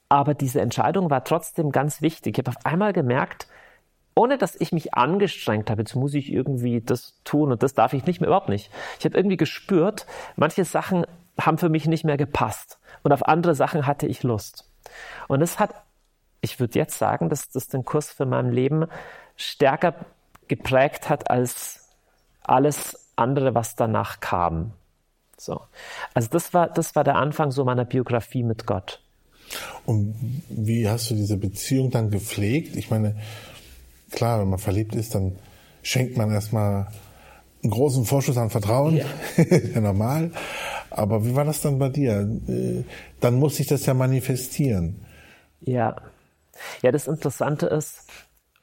Aber 0.10 0.34
diese 0.34 0.62
Entscheidung 0.62 1.10
war 1.10 1.24
trotzdem 1.24 1.72
ganz 1.72 2.02
wichtig. 2.02 2.38
Ich 2.38 2.46
habe 2.46 2.56
auf 2.56 2.66
einmal 2.66 2.94
gemerkt, 2.94 3.48
ohne 4.16 4.38
dass 4.38 4.56
ich 4.56 4.72
mich 4.72 4.94
angestrengt 4.94 5.70
habe, 5.70 5.82
jetzt 5.82 5.96
muss 5.96 6.14
ich 6.14 6.32
irgendwie 6.32 6.82
das 6.82 7.20
tun 7.24 7.52
und 7.52 7.64
das 7.64 7.74
darf 7.74 7.94
ich 7.94 8.06
nicht 8.06 8.22
mehr, 8.22 8.28
überhaupt 8.28 8.50
nicht. 8.50 8.72
Ich 9.00 9.06
habe 9.06 9.18
irgendwie 9.18 9.38
gespürt, 9.38 10.06
manche 10.38 10.64
Sachen 10.64 11.06
haben 11.40 11.58
für 11.58 11.70
mich 11.70 11.86
nicht 11.86 12.06
mehr 12.06 12.16
gepasst 12.16 12.80
und 13.04 13.12
auf 13.12 13.28
andere 13.28 13.56
Sachen 13.56 13.86
hatte 13.86 14.08
ich 14.08 14.24
Lust. 14.24 14.72
Und 15.28 15.42
es 15.42 15.60
hat, 15.60 15.74
ich 16.40 16.60
würde 16.60 16.80
jetzt 16.80 16.98
sagen, 16.98 17.28
dass 17.28 17.50
das 17.50 17.68
den 17.68 17.84
Kurs 17.84 18.12
für 18.12 18.26
mein 18.26 18.52
Leben 18.52 18.88
stärker 19.36 19.96
geprägt 20.48 21.10
hat 21.10 21.30
als 21.30 21.90
alles 22.44 23.12
andere, 23.16 23.56
was 23.56 23.76
danach 23.76 24.20
kam. 24.20 24.74
So. 25.38 25.62
Also 26.14 26.30
das 26.32 26.54
war, 26.54 26.68
das 26.70 26.96
war 26.96 27.04
der 27.04 27.16
Anfang 27.16 27.52
so 27.52 27.66
meiner 27.66 27.86
Biografie 27.86 28.44
mit 28.44 28.66
Gott. 28.66 29.02
Und 29.86 30.16
wie 30.50 30.90
hast 30.90 31.12
du 31.12 31.16
diese 31.16 31.38
Beziehung 31.38 31.92
dann 31.92 32.10
gepflegt? 32.10 32.76
Ich 32.76 32.90
meine, 32.90 33.16
klar, 34.12 34.40
wenn 34.40 34.50
man 34.50 34.60
verliebt 34.60 34.96
ist, 34.96 35.16
dann 35.16 35.38
schenkt 35.84 36.18
man 36.18 36.32
erstmal 36.32 36.88
einen 37.64 37.72
großen 37.72 38.06
Vorschuss 38.06 38.38
an 38.38 38.50
Vertrauen. 38.50 38.98
Ja. 38.98 39.06
ja, 39.74 39.82
normal. 39.82 40.32
Aber 40.90 41.26
wie 41.26 41.36
war 41.36 41.46
das 41.46 41.62
dann 41.62 41.78
bei 41.78 41.90
dir? 41.90 42.28
Äh, 42.48 42.84
dann 43.20 43.36
muss 43.36 43.58
sich 43.58 43.68
das 43.68 43.86
ja 43.86 43.94
manifestieren. 43.94 45.06
Ja. 45.62 45.96
Ja, 46.82 46.92
das 46.92 47.08
Interessante 47.08 47.66
ist, 47.68 48.08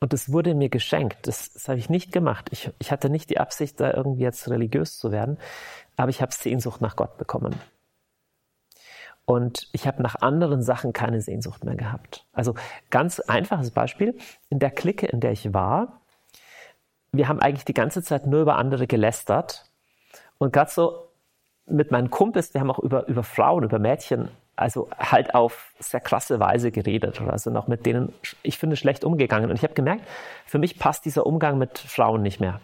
und 0.02 0.12
es 0.12 0.32
wurde 0.32 0.56
mir 0.56 0.68
geschenkt. 0.68 1.28
Das, 1.28 1.52
das 1.52 1.68
habe 1.68 1.78
ich 1.78 1.88
nicht 1.88 2.10
gemacht. 2.10 2.48
Ich, 2.50 2.68
ich 2.80 2.90
hatte 2.90 3.08
nicht 3.08 3.30
die 3.30 3.38
Absicht, 3.38 3.78
da 3.78 3.94
irgendwie 3.94 4.22
jetzt 4.22 4.50
religiös 4.50 4.98
zu 4.98 5.12
werden, 5.12 5.38
aber 5.96 6.10
ich 6.10 6.20
habe 6.20 6.32
Sehnsucht 6.32 6.80
nach 6.80 6.96
Gott 6.96 7.18
bekommen. 7.18 7.54
Und 9.26 9.68
ich 9.70 9.86
habe 9.86 10.02
nach 10.02 10.16
anderen 10.16 10.60
Sachen 10.60 10.92
keine 10.92 11.20
Sehnsucht 11.20 11.62
mehr 11.62 11.76
gehabt. 11.76 12.26
Also 12.32 12.56
ganz 12.90 13.20
einfaches 13.20 13.70
Beispiel. 13.70 14.18
In 14.48 14.58
der 14.58 14.72
Clique, 14.72 15.06
in 15.06 15.20
der 15.20 15.30
ich 15.30 15.54
war, 15.54 16.00
wir 17.12 17.28
haben 17.28 17.38
eigentlich 17.38 17.64
die 17.64 17.72
ganze 17.72 18.02
Zeit 18.02 18.26
nur 18.26 18.42
über 18.42 18.56
andere 18.56 18.88
gelästert. 18.88 19.70
Und 20.38 20.52
gerade 20.52 20.72
so 20.72 21.10
mit 21.66 21.92
meinen 21.92 22.10
Kumpels, 22.10 22.54
wir 22.54 22.60
haben 22.60 22.72
auch 22.72 22.80
über, 22.80 23.06
über 23.06 23.22
Frauen, 23.22 23.62
über 23.62 23.78
Mädchen 23.78 24.30
also 24.56 24.88
halt 24.98 25.34
auf 25.34 25.72
sehr 25.78 26.00
krasse 26.00 26.38
Weise 26.38 26.70
geredet 26.70 27.20
oder 27.20 27.38
sind 27.38 27.56
auch 27.56 27.68
mit 27.68 27.86
denen, 27.86 28.12
ich 28.42 28.58
finde, 28.58 28.76
schlecht 28.76 29.04
umgegangen. 29.04 29.50
Und 29.50 29.56
ich 29.56 29.62
habe 29.62 29.74
gemerkt, 29.74 30.02
für 30.46 30.58
mich 30.58 30.78
passt 30.78 31.04
dieser 31.04 31.26
Umgang 31.26 31.58
mit 31.58 31.78
Frauen 31.78 32.22
nicht 32.22 32.40
mehr. 32.40 32.60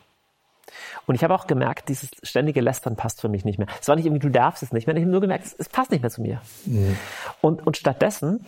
Und 1.07 1.15
ich 1.15 1.25
habe 1.25 1.35
auch 1.35 1.47
gemerkt, 1.47 1.89
dieses 1.89 2.11
ständige 2.23 2.61
Lästern 2.61 2.97
passt 2.97 3.21
für 3.21 3.29
mich 3.29 3.45
nicht 3.45 3.59
mehr. 3.59 3.69
Es 3.81 3.89
war 3.89 3.97
nicht 3.97 4.05
irgendwie, 4.05 4.21
du 4.21 4.31
darfst 4.31 4.63
es 4.63 4.73
nicht 4.73 4.87
mehr. 4.87 4.95
Ich 4.97 5.03
habe 5.03 5.11
nur 5.11 5.23
gemerkt, 5.23 5.47
es, 5.47 5.55
es 5.59 5.69
passt 5.69 5.91
nicht 5.91 6.03
mehr 6.03 6.11
zu 6.11 6.21
mir. 6.21 6.43
Mhm. 6.67 6.97
Und, 7.41 7.67
und 7.67 7.77
stattdessen 7.77 8.45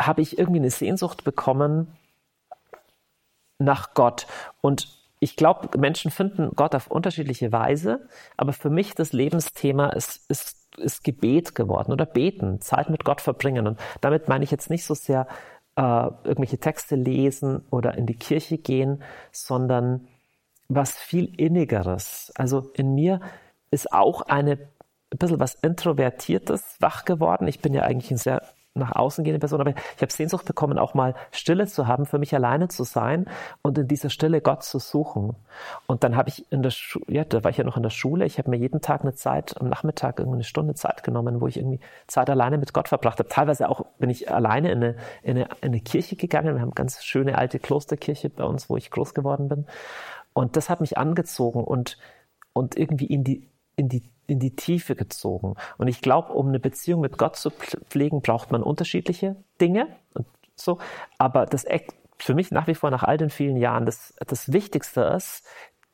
habe 0.00 0.22
ich 0.22 0.38
irgendwie 0.38 0.58
eine 0.58 0.70
Sehnsucht 0.70 1.22
bekommen 1.22 1.96
nach 3.58 3.94
Gott. 3.94 4.26
Und 4.60 4.88
ich 5.20 5.36
glaube, 5.36 5.78
Menschen 5.78 6.10
finden 6.10 6.50
Gott 6.56 6.74
auf 6.74 6.88
unterschiedliche 6.88 7.52
Weise, 7.52 8.08
aber 8.36 8.52
für 8.52 8.70
mich 8.70 8.96
das 8.96 9.12
Lebensthema 9.12 9.90
ist, 9.90 10.28
ist 10.28 10.61
ist 10.76 11.04
Gebet 11.04 11.54
geworden 11.54 11.92
oder 11.92 12.06
beten, 12.06 12.60
Zeit 12.60 12.90
mit 12.90 13.04
Gott 13.04 13.20
verbringen. 13.20 13.66
Und 13.66 13.78
damit 14.00 14.28
meine 14.28 14.44
ich 14.44 14.50
jetzt 14.50 14.70
nicht 14.70 14.84
so 14.84 14.94
sehr 14.94 15.26
äh, 15.76 15.82
irgendwelche 15.82 16.58
Texte 16.58 16.96
lesen 16.96 17.64
oder 17.70 17.96
in 17.96 18.06
die 18.06 18.16
Kirche 18.16 18.58
gehen, 18.58 19.02
sondern 19.30 20.08
was 20.68 20.96
viel 20.96 21.32
innigeres. 21.38 22.32
Also 22.34 22.70
in 22.74 22.94
mir 22.94 23.20
ist 23.70 23.92
auch 23.92 24.22
eine 24.22 24.58
ein 25.12 25.18
bisschen 25.18 25.40
was 25.40 25.54
Introvertiertes 25.54 26.76
wach 26.80 27.04
geworden. 27.04 27.46
Ich 27.46 27.60
bin 27.60 27.74
ja 27.74 27.82
eigentlich 27.82 28.10
ein 28.10 28.16
sehr 28.16 28.42
nach 28.74 28.92
außen 28.92 29.22
gehende 29.22 29.38
Person, 29.38 29.60
aber 29.60 29.74
ich 29.96 30.02
habe 30.02 30.12
Sehnsucht 30.12 30.46
bekommen, 30.46 30.78
auch 30.78 30.94
mal 30.94 31.14
Stille 31.30 31.66
zu 31.66 31.86
haben, 31.86 32.06
für 32.06 32.18
mich 32.18 32.34
alleine 32.34 32.68
zu 32.68 32.84
sein 32.84 33.26
und 33.60 33.76
in 33.76 33.86
dieser 33.86 34.08
Stille 34.08 34.40
Gott 34.40 34.62
zu 34.64 34.78
suchen. 34.78 35.36
Und 35.86 36.04
dann 36.04 36.16
habe 36.16 36.30
ich 36.30 36.50
in 36.50 36.62
der 36.62 36.70
Schule, 36.70 37.04
ja, 37.08 37.24
da 37.24 37.44
war 37.44 37.50
ich 37.50 37.58
ja 37.58 37.64
noch 37.64 37.76
in 37.76 37.82
der 37.82 37.90
Schule, 37.90 38.24
ich 38.24 38.38
habe 38.38 38.48
mir 38.48 38.56
jeden 38.56 38.80
Tag 38.80 39.02
eine 39.02 39.14
Zeit, 39.14 39.60
am 39.60 39.68
Nachmittag 39.68 40.18
irgendwie 40.18 40.36
eine 40.36 40.44
Stunde 40.44 40.74
Zeit 40.74 41.02
genommen, 41.02 41.40
wo 41.40 41.48
ich 41.48 41.58
irgendwie 41.58 41.80
Zeit 42.06 42.30
alleine 42.30 42.56
mit 42.56 42.72
Gott 42.72 42.88
verbracht 42.88 43.18
habe. 43.18 43.28
Teilweise 43.28 43.68
auch 43.68 43.84
bin 43.98 44.08
ich 44.08 44.30
alleine 44.30 44.72
in 44.72 44.82
eine, 44.82 44.96
in 45.22 45.36
eine, 45.36 45.44
in 45.44 45.68
eine 45.68 45.80
Kirche 45.80 46.16
gegangen. 46.16 46.54
Wir 46.54 46.62
haben 46.62 46.74
ganz 46.74 47.04
schöne 47.04 47.36
alte 47.36 47.58
Klosterkirche 47.58 48.30
bei 48.30 48.44
uns, 48.44 48.70
wo 48.70 48.76
ich 48.78 48.90
groß 48.90 49.12
geworden 49.12 49.48
bin. 49.48 49.66
Und 50.32 50.56
das 50.56 50.70
hat 50.70 50.80
mich 50.80 50.96
angezogen 50.96 51.62
und, 51.62 51.98
und 52.54 52.76
irgendwie 52.76 53.06
in 53.06 53.22
die, 53.22 53.46
in 53.76 53.90
die 53.90 54.02
in 54.32 54.40
die 54.40 54.56
Tiefe 54.56 54.96
gezogen. 54.96 55.54
Und 55.78 55.88
ich 55.88 56.00
glaube, 56.00 56.32
um 56.32 56.48
eine 56.48 56.58
Beziehung 56.58 57.00
mit 57.00 57.18
Gott 57.18 57.36
zu 57.36 57.50
pflegen, 57.50 58.22
braucht 58.22 58.50
man 58.50 58.62
unterschiedliche 58.62 59.36
Dinge 59.60 59.88
und 60.14 60.26
so. 60.56 60.78
Aber 61.18 61.46
das 61.46 61.64
für 62.18 62.34
mich 62.34 62.50
nach 62.50 62.66
wie 62.66 62.74
vor 62.74 62.90
nach 62.90 63.02
all 63.02 63.18
den 63.18 63.30
vielen 63.30 63.56
Jahren 63.56 63.84
das, 63.84 64.14
das 64.26 64.52
Wichtigste 64.52 65.02
ist, 65.02 65.44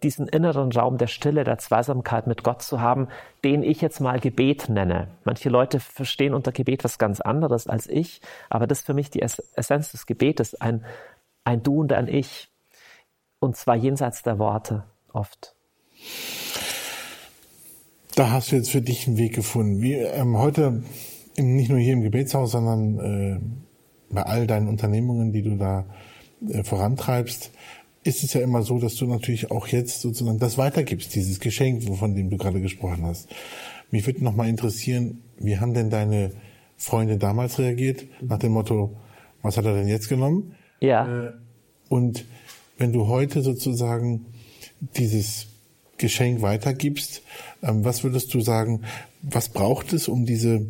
diesen 0.03 0.29
inneren 0.29 0.71
Raum 0.71 0.97
der 0.97 1.09
Stille, 1.09 1.43
der 1.43 1.59
Zweisamkeit 1.59 2.27
mit 2.27 2.45
Gott 2.45 2.63
zu 2.63 2.81
haben, 2.81 3.09
den 3.43 3.63
ich 3.63 3.81
jetzt 3.81 4.01
mal 4.01 4.21
Gebet 4.21 4.69
nenne. 4.69 5.09
Manche 5.25 5.49
Leute 5.49 5.81
verstehen 5.81 6.35
unter 6.35 6.53
Gebet 6.53 6.85
was 6.85 6.99
ganz 6.99 7.21
anderes 7.21 7.67
als 7.67 7.89
ich, 7.89 8.21
aber 8.49 8.67
das 8.67 8.81
ist 8.81 8.87
für 8.87 8.95
mich 8.95 9.11
die 9.11 9.23
Essenz 9.23 9.91
des 9.91 10.07
Gebetes, 10.07 10.55
ein, 10.61 10.85
ein 11.45 11.63
Du 11.63 11.81
und 11.81 11.93
ein 11.93 12.07
Ich. 12.07 12.49
Und 13.41 13.57
zwar 13.57 13.75
jenseits 13.75 14.23
der 14.23 14.39
Worte 14.39 14.85
oft 15.13 15.55
da 18.19 18.31
hast 18.33 18.51
du 18.51 18.57
jetzt 18.57 18.71
für 18.71 18.83
dich 18.83 19.07
einen 19.07 19.17
Weg 19.17 19.35
gefunden. 19.35 19.81
Wie 19.81 19.95
ähm, 19.95 20.37
heute 20.37 20.83
nicht 21.37 21.71
nur 21.71 21.79
hier 21.79 21.93
im 21.93 22.03
Gebetshaus, 22.03 22.51
sondern 22.51 22.99
äh, 22.99 23.39
bei 24.11 24.23
all 24.25 24.49
deinen 24.49 24.67
Unternehmungen, 24.67 25.33
die 25.33 25.43
du 25.43 25.57
da 25.57 25.87
äh, 26.49 26.65
vorantreibst, 26.65 27.53
ist 28.03 28.25
es 28.25 28.33
ja 28.33 28.41
immer 28.41 28.63
so, 28.63 28.81
dass 28.81 28.97
du 28.97 29.07
natürlich 29.07 29.53
auch 29.53 29.69
jetzt 29.69 30.01
sozusagen 30.01 30.41
das 30.41 30.59
weitergibst, 30.59 31.15
dieses 31.15 31.39
Geschenk, 31.39 31.85
von 31.97 32.17
dem 32.17 32.29
du 32.29 32.37
gerade 32.37 32.61
gesprochen 32.61 33.05
hast. 33.05 33.29
Mich 33.93 34.05
würde 34.07 34.25
noch 34.25 34.35
mal 34.35 34.49
interessieren, 34.49 35.23
wie 35.39 35.59
haben 35.59 35.73
denn 35.73 35.89
deine 35.89 36.33
Freunde 36.77 37.19
damals 37.19 37.61
reagiert, 37.61 38.05
nach 38.21 38.39
dem 38.39 38.53
Motto, 38.53 38.97
was 39.43 39.57
hat 39.57 39.65
er 39.65 39.75
denn 39.75 39.87
jetzt 39.87 40.09
genommen? 40.09 40.57
Ja. 40.81 41.27
Äh, 41.27 41.33
und 41.89 42.25
wenn 42.79 42.93
du 42.93 43.07
heute 43.07 43.43
sozusagen 43.43 44.27
dieses 44.97 45.47
Geschenk 45.99 46.43
weitergibst, 46.43 47.23
ähm, 47.63 47.85
was 47.85 48.05
würdest 48.05 48.33
du 48.35 48.41
sagen, 48.41 48.85
was 49.23 49.49
braucht 49.49 49.93
es, 49.93 50.09
um 50.09 50.25
diese, 50.25 50.67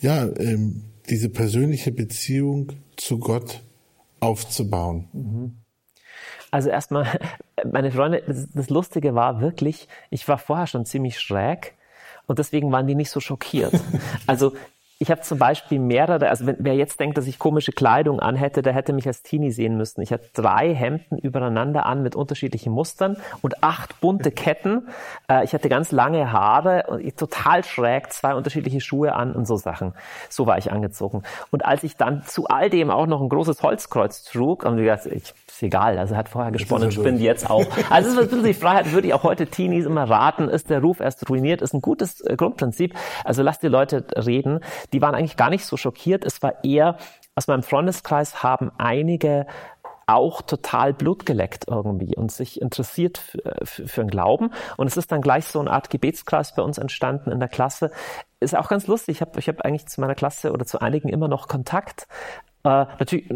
ja, 0.00 0.24
ähm, 0.38 0.84
diese 1.08 1.28
persönliche 1.28 1.90
Beziehung 1.90 2.72
zu 2.96 3.18
Gott 3.18 3.62
aufzubauen? 4.20 5.08
Mhm. 5.12 5.56
Also 6.50 6.68
erstmal, 6.68 7.18
meine 7.70 7.90
Freunde, 7.90 8.22
das, 8.26 8.48
das 8.52 8.70
Lustige 8.70 9.14
war 9.14 9.40
wirklich, 9.40 9.88
ich 10.10 10.26
war 10.28 10.38
vorher 10.38 10.66
schon 10.66 10.84
ziemlich 10.84 11.18
schräg 11.18 11.74
und 12.26 12.38
deswegen 12.38 12.70
waren 12.72 12.86
die 12.86 12.94
nicht 12.94 13.10
so 13.10 13.20
schockiert. 13.20 13.72
Also 14.26 14.52
ich 15.02 15.10
habe 15.10 15.22
zum 15.22 15.38
Beispiel 15.38 15.78
mehrere, 15.78 16.28
also 16.28 16.44
wenn, 16.44 16.56
wer 16.58 16.74
jetzt 16.74 17.00
denkt, 17.00 17.16
dass 17.16 17.26
ich 17.26 17.38
komische 17.38 17.72
Kleidung 17.72 18.20
anhätte, 18.20 18.60
der 18.60 18.74
hätte 18.74 18.92
mich 18.92 19.06
als 19.06 19.22
Teenie 19.22 19.50
sehen 19.50 19.78
müssen. 19.78 20.02
Ich 20.02 20.12
hatte 20.12 20.28
drei 20.34 20.74
Hemden 20.74 21.16
übereinander 21.16 21.86
an 21.86 22.02
mit 22.02 22.14
unterschiedlichen 22.14 22.70
Mustern 22.70 23.16
und 23.40 23.64
acht 23.64 23.98
bunte 24.02 24.30
Ketten. 24.30 24.88
Äh, 25.26 25.42
ich 25.44 25.54
hatte 25.54 25.70
ganz 25.70 25.90
lange 25.90 26.32
Haare 26.32 26.84
und 26.88 27.16
total 27.16 27.64
schräg, 27.64 28.12
zwei 28.12 28.34
unterschiedliche 28.34 28.82
Schuhe 28.82 29.14
an 29.14 29.32
und 29.32 29.46
so 29.46 29.56
Sachen. 29.56 29.94
So 30.28 30.46
war 30.46 30.58
ich 30.58 30.70
angezogen. 30.70 31.22
Und 31.50 31.64
als 31.64 31.82
ich 31.82 31.96
dann 31.96 32.22
zu 32.24 32.48
all 32.48 32.68
dem 32.68 32.90
auch 32.90 33.06
noch 33.06 33.22
ein 33.22 33.30
großes 33.30 33.62
Holzkreuz 33.62 34.24
trug, 34.24 34.66
haben 34.66 34.76
die 34.76 34.82
gesagt, 34.82 35.06
ich 35.06 35.32
ist 35.60 35.66
egal. 35.66 35.98
Also 35.98 36.14
er 36.14 36.18
hat 36.18 36.28
vorher 36.28 36.50
gesponnen, 36.50 36.90
spinnt 36.90 37.20
jetzt 37.20 37.48
auch. 37.48 37.66
Also 37.90 38.08
es 38.08 38.14
ist 38.14 38.20
ein 38.20 38.28
bisschen 38.28 38.44
die 38.44 38.54
Freiheit, 38.54 38.92
würde 38.92 39.08
ich 39.08 39.14
auch 39.14 39.22
heute 39.22 39.46
Teenies 39.46 39.84
immer 39.84 40.08
raten, 40.08 40.48
ist 40.48 40.70
der 40.70 40.80
Ruf 40.80 41.00
erst 41.00 41.28
ruiniert, 41.28 41.62
ist 41.62 41.74
ein 41.74 41.80
gutes 41.80 42.20
äh, 42.22 42.36
Grundprinzip. 42.36 42.94
Also 43.24 43.42
lasst 43.42 43.62
die 43.62 43.68
Leute 43.68 44.06
reden. 44.16 44.60
Die 44.92 45.02
waren 45.02 45.14
eigentlich 45.14 45.36
gar 45.36 45.50
nicht 45.50 45.64
so 45.64 45.76
schockiert. 45.76 46.24
Es 46.24 46.42
war 46.42 46.64
eher, 46.64 46.96
aus 47.34 47.46
meinem 47.46 47.62
Freundeskreis 47.62 48.42
haben 48.42 48.70
einige 48.78 49.46
auch 50.06 50.42
total 50.42 50.92
Blut 50.92 51.24
geleckt 51.24 51.66
irgendwie 51.68 52.16
und 52.16 52.32
sich 52.32 52.60
interessiert 52.60 53.18
für, 53.18 53.54
für, 53.62 53.86
für 53.86 54.00
den 54.00 54.10
Glauben. 54.10 54.50
Und 54.76 54.88
es 54.88 54.96
ist 54.96 55.12
dann 55.12 55.20
gleich 55.20 55.46
so 55.46 55.60
eine 55.60 55.70
Art 55.70 55.88
Gebetskreis 55.90 56.54
bei 56.54 56.62
uns 56.62 56.78
entstanden 56.78 57.30
in 57.30 57.38
der 57.38 57.48
Klasse. 57.48 57.92
Ist 58.40 58.56
auch 58.56 58.68
ganz 58.68 58.88
lustig. 58.88 59.16
Ich 59.16 59.20
habe 59.20 59.38
ich 59.38 59.48
hab 59.48 59.60
eigentlich 59.60 59.86
zu 59.86 60.00
meiner 60.00 60.16
Klasse 60.16 60.52
oder 60.52 60.66
zu 60.66 60.80
einigen 60.80 61.08
immer 61.08 61.28
noch 61.28 61.46
Kontakt. 61.46 62.08
Äh, 62.64 62.86
natürlich, 62.98 63.26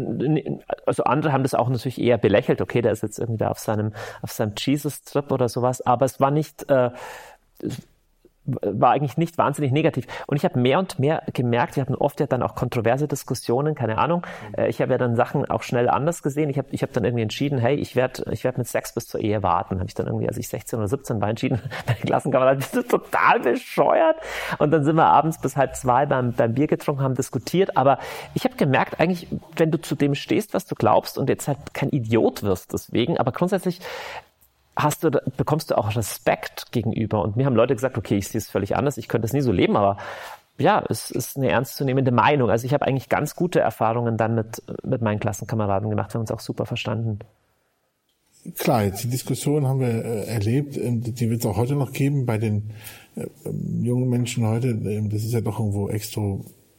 also 0.85 1.03
andere 1.03 1.33
haben 1.33 1.43
das 1.43 1.55
auch 1.55 1.69
natürlich 1.69 1.99
eher 1.99 2.17
belächelt. 2.17 2.61
Okay, 2.61 2.81
der 2.81 2.91
ist 2.91 3.03
jetzt 3.03 3.19
irgendwie 3.19 3.39
da 3.39 3.49
auf 3.49 3.59
seinem, 3.59 3.93
auf 4.21 4.31
seinem 4.31 4.53
Jesus-Trip 4.57 5.31
oder 5.31 5.49
sowas. 5.49 5.81
Aber 5.81 6.05
es 6.05 6.19
war 6.19 6.31
nicht, 6.31 6.69
äh, 6.69 6.91
war 8.45 8.91
eigentlich 8.91 9.17
nicht 9.17 9.37
wahnsinnig 9.37 9.71
negativ. 9.71 10.05
Und 10.27 10.37
ich 10.37 10.45
habe 10.45 10.59
mehr 10.59 10.79
und 10.79 10.99
mehr 10.99 11.23
gemerkt, 11.33 11.75
wir 11.75 11.81
hatten 11.81 11.95
oft 11.95 12.19
ja 12.19 12.27
dann 12.27 12.43
auch 12.43 12.55
kontroverse 12.55 13.07
Diskussionen, 13.07 13.75
keine 13.75 13.97
Ahnung. 13.97 14.25
Mhm. 14.57 14.65
Ich 14.65 14.81
habe 14.81 14.91
ja 14.91 14.97
dann 14.97 15.15
Sachen 15.15 15.45
auch 15.49 15.63
schnell 15.63 15.89
anders 15.89 16.21
gesehen. 16.21 16.49
Ich 16.49 16.57
habe 16.57 16.67
ich 16.71 16.83
hab 16.83 16.93
dann 16.93 17.05
irgendwie 17.05 17.23
entschieden, 17.23 17.57
hey, 17.57 17.75
ich 17.75 17.95
werde 17.95 18.25
ich 18.31 18.43
werd 18.43 18.57
mit 18.57 18.67
Sex 18.67 18.93
bis 18.93 19.07
zur 19.07 19.19
Ehe 19.21 19.43
warten. 19.43 19.79
Habe 19.79 19.87
ich 19.87 19.93
dann 19.93 20.07
irgendwie, 20.07 20.27
als 20.27 20.37
ich 20.37 20.47
16 20.47 20.79
oder 20.79 20.87
17 20.87 21.21
war, 21.21 21.29
entschieden, 21.29 21.61
meine 21.87 21.99
Klassenkameraden, 21.99 22.59
bist 22.59 22.75
du 22.75 22.81
total 22.83 23.39
bescheuert? 23.39 24.17
Und 24.59 24.71
dann 24.71 24.83
sind 24.83 24.95
wir 24.95 25.05
abends 25.05 25.39
bis 25.41 25.57
halb 25.57 25.75
zwei 25.75 26.05
beim, 26.05 26.33
beim 26.33 26.53
Bier 26.53 26.67
getrunken, 26.67 27.01
haben 27.01 27.15
diskutiert. 27.15 27.77
Aber 27.77 27.99
ich 28.33 28.43
habe 28.43 28.55
gemerkt, 28.55 28.99
eigentlich, 28.99 29.27
wenn 29.55 29.71
du 29.71 29.81
zu 29.81 29.95
dem 29.95 30.15
stehst, 30.15 30.53
was 30.53 30.65
du 30.65 30.75
glaubst 30.75 31.17
und 31.17 31.29
jetzt 31.29 31.47
halt 31.47 31.57
kein 31.73 31.89
Idiot 31.89 32.43
wirst 32.43 32.73
deswegen, 32.73 33.17
aber 33.17 33.31
grundsätzlich 33.31 33.79
hast 34.75 35.03
du, 35.03 35.11
bekommst 35.37 35.71
du 35.71 35.77
auch 35.77 35.95
Respekt 35.95 36.71
gegenüber. 36.71 37.21
Und 37.21 37.35
mir 37.35 37.45
haben 37.45 37.55
Leute 37.55 37.75
gesagt, 37.75 37.97
okay, 37.97 38.17
ich 38.17 38.27
sehe 38.27 38.39
es 38.39 38.49
völlig 38.49 38.75
anders, 38.75 38.97
ich 38.97 39.07
könnte 39.07 39.25
es 39.25 39.33
nie 39.33 39.41
so 39.41 39.51
leben, 39.51 39.75
aber 39.77 39.97
ja, 40.57 40.83
es 40.89 41.11
ist 41.11 41.37
eine 41.37 41.49
ernstzunehmende 41.49 42.11
Meinung. 42.11 42.49
Also 42.49 42.65
ich 42.65 42.73
habe 42.73 42.85
eigentlich 42.85 43.09
ganz 43.09 43.35
gute 43.35 43.59
Erfahrungen 43.59 44.17
dann 44.17 44.35
mit, 44.35 44.61
mit 44.83 45.01
meinen 45.01 45.19
Klassenkameraden 45.19 45.89
gemacht, 45.89 46.11
wir 46.11 46.15
haben 46.15 46.21
uns 46.21 46.31
auch 46.31 46.39
super 46.39 46.65
verstanden. 46.65 47.19
Klar, 48.59 48.85
die 48.91 49.07
Diskussion 49.07 49.65
haben 49.65 49.79
wir 49.79 50.05
äh, 50.05 50.25
erlebt, 50.27 50.77
ähm, 50.77 51.01
die 51.01 51.29
wird 51.29 51.39
es 51.39 51.45
auch 51.47 51.57
heute 51.57 51.75
noch 51.75 51.93
geben 51.93 52.27
bei 52.27 52.37
den 52.37 52.69
äh, 53.15 53.25
jungen 53.81 54.07
Menschen 54.07 54.45
heute. 54.45 54.67
Ähm, 54.67 55.09
das 55.09 55.23
ist 55.23 55.33
ja 55.33 55.41
doch 55.41 55.59
irgendwo 55.59 55.89
extra 55.89 56.21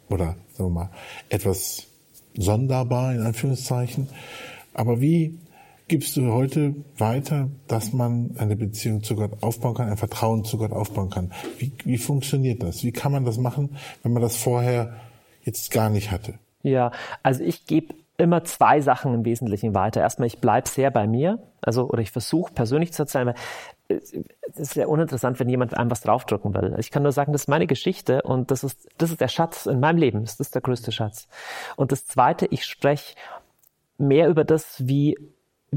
oder 0.08 0.36
sagen 0.52 0.70
wir 0.70 0.70
mal 0.70 0.90
etwas 1.28 1.88
sonderbar 2.36 3.14
in 3.14 3.20
Anführungszeichen. 3.20 4.08
Aber 4.74 5.00
wie 5.00 5.38
gibst 5.88 6.16
du 6.16 6.32
heute 6.32 6.74
weiter, 6.98 7.48
dass 7.68 7.92
man 7.92 8.32
eine 8.38 8.56
Beziehung 8.56 9.02
zu 9.02 9.16
Gott 9.16 9.42
aufbauen 9.42 9.74
kann, 9.74 9.88
ein 9.88 9.96
Vertrauen 9.96 10.44
zu 10.44 10.58
Gott 10.58 10.72
aufbauen 10.72 11.10
kann? 11.10 11.32
Wie, 11.58 11.72
wie 11.84 11.98
funktioniert 11.98 12.62
das? 12.62 12.82
Wie 12.82 12.92
kann 12.92 13.12
man 13.12 13.24
das 13.24 13.38
machen, 13.38 13.76
wenn 14.02 14.12
man 14.12 14.22
das 14.22 14.36
vorher 14.36 14.94
jetzt 15.42 15.70
gar 15.70 15.90
nicht 15.90 16.10
hatte? 16.10 16.34
Ja, 16.62 16.90
also 17.22 17.44
ich 17.44 17.66
gebe 17.66 17.94
immer 18.18 18.44
zwei 18.44 18.80
Sachen 18.80 19.14
im 19.14 19.24
Wesentlichen 19.24 19.74
weiter. 19.74 20.00
Erstmal, 20.00 20.26
ich 20.26 20.40
bleibe 20.40 20.68
sehr 20.68 20.90
bei 20.90 21.06
mir, 21.06 21.38
also 21.60 21.88
oder 21.88 22.02
ich 22.02 22.10
versuche 22.10 22.52
persönlich 22.52 22.92
zu 22.92 23.02
erzählen, 23.02 23.28
weil 23.28 23.34
es 23.88 24.12
ist 24.56 24.74
sehr 24.74 24.88
uninteressant, 24.88 25.38
wenn 25.38 25.48
jemand 25.48 25.76
einem 25.76 25.90
was 25.90 26.00
draufdrücken 26.00 26.54
will. 26.54 26.74
Ich 26.78 26.90
kann 26.90 27.04
nur 27.04 27.12
sagen, 27.12 27.32
das 27.32 27.42
ist 27.42 27.48
meine 27.48 27.68
Geschichte 27.68 28.22
und 28.22 28.50
das 28.50 28.64
ist, 28.64 28.88
das 28.98 29.10
ist 29.10 29.20
der 29.20 29.28
Schatz 29.28 29.66
in 29.66 29.78
meinem 29.78 29.98
Leben. 29.98 30.22
Das 30.22 30.40
ist 30.40 30.54
der 30.54 30.62
größte 30.62 30.90
Schatz. 30.90 31.28
Und 31.76 31.92
das 31.92 32.04
Zweite, 32.06 32.46
ich 32.46 32.64
spreche 32.64 33.14
mehr 33.98 34.28
über 34.28 34.44
das, 34.44 34.86
wie 34.86 35.16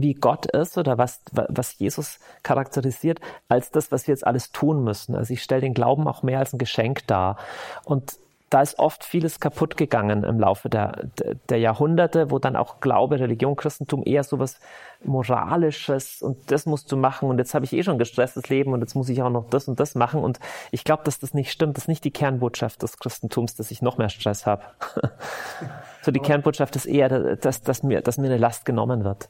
wie 0.02 0.14
Gott 0.14 0.46
ist 0.48 0.78
oder 0.78 0.98
was, 0.98 1.22
was 1.32 1.78
Jesus 1.80 2.20
charakterisiert, 2.44 3.20
als 3.48 3.72
das, 3.72 3.92
was 3.92 4.08
wir 4.08 4.14
jetzt 4.14 4.26
alles 4.26 4.52
tun 4.52 4.84
müssen. 4.84 5.16
Also 5.16 5.34
ich 5.34 5.44
stelle 5.44 5.62
den 5.62 5.74
Glauben 5.74 6.08
auch 6.08 6.24
mehr 6.24 6.40
als 6.40 6.54
ein 6.54 6.58
Geschenk 6.58 7.08
dar. 7.08 7.38
Und 7.86 8.18
da 8.50 8.62
ist 8.62 8.80
oft 8.80 9.04
vieles 9.04 9.40
kaputt 9.40 9.78
gegangen 9.78 10.24
im 10.24 10.40
Laufe 10.40 10.70
der, 10.70 11.08
der 11.50 11.60
Jahrhunderte, 11.60 12.32
wo 12.32 12.40
dann 12.40 12.56
auch 12.56 12.80
Glaube, 12.80 13.20
Religion, 13.20 13.56
Christentum 13.56 14.04
eher 14.06 14.24
so 14.24 14.40
was 14.40 14.60
Moralisches 15.04 16.22
und 16.22 16.52
das 16.52 16.66
musst 16.66 16.92
du 16.92 16.98
machen 16.98 17.30
und 17.30 17.38
jetzt 17.38 17.54
habe 17.54 17.66
ich 17.66 17.74
eh 17.74 17.84
schon 17.84 17.96
ein 17.96 18.00
gestresstes 18.00 18.50
Leben 18.50 18.74
und 18.74 18.82
jetzt 18.82 18.96
muss 18.96 19.10
ich 19.10 19.22
auch 19.22 19.30
noch 19.30 19.50
das 19.50 19.68
und 19.68 19.80
das 19.80 19.96
machen 19.96 20.22
und 20.22 20.40
ich 20.72 20.84
glaube, 20.84 21.04
dass 21.04 21.20
das 21.20 21.34
nicht 21.34 21.52
stimmt. 21.52 21.78
Das 21.78 21.84
ist 21.86 21.90
nicht 21.90 22.04
die 22.04 22.12
Kernbotschaft 22.12 22.82
des 22.82 22.98
Christentums, 22.98 23.56
dass 23.56 23.72
ich 23.72 23.82
noch 23.82 23.98
mehr 23.98 24.10
Stress 24.10 24.46
habe. 24.46 24.64
so 26.02 26.12
die 26.12 26.20
Kernbotschaft 26.20 26.76
ist 26.76 26.86
eher, 26.86 27.36
dass, 27.36 27.62
dass, 27.62 27.84
mir, 27.84 28.02
dass 28.02 28.18
mir 28.18 28.28
eine 28.28 28.38
Last 28.38 28.66
genommen 28.66 29.04
wird. 29.04 29.30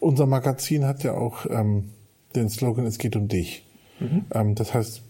Unser 0.00 0.26
Magazin 0.26 0.84
hat 0.84 1.02
ja 1.02 1.14
auch 1.14 1.46
ähm, 1.50 1.90
den 2.34 2.48
Slogan, 2.48 2.86
es 2.86 2.98
geht 2.98 3.16
um 3.16 3.28
dich. 3.28 3.64
Mhm. 4.00 4.26
Ähm, 4.32 4.54
das 4.54 4.74
heißt, 4.74 5.02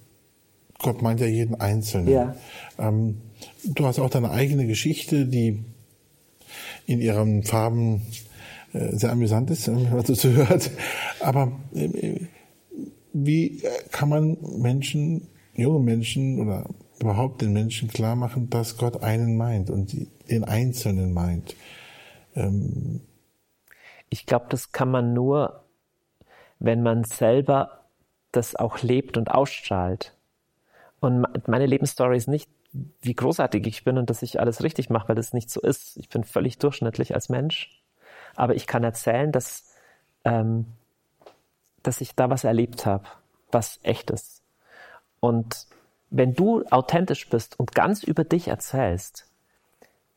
Gott 0.79 1.03
meint 1.03 1.21
ja 1.21 1.27
jeden 1.27 1.57
Einzelnen. 1.57 2.09
Ja. 2.09 2.37
Ähm, 2.79 3.19
du 3.65 3.87
hast 3.87 3.99
auch 3.99 4.11
deine 4.11 4.31
eigene 4.31 4.67
Geschichte, 4.67 5.27
die 5.27 5.63
in 6.87 7.01
ihren 7.01 7.43
Farben 7.43 8.03
äh, 8.73 8.97
sehr 8.97 9.13
amüsant 9.13 9.51
ist, 9.51 9.69
wenn 9.69 9.91
man 9.91 10.05
so 10.05 10.29
hört. 10.31 10.71
Aber 11.21 11.53
äh, 11.75 12.21
wie 13.13 13.63
kann 13.91 14.09
man 14.09 14.37
Menschen, 14.59 15.29
junge 15.55 15.81
Menschen 15.81 16.41
oder 16.41 16.67
überhaupt 17.01 17.43
den 17.43 17.53
Menschen 17.53 17.89
klar 17.89 18.17
machen, 18.17 18.49
dass 18.51 18.77
Gott 18.77 19.03
einen 19.03 19.37
meint 19.37 19.71
und 19.71 19.95
den 20.31 20.45
Einzelnen 20.45 21.13
meint? 21.13 21.57
Ähm, 22.37 23.01
ich 24.11 24.27
glaube, 24.27 24.47
das 24.49 24.73
kann 24.73 24.91
man 24.91 25.13
nur, 25.13 25.65
wenn 26.59 26.83
man 26.83 27.05
selber 27.05 27.85
das 28.33 28.57
auch 28.57 28.83
lebt 28.83 29.17
und 29.17 29.31
ausstrahlt. 29.31 30.15
Und 31.01 31.27
meine 31.47 31.67
Lebensstory 31.67 32.17
ist 32.17 32.29
nicht, 32.29 32.51
wie 33.01 33.15
großartig 33.15 33.67
ich 33.67 33.85
bin 33.85 33.99
und 33.99 34.11
dass 34.11 34.23
ich 34.23 34.41
alles 34.41 34.63
richtig 34.63 34.91
mache, 34.91 35.09
weil 35.09 35.17
das 35.17 35.33
nicht 35.33 35.51
so 35.51 35.61
ist. 35.61 35.97
Ich 35.97 36.09
bin 36.09 36.25
völlig 36.25 36.59
durchschnittlich 36.59 37.15
als 37.15 37.29
Mensch. 37.29 37.83
Aber 38.37 38.55
ich 38.55 38.67
kann 38.67 38.85
erzählen, 38.85 39.33
dass, 39.33 39.65
ähm, 40.25 40.67
dass 41.83 42.01
ich 42.01 42.15
da 42.15 42.31
was 42.31 42.45
erlebt 42.45 42.85
habe, 42.85 43.05
was 43.51 43.81
echt 43.83 44.11
ist. 44.11 44.43
Und 45.21 45.67
wenn 46.11 46.35
du 46.35 46.65
authentisch 46.71 47.29
bist 47.29 47.59
und 47.59 47.75
ganz 47.75 48.03
über 48.03 48.25
dich 48.25 48.49
erzählst, 48.49 49.27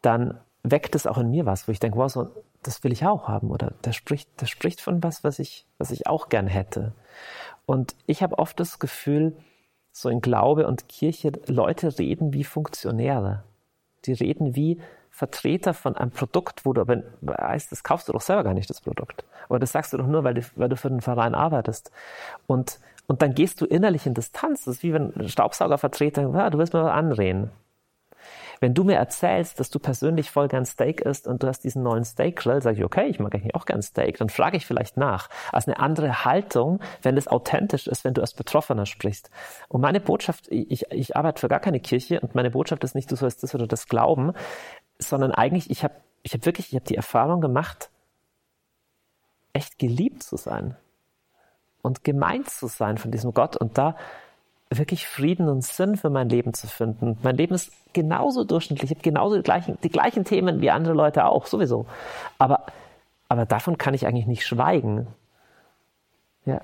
dann 0.02 0.40
weckt 0.64 0.96
es 0.96 1.08
auch 1.08 1.18
in 1.18 1.32
mir 1.32 1.46
was, 1.46 1.68
wo 1.68 1.72
ich 1.72 1.80
denke, 1.80 1.98
wow, 1.98 2.12
so, 2.12 2.30
das 2.64 2.84
will 2.84 2.92
ich 2.92 3.06
auch 3.06 3.28
haben 3.28 3.50
oder 3.50 3.74
der 3.84 3.94
spricht, 3.94 4.30
der 4.40 4.46
spricht 4.46 4.82
von 4.82 5.04
was, 5.04 5.24
was 5.24 5.40
ich, 5.40 5.66
was 5.78 5.92
ich 5.92 6.08
auch 6.08 6.30
gern 6.30 6.48
hätte. 6.48 6.94
Und 7.66 7.96
ich 8.06 8.22
habe 8.24 8.38
oft 8.38 8.60
das 8.60 8.80
Gefühl, 8.80 9.36
so 9.92 10.10
in 10.10 10.22
Glaube 10.22 10.68
und 10.68 10.88
Kirche, 10.88 11.32
Leute 11.48 11.98
reden 12.00 12.34
wie 12.34 12.44
Funktionäre. 12.44 13.44
Die 14.06 14.14
reden 14.14 14.56
wie 14.56 14.80
Vertreter 15.10 15.74
von 15.74 15.96
einem 15.96 16.12
Produkt, 16.12 16.66
wo 16.66 16.74
du 16.74 16.82
aber 16.82 17.04
weißt, 17.22 17.72
das 17.72 17.84
kaufst 17.84 18.08
du 18.08 18.14
doch 18.14 18.22
selber 18.22 18.46
gar 18.46 18.54
nicht, 18.54 18.70
das 18.70 18.82
Produkt. 18.82 19.26
Oder 19.50 19.60
das 19.60 19.74
sagst 19.74 19.92
du 19.92 19.98
doch 19.98 20.08
nur, 20.08 20.24
weil 20.24 20.36
du, 20.36 20.42
weil 20.56 20.70
du 20.70 20.78
für 20.78 20.90
den 20.90 21.02
Verein 21.02 21.36
arbeitest. 21.36 21.92
Und, 22.48 22.80
und 23.08 23.22
dann 23.22 23.36
gehst 23.36 23.60
du 23.60 23.66
innerlich 23.66 24.06
in 24.06 24.14
Distanz. 24.14 24.64
Das 24.64 24.78
ist 24.78 24.84
wie 24.84 24.94
wenn 24.94 25.14
ein 25.16 25.28
Staubsaugervertreter, 25.28 26.32
ja, 26.34 26.50
du 26.50 26.58
willst 26.58 26.74
mir 26.74 26.84
was 26.84 26.92
andrehen. 26.92 27.52
Wenn 28.62 28.76
du 28.76 28.84
mir 28.84 28.96
erzählst, 28.96 29.60
dass 29.60 29.72
du 29.72 29.80
persönlich 29.80 30.30
voll 30.30 30.48
gern 30.48 30.66
Steak 30.66 31.02
isst 31.02 31.28
und 31.28 31.42
du 31.42 31.48
hast 31.48 31.64
diesen 31.64 31.82
neuen 31.82 32.06
Steak-Grill, 32.06 32.62
sage 32.62 32.78
ich, 32.78 32.84
okay, 32.84 33.08
ich 33.08 33.20
mag 33.20 33.34
eigentlich 33.34 33.56
auch 33.56 33.66
gern 33.66 33.82
Steak, 33.82 34.20
dann 34.20 34.30
frage 34.30 34.56
ich 34.56 34.68
vielleicht 34.68 34.98
nach. 34.98 35.30
Als 35.52 35.68
eine 35.68 35.80
andere 35.80 36.26
Haltung, 36.26 36.80
wenn 37.02 37.18
es 37.18 37.28
authentisch 37.28 37.88
ist, 37.88 38.06
wenn 38.06 38.14
du 38.14 38.22
als 38.22 38.36
Betroffener 38.36 38.86
sprichst. 38.86 39.32
Und 39.68 39.82
meine 39.82 40.00
Botschaft, 40.00 40.48
ich, 40.50 40.86
ich 40.92 41.16
arbeite 41.18 41.42
für 41.42 41.48
gar 41.48 41.60
keine 41.60 41.80
Kirche 41.80 42.20
und 42.20 42.36
meine 42.36 42.52
Botschaft 42.52 42.84
ist 42.84 42.94
nicht, 42.94 43.12
du 43.12 43.16
sollst 43.16 43.42
das 43.42 43.56
oder 43.56 43.66
das 43.66 43.88
glauben, 43.88 44.34
sondern 45.00 45.32
eigentlich, 45.32 45.72
ich 45.72 45.84
habe 45.84 45.96
ich 46.22 46.34
hab 46.34 46.46
wirklich, 46.46 46.68
ich 46.70 46.76
habe 46.76 46.86
die 46.86 46.96
Erfahrung 46.96 47.42
gemacht, 47.42 47.90
echt 49.54 49.80
geliebt 49.80 50.22
zu 50.22 50.38
sein 50.38 50.78
und 51.82 52.04
gemeint 52.04 52.48
zu 52.48 52.68
sein 52.68 53.00
von 53.00 53.10
diesem 53.10 53.34
Gott. 53.34 53.58
Und 53.58 53.80
da 53.80 53.96
wirklich 54.78 55.08
Frieden 55.08 55.50
und 55.50 55.64
Sinn 55.64 55.98
für 55.98 56.10
mein 56.10 56.30
Leben 56.30 56.54
zu 56.54 56.68
finden. 56.68 57.18
Mein 57.24 57.36
Leben 57.36 57.54
ist 57.54 57.72
genauso 57.94 58.44
durchschnittlich, 58.44 58.92
ich 58.92 58.98
habe 58.98 59.04
genauso 59.04 59.36
die 59.36 59.44
gleichen, 59.44 59.78
die 59.84 59.90
gleichen 59.90 60.24
Themen 60.24 60.62
wie 60.62 60.72
andere 60.72 60.94
Leute 60.94 61.26
auch, 61.26 61.46
sowieso. 61.46 61.86
Aber, 62.38 62.66
aber 63.28 63.46
davon 63.46 63.78
kann 63.78 63.94
ich 63.94 64.08
eigentlich 64.08 64.28
nicht 64.28 64.46
schweigen. 64.46 65.08
Ja. 66.46 66.62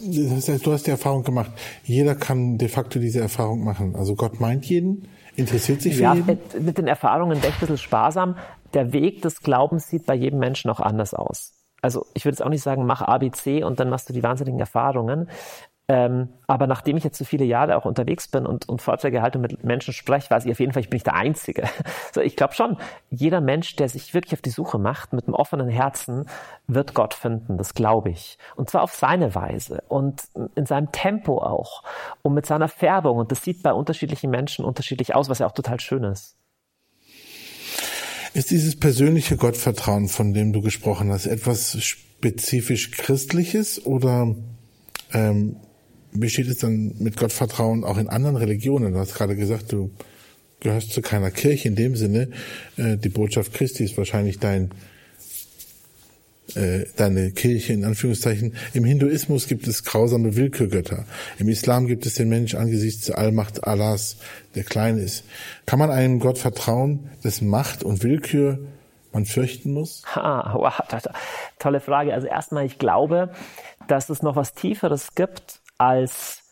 Das 0.00 0.48
heißt, 0.48 0.66
du 0.66 0.72
hast 0.72 0.86
die 0.86 0.90
Erfahrung 0.90 1.24
gemacht. 1.24 1.50
Jeder 1.82 2.14
kann 2.14 2.58
de 2.58 2.68
facto 2.68 2.98
diese 2.98 3.20
Erfahrung 3.20 3.64
machen. 3.64 3.96
Also 3.96 4.14
Gott 4.14 4.38
meint 4.38 4.66
jeden, 4.66 5.08
interessiert 5.34 5.82
sich 5.82 5.96
für 5.96 6.02
ja, 6.02 6.14
jeden. 6.14 6.38
Mit 6.60 6.78
den 6.78 6.86
Erfahrungen 6.86 7.38
echt 7.38 7.54
ein 7.54 7.60
bisschen 7.60 7.78
sparsam. 7.78 8.36
Der 8.74 8.92
Weg 8.92 9.22
des 9.22 9.40
Glaubens 9.40 9.88
sieht 9.88 10.04
bei 10.06 10.14
jedem 10.14 10.38
Menschen 10.38 10.70
auch 10.70 10.80
anders 10.80 11.14
aus. 11.14 11.52
Also 11.84 12.06
ich 12.14 12.24
würde 12.24 12.36
jetzt 12.36 12.42
auch 12.42 12.48
nicht 12.48 12.62
sagen, 12.62 12.86
mach 12.86 13.02
ABC 13.02 13.62
und 13.62 13.78
dann 13.78 13.90
machst 13.90 14.08
du 14.08 14.14
die 14.14 14.22
wahnsinnigen 14.22 14.58
Erfahrungen. 14.58 15.28
Ähm, 15.86 16.30
aber 16.46 16.66
nachdem 16.66 16.96
ich 16.96 17.04
jetzt 17.04 17.18
so 17.18 17.26
viele 17.26 17.44
Jahre 17.44 17.76
auch 17.76 17.84
unterwegs 17.84 18.26
bin 18.26 18.46
und, 18.46 18.66
und 18.70 18.80
Vorträge 18.80 19.20
halte 19.20 19.36
und 19.36 19.42
mit 19.42 19.64
Menschen 19.64 19.92
spreche, 19.92 20.30
weiß 20.30 20.46
ich 20.46 20.52
auf 20.52 20.60
jeden 20.60 20.72
Fall, 20.72 20.80
ich 20.80 20.88
bin 20.88 20.96
nicht 20.96 21.04
der 21.06 21.14
Einzige. 21.14 21.64
So, 22.14 22.22
ich 22.22 22.36
glaube 22.36 22.54
schon, 22.54 22.78
jeder 23.10 23.42
Mensch, 23.42 23.76
der 23.76 23.88
sich 23.90 24.14
wirklich 24.14 24.32
auf 24.32 24.40
die 24.40 24.50
Suche 24.50 24.78
macht, 24.78 25.12
mit 25.12 25.26
einem 25.26 25.34
offenen 25.34 25.68
Herzen, 25.68 26.26
wird 26.68 26.94
Gott 26.94 27.12
finden. 27.12 27.58
Das 27.58 27.74
glaube 27.74 28.08
ich. 28.08 28.38
Und 28.56 28.70
zwar 28.70 28.82
auf 28.82 28.94
seine 28.94 29.34
Weise 29.34 29.82
und 29.88 30.22
in 30.54 30.64
seinem 30.64 30.90
Tempo 30.90 31.42
auch 31.42 31.82
und 32.22 32.32
mit 32.32 32.46
seiner 32.46 32.68
Färbung. 32.68 33.18
Und 33.18 33.30
das 33.30 33.42
sieht 33.42 33.62
bei 33.62 33.74
unterschiedlichen 33.74 34.30
Menschen 34.30 34.64
unterschiedlich 34.64 35.14
aus, 35.14 35.28
was 35.28 35.40
ja 35.40 35.46
auch 35.46 35.52
total 35.52 35.80
schön 35.80 36.04
ist. 36.04 36.38
Ist 38.34 38.50
dieses 38.50 38.74
persönliche 38.74 39.36
Gottvertrauen, 39.36 40.08
von 40.08 40.34
dem 40.34 40.52
du 40.52 40.60
gesprochen 40.60 41.12
hast, 41.12 41.26
etwas 41.26 41.80
spezifisch 41.80 42.90
Christliches 42.90 43.86
oder 43.86 44.34
ähm, 45.12 45.54
wie 46.10 46.28
steht 46.28 46.48
es 46.48 46.58
dann 46.58 46.96
mit 46.98 47.16
Gottvertrauen 47.16 47.84
auch 47.84 47.96
in 47.96 48.08
anderen 48.08 48.34
Religionen? 48.34 48.92
Du 48.92 48.98
hast 48.98 49.14
gerade 49.14 49.36
gesagt, 49.36 49.72
du 49.72 49.92
gehörst 50.58 50.92
zu 50.92 51.00
keiner 51.00 51.30
Kirche 51.30 51.68
in 51.68 51.76
dem 51.76 51.94
Sinne. 51.94 52.30
Äh, 52.76 52.96
die 52.96 53.08
Botschaft 53.08 53.54
Christi 53.54 53.84
ist 53.84 53.96
wahrscheinlich 53.96 54.40
dein 54.40 54.70
äh, 56.54 56.84
deine 56.96 57.32
Kirche 57.32 57.72
in 57.72 57.84
Anführungszeichen. 57.84 58.54
Im 58.74 58.84
Hinduismus 58.84 59.46
gibt 59.46 59.66
es 59.66 59.84
grausame 59.84 60.36
Willkürgötter. 60.36 61.04
Im 61.38 61.48
Islam 61.48 61.86
gibt 61.86 62.06
es 62.06 62.14
den 62.14 62.28
Mensch 62.28 62.54
angesichts 62.54 63.06
der 63.06 63.18
Allmacht 63.18 63.66
Allahs, 63.66 64.18
der 64.54 64.64
klein 64.64 64.98
ist. 64.98 65.24
Kann 65.66 65.78
man 65.78 65.90
einem 65.90 66.20
Gott 66.20 66.38
vertrauen, 66.38 67.10
dessen 67.24 67.48
Macht 67.48 67.82
und 67.82 68.02
Willkür 68.02 68.58
man 69.12 69.24
fürchten 69.24 69.72
muss? 69.72 70.02
Ha, 70.14 70.52
wow, 70.54 70.74
tolle 71.58 71.80
Frage. 71.80 72.12
Also 72.12 72.26
erstmal, 72.26 72.66
ich 72.66 72.78
glaube, 72.78 73.30
dass 73.88 74.10
es 74.10 74.22
noch 74.22 74.36
was 74.36 74.54
Tieferes 74.54 75.14
gibt 75.14 75.60
als 75.78 76.44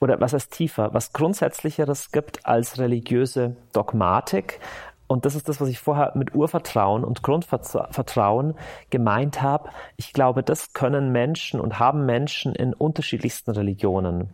oder 0.00 0.20
was 0.20 0.32
heißt 0.32 0.52
tiefer, 0.52 0.92
was 0.92 1.12
grundsätzlicheres 1.12 2.12
gibt 2.12 2.44
als 2.44 2.78
religiöse 2.78 3.56
Dogmatik. 3.72 4.60
Und 5.08 5.24
das 5.24 5.34
ist 5.34 5.48
das, 5.48 5.60
was 5.60 5.68
ich 5.68 5.78
vorher 5.78 6.12
mit 6.14 6.34
Urvertrauen 6.34 7.04
und 7.04 7.22
Grundvertrauen 7.22 8.54
gemeint 8.90 9.40
habe. 9.42 9.70
Ich 9.96 10.12
glaube, 10.12 10.42
das 10.42 10.72
können 10.72 11.12
Menschen 11.12 11.60
und 11.60 11.78
haben 11.78 12.06
Menschen 12.06 12.54
in 12.54 12.74
unterschiedlichsten 12.74 13.52
Religionen. 13.52 14.30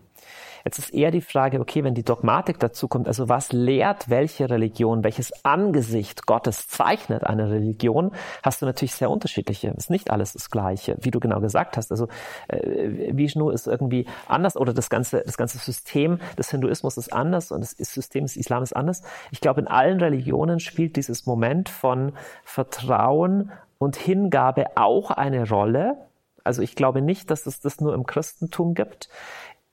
Jetzt 0.64 0.78
ist 0.78 0.94
eher 0.94 1.10
die 1.10 1.20
Frage, 1.20 1.60
okay, 1.60 1.84
wenn 1.84 1.94
die 1.94 2.04
Dogmatik 2.04 2.58
dazu 2.58 2.88
kommt, 2.88 3.08
also 3.08 3.28
was 3.28 3.52
lehrt 3.52 4.08
welche 4.08 4.48
Religion, 4.48 5.04
welches 5.04 5.44
Angesicht 5.44 6.26
Gottes 6.26 6.68
zeichnet 6.68 7.24
eine 7.24 7.50
Religion, 7.50 8.12
hast 8.42 8.62
du 8.62 8.66
natürlich 8.66 8.94
sehr 8.94 9.10
unterschiedliche. 9.10 9.68
Ist 9.76 9.90
nicht 9.90 10.10
alles 10.10 10.32
das 10.32 10.50
Gleiche, 10.50 10.96
wie 11.00 11.10
du 11.10 11.20
genau 11.20 11.40
gesagt 11.40 11.76
hast. 11.76 11.90
Also 11.90 12.08
äh, 12.48 13.16
Vishnu 13.16 13.50
ist 13.50 13.66
irgendwie 13.66 14.06
anders 14.26 14.56
oder 14.56 14.72
das 14.72 14.90
ganze, 14.90 15.22
das 15.24 15.36
ganze 15.36 15.58
System 15.58 16.18
des 16.38 16.50
Hinduismus 16.50 16.96
ist 16.96 17.12
anders 17.12 17.52
und 17.52 17.60
das 17.60 17.72
System 17.72 18.24
des 18.24 18.36
Islam 18.36 18.62
ist 18.62 18.74
anders. 18.74 19.02
Ich 19.30 19.40
glaube, 19.40 19.60
in 19.60 19.68
allen 19.68 20.00
Religionen 20.00 20.60
spielt 20.60 20.96
dieses 20.96 21.26
Moment 21.26 21.68
von 21.68 22.12
Vertrauen 22.44 23.50
und 23.78 23.96
Hingabe 23.96 24.76
auch 24.76 25.10
eine 25.10 25.48
Rolle. 25.48 25.96
Also 26.44 26.62
ich 26.62 26.74
glaube 26.74 27.02
nicht, 27.02 27.30
dass 27.30 27.46
es 27.46 27.60
das 27.60 27.80
nur 27.80 27.94
im 27.94 28.06
Christentum 28.06 28.74
gibt. 28.74 29.08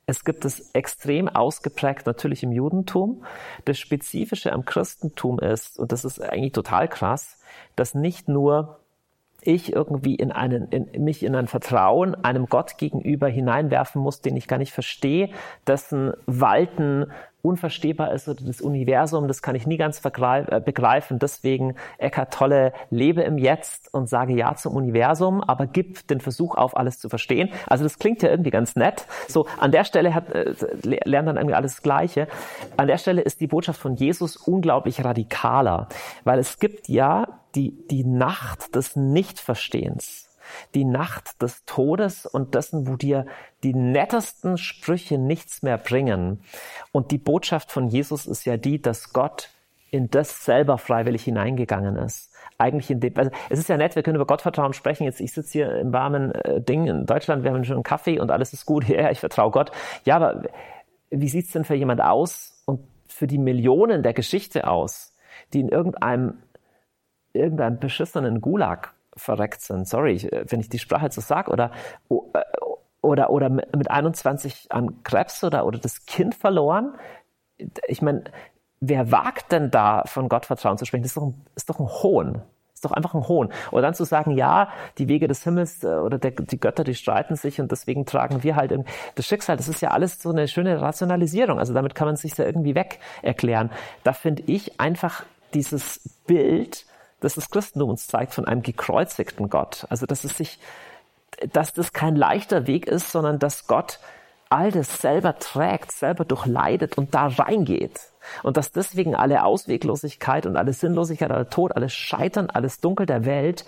Es 0.09 0.23
gibt 0.25 0.43
es 0.43 0.71
extrem 0.71 1.29
ausgeprägt 1.29 2.07
natürlich 2.07 2.41
im 2.41 2.51
Judentum. 2.51 3.23
Das 3.65 3.77
Spezifische 3.77 4.51
am 4.51 4.65
Christentum 4.65 5.37
ist, 5.39 5.77
und 5.77 5.91
das 5.91 6.03
ist 6.03 6.19
eigentlich 6.19 6.53
total 6.53 6.87
krass, 6.87 7.37
dass 7.75 7.93
nicht 7.93 8.27
nur 8.27 8.79
ich 9.41 9.71
irgendwie 9.71 10.15
in 10.15 10.31
einen, 10.31 10.67
in, 10.69 11.03
mich 11.03 11.21
in 11.21 11.35
ein 11.35 11.45
Vertrauen 11.45 12.15
einem 12.15 12.47
Gott 12.47 12.79
gegenüber 12.79 13.27
hineinwerfen 13.27 14.01
muss, 14.01 14.19
den 14.21 14.35
ich 14.35 14.47
gar 14.47 14.57
nicht 14.57 14.73
verstehe, 14.73 15.29
dessen 15.67 16.13
Walten 16.25 17.11
unverstehbar 17.41 18.13
ist 18.13 18.27
oder 18.27 18.43
das 18.43 18.61
Universum, 18.61 19.27
das 19.27 19.41
kann 19.41 19.55
ich 19.55 19.65
nie 19.65 19.77
ganz 19.77 20.01
äh, 20.03 20.61
begreifen. 20.63 21.19
Deswegen 21.19 21.75
Eckart 21.97 22.33
Tolle, 22.33 22.73
lebe 22.89 23.21
im 23.21 23.37
Jetzt 23.37 23.93
und 23.93 24.09
sage 24.09 24.33
Ja 24.33 24.55
zum 24.55 24.75
Universum, 24.75 25.41
aber 25.41 25.65
gib 25.65 26.07
den 26.07 26.19
Versuch 26.19 26.55
auf, 26.55 26.75
alles 26.75 26.99
zu 26.99 27.09
verstehen. 27.09 27.49
Also 27.67 27.83
das 27.83 27.99
klingt 27.99 28.21
ja 28.21 28.29
irgendwie 28.29 28.51
ganz 28.51 28.75
nett. 28.75 29.05
So, 29.27 29.47
an 29.59 29.71
der 29.71 29.83
Stelle 29.83 30.13
hat, 30.13 30.29
äh, 30.29 30.53
lernt 30.83 31.27
dann 31.27 31.37
irgendwie 31.37 31.55
alles 31.55 31.81
Gleiche. 31.81 32.27
An 32.77 32.87
der 32.87 32.97
Stelle 32.97 33.21
ist 33.21 33.41
die 33.41 33.47
Botschaft 33.47 33.79
von 33.79 33.95
Jesus 33.95 34.35
unglaublich 34.35 35.03
radikaler, 35.03 35.87
weil 36.23 36.39
es 36.39 36.59
gibt 36.59 36.89
ja 36.89 37.27
die, 37.55 37.87
die 37.87 38.03
Nacht 38.03 38.75
des 38.75 38.95
Nichtverstehens 38.95 40.28
die 40.75 40.85
Nacht 40.85 41.41
des 41.41 41.65
Todes 41.65 42.25
und 42.25 42.55
dessen, 42.55 42.87
wo 42.87 42.95
dir 42.95 43.25
die 43.63 43.73
nettesten 43.73 44.57
Sprüche 44.57 45.17
nichts 45.17 45.61
mehr 45.61 45.77
bringen. 45.77 46.41
Und 46.91 47.11
die 47.11 47.17
Botschaft 47.17 47.71
von 47.71 47.87
Jesus 47.87 48.25
ist 48.25 48.45
ja 48.45 48.57
die, 48.57 48.81
dass 48.81 49.13
Gott 49.13 49.49
in 49.91 50.09
das 50.09 50.45
selber 50.45 50.77
freiwillig 50.77 51.23
hineingegangen 51.23 51.95
ist. 51.95 52.31
Eigentlich 52.57 52.91
in 52.91 52.99
dem, 52.99 53.17
also 53.17 53.31
es 53.49 53.59
ist 53.59 53.69
ja 53.69 53.77
nett, 53.77 53.95
wir 53.95 54.03
können 54.03 54.15
über 54.15 54.27
Gottvertrauen 54.27 54.73
sprechen. 54.73 55.05
Jetzt, 55.05 55.21
ich 55.21 55.33
sitze 55.33 55.51
hier 55.51 55.79
im 55.79 55.93
warmen 55.93 56.33
äh, 56.33 56.61
Ding 56.61 56.87
in 56.87 57.05
Deutschland, 57.05 57.43
wir 57.43 57.51
haben 57.51 57.63
schon 57.63 57.77
einen 57.77 57.83
Kaffee 57.83 58.19
und 58.19 58.31
alles 58.31 58.53
ist 58.53 58.65
gut. 58.65 58.87
Ja, 58.89 59.11
ich 59.11 59.19
vertraue 59.19 59.51
Gott. 59.51 59.71
Ja, 60.03 60.17
aber 60.17 60.43
wie 61.09 61.29
sieht's 61.29 61.51
denn 61.51 61.63
für 61.63 61.75
jemand 61.75 62.01
aus 62.01 62.61
und 62.65 62.81
für 63.07 63.27
die 63.27 63.37
Millionen 63.37 64.03
der 64.03 64.13
Geschichte 64.13 64.67
aus, 64.67 65.15
die 65.53 65.61
in 65.61 65.69
irgendeinem, 65.69 66.39
irgendeinem 67.33 67.79
beschissenen 67.79 68.41
Gulag 68.41 68.93
verreckt 69.19 69.61
sind. 69.61 69.87
Sorry, 69.87 70.27
wenn 70.47 70.59
ich 70.59 70.69
die 70.69 70.79
Sprache 70.79 71.05
jetzt 71.05 71.15
so 71.15 71.21
sage. 71.21 71.51
Oder, 71.51 71.71
oder, 73.01 73.29
oder 73.29 73.49
mit 73.49 73.89
21 73.89 74.67
an 74.71 75.03
Krebs 75.03 75.43
oder, 75.43 75.65
oder 75.65 75.79
das 75.79 76.05
Kind 76.05 76.35
verloren. 76.35 76.95
Ich 77.87 78.01
meine, 78.01 78.23
wer 78.79 79.11
wagt 79.11 79.51
denn 79.51 79.71
da 79.71 80.03
von 80.05 80.29
Gottvertrauen 80.29 80.77
zu 80.77 80.85
sprechen? 80.85 81.03
Das 81.03 81.11
ist 81.11 81.17
doch 81.17 81.23
ein, 81.23 81.45
ist 81.55 81.69
doch 81.69 81.79
ein 81.79 81.87
Hohn. 81.87 82.41
Ist 82.73 82.85
doch 82.85 82.91
einfach 82.91 83.13
ein 83.13 83.27
Hohn. 83.27 83.51
Oder 83.71 83.81
dann 83.81 83.93
zu 83.93 84.05
sagen, 84.05 84.31
ja, 84.31 84.69
die 84.97 85.09
Wege 85.09 85.27
des 85.27 85.43
Himmels 85.43 85.83
äh, 85.83 85.87
oder 85.87 86.17
der, 86.17 86.31
die 86.31 86.59
Götter, 86.59 86.85
die 86.85 86.95
streiten 86.95 87.35
sich 87.35 87.59
und 87.59 87.73
deswegen 87.73 88.05
tragen 88.05 88.41
wir 88.41 88.55
halt 88.55 88.73
das 89.15 89.25
Schicksal. 89.25 89.57
Das 89.57 89.67
ist 89.67 89.81
ja 89.81 89.91
alles 89.91 90.21
so 90.21 90.29
eine 90.29 90.47
schöne 90.47 90.79
Rationalisierung. 90.79 91.59
Also 91.59 91.73
damit 91.73 91.93
kann 91.93 92.07
man 92.07 92.15
sich 92.15 92.37
ja 92.37 92.45
irgendwie 92.45 92.75
weg 92.75 92.99
erklären. 93.21 93.69
Da 94.05 94.13
finde 94.13 94.43
ich 94.45 94.79
einfach 94.79 95.25
dieses 95.53 95.99
Bild 96.25 96.85
dass 97.19 97.35
das 97.35 97.49
Christentum 97.49 97.89
uns 97.89 98.07
zeigt 98.07 98.33
von 98.33 98.45
einem 98.45 98.61
gekreuzigten 98.61 99.49
Gott. 99.49 99.85
Also, 99.89 100.05
dass 100.05 100.23
es 100.23 100.37
sich, 100.37 100.59
dass 101.51 101.73
das 101.73 101.93
kein 101.93 102.15
leichter 102.15 102.67
Weg 102.67 102.87
ist, 102.87 103.11
sondern 103.11 103.39
dass 103.39 103.67
Gott 103.67 103.99
all 104.49 104.71
das 104.71 104.97
selber 104.97 105.37
trägt, 105.37 105.91
selber 105.91 106.25
durchleidet 106.25 106.97
und 106.97 107.13
da 107.13 107.27
reingeht. 107.27 107.99
Und 108.43 108.57
dass 108.57 108.71
deswegen 108.71 109.15
alle 109.15 109.43
Ausweglosigkeit 109.43 110.45
und 110.45 110.57
alle 110.57 110.73
Sinnlosigkeit, 110.73 111.31
aller 111.31 111.49
Tod, 111.49 111.75
alles 111.75 111.93
Scheitern, 111.93 112.49
alles 112.49 112.79
Dunkel 112.79 113.05
der 113.05 113.25
Welt 113.25 113.65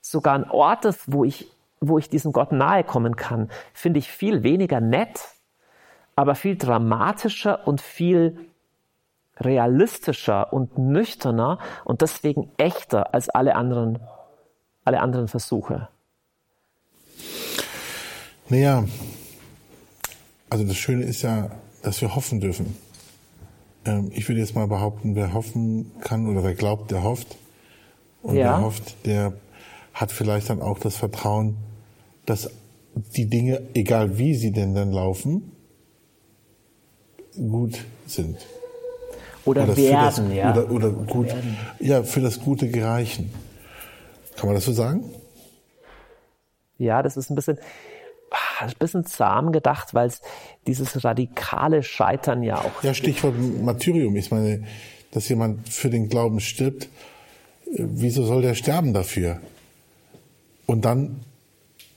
sogar 0.00 0.34
ein 0.34 0.50
Ort 0.50 0.84
ist, 0.84 1.12
wo 1.12 1.24
ich, 1.24 1.48
wo 1.80 1.98
ich 1.98 2.10
diesem 2.10 2.32
Gott 2.32 2.52
nahe 2.52 2.84
kommen 2.84 3.16
kann, 3.16 3.50
finde 3.72 3.98
ich 3.98 4.10
viel 4.10 4.42
weniger 4.42 4.80
nett, 4.80 5.20
aber 6.16 6.34
viel 6.34 6.56
dramatischer 6.56 7.66
und 7.66 7.80
viel 7.80 8.38
realistischer 9.38 10.52
und 10.52 10.78
nüchterner 10.78 11.58
und 11.84 12.02
deswegen 12.02 12.50
echter 12.56 13.14
als 13.14 13.28
alle 13.28 13.56
anderen, 13.56 13.98
alle 14.84 15.00
anderen 15.00 15.28
Versuche. 15.28 15.88
Naja, 18.48 18.84
also 20.50 20.64
das 20.64 20.76
Schöne 20.76 21.04
ist 21.04 21.22
ja, 21.22 21.50
dass 21.82 22.00
wir 22.00 22.14
hoffen 22.14 22.40
dürfen. 22.40 22.76
Ähm, 23.84 24.10
ich 24.14 24.28
würde 24.28 24.40
jetzt 24.40 24.54
mal 24.54 24.68
behaupten, 24.68 25.14
wer 25.14 25.32
hoffen 25.32 25.90
kann 26.00 26.28
oder 26.28 26.44
wer 26.44 26.54
glaubt, 26.54 26.90
der 26.90 27.02
hofft. 27.02 27.36
Und 28.22 28.36
ja. 28.36 28.58
wer 28.58 28.64
hofft, 28.64 29.06
der 29.06 29.32
hat 29.92 30.12
vielleicht 30.12 30.50
dann 30.50 30.60
auch 30.60 30.78
das 30.78 30.96
Vertrauen, 30.96 31.56
dass 32.26 32.50
die 32.94 33.26
Dinge, 33.26 33.62
egal 33.74 34.18
wie 34.18 34.34
sie 34.34 34.52
denn 34.52 34.74
dann 34.74 34.92
laufen, 34.92 35.52
gut 37.36 37.84
sind. 38.06 38.38
Oder, 39.44 39.64
oder 39.64 39.76
werden, 39.76 40.28
das, 40.28 40.36
ja. 40.36 40.52
Oder, 40.52 40.70
oder 40.70 40.90
gut, 40.90 41.26
werden. 41.26 41.56
ja, 41.80 42.02
für 42.02 42.20
das 42.20 42.40
Gute 42.40 42.68
gereichen. 42.68 43.32
Kann 44.36 44.46
man 44.46 44.54
das 44.54 44.64
so 44.64 44.72
sagen? 44.72 45.04
Ja, 46.78 47.02
das 47.02 47.16
ist 47.16 47.30
ein 47.30 47.34
bisschen, 47.34 47.58
ah, 48.30 48.64
ein 48.64 48.72
bisschen 48.78 49.04
zahm 49.06 49.52
gedacht, 49.52 49.94
weil 49.94 50.08
es 50.08 50.20
dieses 50.66 51.04
radikale 51.04 51.82
Scheitern 51.82 52.42
ja 52.42 52.58
auch. 52.58 52.82
Ja, 52.82 52.94
Stichwort 52.94 53.34
Martyrium. 53.62 54.16
Ich 54.16 54.30
meine, 54.30 54.64
dass 55.12 55.28
jemand 55.28 55.68
für 55.68 55.90
den 55.90 56.08
Glauben 56.08 56.40
stirbt, 56.40 56.88
wieso 57.66 58.24
soll 58.24 58.42
der 58.42 58.54
sterben 58.54 58.92
dafür? 58.92 59.40
Und 60.66 60.84
dann 60.84 61.20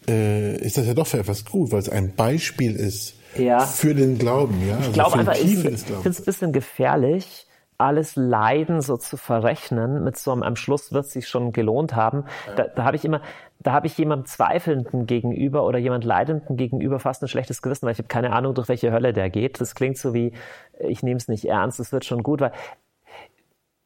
äh, 0.08 0.58
ist 0.58 0.78
das 0.78 0.86
ja 0.86 0.94
doch 0.94 1.08
für 1.08 1.20
etwas 1.20 1.46
gut, 1.46 1.72
weil 1.72 1.80
es 1.80 1.90
ein 1.90 2.14
Beispiel 2.16 2.76
ist 2.76 3.16
Ja. 3.40 3.60
für 3.60 3.96
den 3.96 4.18
Glauben. 4.18 4.66
Ja? 4.68 4.76
Also 4.76 4.88
Ich 4.88 4.94
glaube 4.94 5.12
für 5.12 5.24
die 5.24 5.30
einfach, 5.30 5.44
ich 5.44 5.58
finde 5.60 6.10
es 6.10 6.20
ein 6.20 6.26
bisschen 6.26 6.52
gefährlich, 6.54 7.48
alles 7.78 8.16
Leiden 8.16 8.82
so 8.82 8.98
zu 8.98 9.18
verrechnen 9.18 10.04
mit 10.04 10.18
so 10.18 10.32
einem, 10.32 10.42
am 10.42 10.56
Schluss 10.56 10.92
wird 10.94 11.06
es 11.06 11.14
sich 11.14 11.28
schon 11.28 11.52
gelohnt 11.52 11.96
haben. 11.96 12.26
Da, 12.56 12.68
da 12.68 12.84
habe 12.84 12.96
ich 12.96 13.06
immer, 13.06 13.22
da 13.60 13.72
habe 13.72 13.86
ich 13.86 13.98
jemandem 13.98 14.26
Zweifelnden 14.26 15.06
gegenüber 15.06 15.64
oder 15.64 15.78
jemand 15.78 16.04
Leidenden 16.04 16.58
gegenüber 16.58 17.00
fast 17.00 17.22
ein 17.22 17.28
schlechtes 17.28 17.62
Gewissen, 17.62 17.86
weil 17.86 17.94
ich 17.94 18.00
habe 18.00 18.08
keine 18.08 18.34
Ahnung, 18.34 18.56
durch 18.56 18.68
welche 18.68 18.92
Hölle 18.92 19.14
der 19.14 19.30
geht. 19.30 19.62
Das 19.62 19.76
klingt 19.76 19.98
so 19.98 20.16
wie, 20.16 20.34
ich 20.80 21.04
nehme 21.04 21.18
es 21.18 21.28
nicht 21.28 21.46
ernst, 21.46 21.80
es 21.80 21.92
wird 21.92 22.06
schon 22.06 22.24
gut, 22.24 22.42
weil 22.42 22.52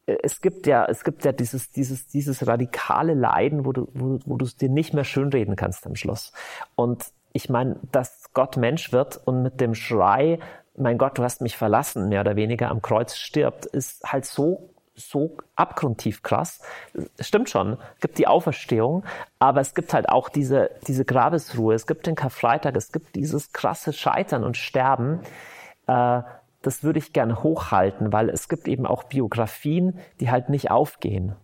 es 0.06 0.40
gibt 0.40 0.66
ja, 0.66 0.84
es 0.86 1.04
gibt 1.04 1.24
ja 1.24 1.32
dieses, 1.32 1.70
dieses, 1.70 2.06
dieses 2.06 2.46
radikale 2.46 3.14
Leiden, 3.14 3.64
wo 3.64 3.72
du, 3.72 3.88
wo, 3.94 4.18
wo 4.24 4.36
du 4.36 4.44
es 4.44 4.56
dir 4.56 4.68
nicht 4.68 4.94
mehr 4.94 5.04
schönreden 5.04 5.54
kannst 5.54 5.86
am 5.86 5.96
Schluss. 5.96 6.32
Und 6.74 7.04
ich 7.32 7.48
meine, 7.48 7.76
dass 7.92 8.21
Gott 8.34 8.56
Mensch 8.56 8.92
wird 8.92 9.20
und 9.24 9.42
mit 9.42 9.60
dem 9.60 9.74
Schrei, 9.74 10.38
mein 10.76 10.98
Gott, 10.98 11.18
du 11.18 11.22
hast 11.22 11.40
mich 11.40 11.56
verlassen, 11.56 12.08
mehr 12.08 12.22
oder 12.22 12.36
weniger 12.36 12.70
am 12.70 12.82
Kreuz 12.82 13.16
stirbt, 13.16 13.66
ist 13.66 14.04
halt 14.04 14.24
so, 14.24 14.70
so 14.94 15.36
abgrundtief 15.54 16.22
krass. 16.22 16.60
Stimmt 17.20 17.50
schon, 17.50 17.78
gibt 18.00 18.18
die 18.18 18.26
Auferstehung, 18.26 19.04
aber 19.38 19.60
es 19.60 19.74
gibt 19.74 19.92
halt 19.92 20.08
auch 20.08 20.28
diese, 20.28 20.70
diese 20.86 21.04
Grabesruhe, 21.04 21.74
es 21.74 21.86
gibt 21.86 22.06
den 22.06 22.14
Karfreitag, 22.14 22.76
es 22.76 22.92
gibt 22.92 23.14
dieses 23.16 23.52
krasse 23.52 23.92
Scheitern 23.92 24.44
und 24.44 24.56
Sterben. 24.56 25.20
Äh, 25.86 26.22
das 26.62 26.84
würde 26.84 27.00
ich 27.00 27.12
gerne 27.12 27.42
hochhalten, 27.42 28.12
weil 28.12 28.30
es 28.30 28.48
gibt 28.48 28.68
eben 28.68 28.86
auch 28.86 29.04
Biografien, 29.04 29.98
die 30.20 30.30
halt 30.30 30.48
nicht 30.48 30.70
aufgehen. 30.70 31.34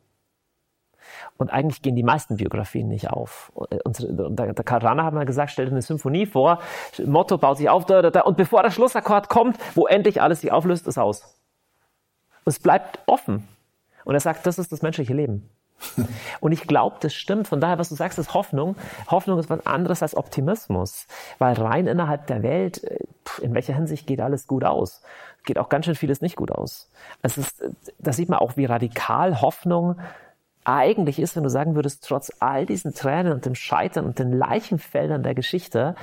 Und 1.37 1.51
eigentlich 1.51 1.83
gehen 1.83 1.97
die 1.97 2.03
meisten 2.03 2.37
Biografien 2.37 2.89
nicht 2.89 3.11
auf. 3.11 3.53
Und 3.55 4.07
der, 4.09 4.55
Karl 4.55 4.81
Rahner 4.81 5.05
hat 5.05 5.15
mal 5.15 5.27
gesagt, 5.27 5.51
stell 5.51 5.67
dir 5.67 5.73
eine 5.73 5.83
Symphonie 5.83 6.27
vor, 6.27 6.61
Motto 7.05 7.39
baut 7.39 7.59
sich 7.59 7.69
auf, 7.69 7.87
da, 7.87 8.03
da, 8.03 8.11
da, 8.11 8.21
und 8.23 8.37
bevor 8.37 8.63
der 8.63 8.71
Schlussakkord 8.71 9.29
kommt, 9.29 9.59
wo 9.75 9.87
endlich 9.87 10.23
alles 10.23 10.41
sich 10.41 10.53
auflöst, 10.53 10.87
ist 10.87 10.99
aus. 10.99 11.23
Und 12.45 12.51
es 12.51 12.59
bleibt 12.59 13.01
offen. 13.07 13.47
Und 14.05 14.15
er 14.15 14.21
sagt, 14.21 14.47
das 14.47 14.59
ist 14.59 14.73
das 14.73 14.83
menschliche 14.83 15.13
Leben. 15.13 15.51
Und 16.41 16.53
ich 16.53 16.63
glaube, 16.63 16.97
das 17.01 17.15
stimmt. 17.15 17.49
Von 17.49 17.61
daher, 17.61 17.79
was 17.79 17.89
du 17.89 17.95
sagst, 17.95 18.19
ist 18.19 18.35
Hoffnung. 18.35 18.77
Hoffnung 19.11 19.39
ist 19.39 19.51
was 19.51 19.67
anderes 19.67 20.03
als 20.03 20.17
Optimismus. 20.17 21.07
Weil 21.39 21.55
rein 21.55 21.87
innerhalb 21.87 22.27
der 22.27 22.43
Welt, 22.43 22.83
äh, 22.85 22.99
in 23.43 23.55
welcher 23.55 23.75
Hinsicht 23.75 24.07
geht 24.07 24.21
alles 24.21 24.47
gut 24.47 24.65
aus? 24.65 25.03
Geht 25.45 25.59
auch 25.59 25.69
ganz 25.69 25.85
schön 25.85 25.95
vieles 25.95 26.21
nicht 26.21 26.37
gut 26.37 26.51
aus. 26.51 26.91
Es 27.23 27.39
ist, 27.39 27.61
äh, 27.63 27.71
da 27.99 28.13
sieht 28.13 28.29
man 28.29 28.39
auch, 28.39 28.57
wie 28.57 28.65
radikal 28.65 29.41
Hoffnung 29.41 29.97
eigentlich 30.65 31.19
ist, 31.19 31.37
wenn 31.37 31.45
du 31.45 31.51
sagen 31.51 31.75
würdest, 31.75 32.05
trotz 32.07 32.31
all 32.41 32.67
diesen 32.67 32.95
Tränen 32.95 33.33
und 33.33 33.47
dem 33.47 33.55
Scheitern 33.55 34.05
und 34.05 34.19
den 34.19 34.33
Leichenfeldern 34.33 35.23
der 35.23 35.35
Geschichte, 35.35 35.95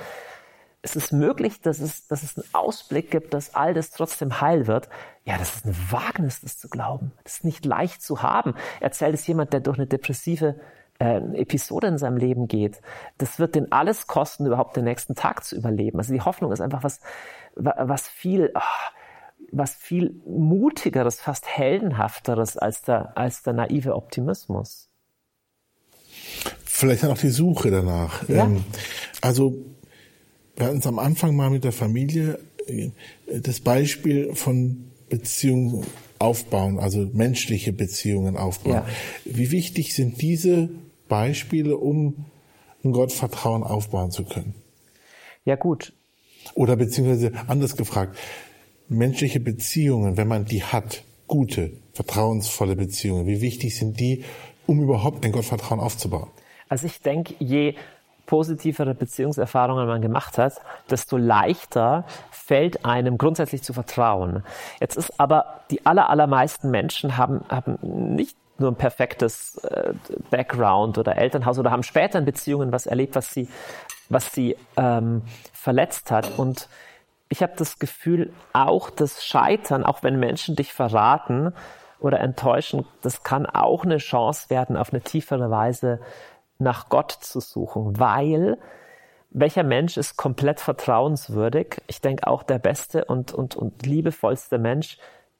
es 0.81 0.95
ist 0.95 1.11
möglich, 1.11 1.61
dass 1.61 1.79
es, 1.79 2.07
dass 2.07 2.21
es 2.21 2.37
einen 2.37 2.47
Ausblick 2.53 3.09
gibt, 3.09 3.33
dass 3.33 3.55
all 3.55 3.73
das 3.73 3.89
trotzdem 3.89 4.39
heil 4.39 4.67
wird. 4.67 4.87
Ja, 5.23 5.37
das 5.37 5.55
ist 5.55 5.65
ein 5.65 5.75
Wagnis, 5.89 6.41
das 6.41 6.59
zu 6.59 6.69
glauben. 6.69 7.11
Das 7.23 7.37
ist 7.37 7.43
nicht 7.43 7.65
leicht 7.65 8.03
zu 8.03 8.21
haben. 8.21 8.53
Erzählt 8.81 9.15
es 9.15 9.25
jemand, 9.25 9.51
der 9.51 9.61
durch 9.61 9.79
eine 9.79 9.87
depressive 9.87 10.59
äh, 10.99 11.17
Episode 11.41 11.87
in 11.87 11.97
seinem 11.97 12.17
Leben 12.17 12.47
geht. 12.47 12.81
Das 13.17 13.39
wird 13.39 13.55
den 13.55 13.71
alles 13.71 14.05
kosten, 14.05 14.45
überhaupt 14.45 14.77
den 14.77 14.83
nächsten 14.83 15.15
Tag 15.15 15.43
zu 15.43 15.55
überleben. 15.55 15.97
Also 15.97 16.13
die 16.13 16.21
Hoffnung 16.21 16.51
ist 16.51 16.61
einfach 16.61 16.83
was, 16.83 16.99
wa- 17.55 17.75
was 17.79 18.07
viel, 18.07 18.51
ah, 18.53 18.61
was 19.51 19.75
viel 19.75 20.15
mutigeres, 20.25 21.19
fast 21.19 21.47
heldenhafteres 21.47 22.57
als 22.57 22.81
der, 22.81 23.17
als 23.17 23.43
der 23.43 23.53
naive 23.53 23.95
Optimismus. 23.95 24.89
Vielleicht 26.63 27.03
dann 27.03 27.11
auch 27.11 27.17
die 27.17 27.29
Suche 27.29 27.71
danach. 27.71 28.27
Ja. 28.27 28.45
Ähm, 28.45 28.63
also 29.21 29.55
wir 30.55 30.67
hatten 30.67 30.79
es 30.79 30.87
am 30.87 30.99
Anfang 30.99 31.35
mal 31.35 31.49
mit 31.49 31.63
der 31.63 31.71
Familie 31.71 32.39
das 33.27 33.59
Beispiel 33.59 34.33
von 34.35 34.91
Beziehungen 35.09 35.85
aufbauen, 36.19 36.79
also 36.79 37.07
menschliche 37.13 37.73
Beziehungen 37.73 38.37
aufbauen. 38.37 38.73
Ja. 38.73 38.87
Wie 39.25 39.51
wichtig 39.51 39.93
sind 39.93 40.21
diese 40.21 40.69
Beispiele, 41.07 41.77
um 41.77 42.25
ein 42.83 42.91
Gottvertrauen 42.91 43.63
aufbauen 43.63 44.11
zu 44.11 44.23
können? 44.23 44.55
Ja 45.43 45.55
gut, 45.55 45.93
Oder 46.53 46.75
beziehungsweise 46.75 47.31
anders 47.47 47.75
gefragt, 47.75 48.17
menschliche 48.87 49.39
Beziehungen, 49.39 50.17
wenn 50.17 50.27
man 50.27 50.45
die 50.45 50.63
hat, 50.63 51.03
gute, 51.27 51.71
vertrauensvolle 51.93 52.75
Beziehungen, 52.75 53.25
wie 53.25 53.41
wichtig 53.41 53.77
sind 53.77 53.99
die, 53.99 54.23
um 54.67 54.81
überhaupt 54.81 55.25
ein 55.25 55.31
Gottvertrauen 55.31 55.79
aufzubauen? 55.79 56.29
Also 56.69 56.87
ich 56.87 57.01
denke, 57.01 57.35
je 57.39 57.75
positivere 58.25 58.95
Beziehungserfahrungen 58.95 59.87
man 59.87 60.01
gemacht 60.01 60.37
hat, 60.37 60.53
desto 60.89 61.17
leichter 61.17 62.05
fällt 62.31 62.85
einem 62.85 63.17
grundsätzlich 63.17 63.61
zu 63.61 63.73
vertrauen. 63.73 64.43
Jetzt 64.79 64.97
ist 64.97 65.19
aber 65.19 65.61
die 65.69 65.85
aller, 65.85 66.09
allermeisten 66.09 66.71
Menschen 66.71 67.17
haben, 67.17 67.41
haben 67.49 67.77
nicht 68.15 68.35
nur 68.57 68.71
ein 68.71 68.75
perfektes 68.75 69.57
äh, 69.57 69.93
Background 70.29 70.97
oder 70.97 71.17
Elternhaus 71.17 71.59
oder 71.59 71.71
haben 71.71 71.83
später 71.83 72.19
in 72.19 72.25
Beziehungen 72.25 72.71
was 72.71 72.85
erlebt, 72.85 73.15
was 73.15 73.33
sie, 73.33 73.47
was 74.09 74.33
sie 74.33 74.55
ähm, 74.77 75.23
verletzt 75.53 76.09
hat. 76.09 76.37
Und 76.37 76.69
ich 77.29 77.41
habe 77.41 77.53
das 77.57 77.79
Gefühl, 77.79 78.33
auch 78.53 78.89
das 78.89 79.25
Scheitern, 79.25 79.83
auch 79.83 80.03
wenn 80.03 80.19
Menschen 80.19 80.55
dich 80.55 80.73
verraten 80.73 81.53
oder 81.99 82.19
enttäuschen, 82.19 82.85
das 83.01 83.23
kann 83.23 83.45
auch 83.45 83.83
eine 83.83 83.97
Chance 83.97 84.49
werden, 84.49 84.77
auf 84.77 84.93
eine 84.93 85.01
tiefere 85.01 85.49
Weise 85.49 85.99
nach 86.59 86.89
Gott 86.89 87.11
zu 87.11 87.39
suchen, 87.39 87.99
weil 87.99 88.57
welcher 89.31 89.63
Mensch 89.63 89.97
ist 89.97 90.15
komplett 90.15 90.61
vertrauenswürdig? 90.61 91.81
Ich 91.87 91.99
denke 91.99 92.27
auch 92.27 92.43
der 92.43 92.59
beste 92.59 93.05
und, 93.05 93.33
und, 93.33 93.55
und 93.55 93.85
liebevollste 93.85 94.57
Mensch, 94.57 94.97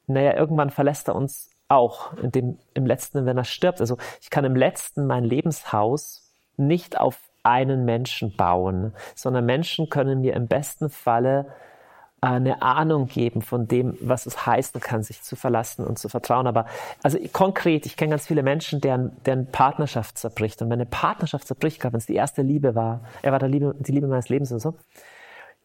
naja, 0.08 0.36
irgendwann 0.36 0.70
verlässt 0.70 1.08
er 1.08 1.16
uns 1.16 1.50
auch, 1.68 2.14
in 2.18 2.32
dem, 2.32 2.60
im 2.74 2.86
letzten, 2.86 3.26
wenn 3.26 3.38
er 3.38 3.46
stirbt. 3.46 3.80
Also 3.80 3.98
ich 4.22 4.30
kann 4.30 4.44
im 4.44 4.56
letzten 4.56 5.08
mein 5.08 5.24
Lebenshaus 5.24 6.30
nicht 6.58 7.00
auf 7.00 7.18
einen 7.44 7.86
Menschen 7.86 8.36
bauen, 8.36 8.94
sondern 9.16 9.46
Menschen 9.46 9.90
können 9.90 10.22
mir 10.22 10.34
im 10.34 10.48
besten 10.48 10.90
Falle 10.90 11.48
eine 12.26 12.64
Ahnung 12.64 13.06
geben 13.06 13.44
von 13.44 13.68
dem, 13.68 13.96
was 14.02 14.26
es 14.26 14.48
heißen 14.48 14.82
kann, 14.82 15.04
sich 15.04 15.22
zu 15.22 15.36
verlassen 15.36 15.86
und 15.86 16.00
zu 16.00 16.10
vertrauen. 16.10 16.48
Aber 16.48 16.66
also 17.04 17.20
konkret, 17.32 17.86
ich 17.86 17.98
kenne 17.98 18.10
ganz 18.12 18.26
viele 18.26 18.42
Menschen, 18.42 18.82
deren, 18.82 19.16
deren 19.26 19.52
Partnerschaft 19.52 20.18
zerbricht. 20.18 20.60
Und 20.64 20.72
wenn 20.72 20.80
eine 20.80 20.88
Partnerschaft 20.88 21.46
zerbricht, 21.46 21.80
gerade 21.80 21.94
wenn 21.94 22.00
es 22.00 22.08
die 22.08 22.16
erste 22.16 22.42
Liebe 22.42 22.74
war, 22.74 23.02
er 23.22 23.32
war 23.32 23.38
der 23.38 23.50
Liebe, 23.50 23.76
die 23.78 23.92
Liebe 23.92 24.08
meines 24.08 24.30
Lebens 24.30 24.52
oder 24.52 24.60
so, 24.60 24.74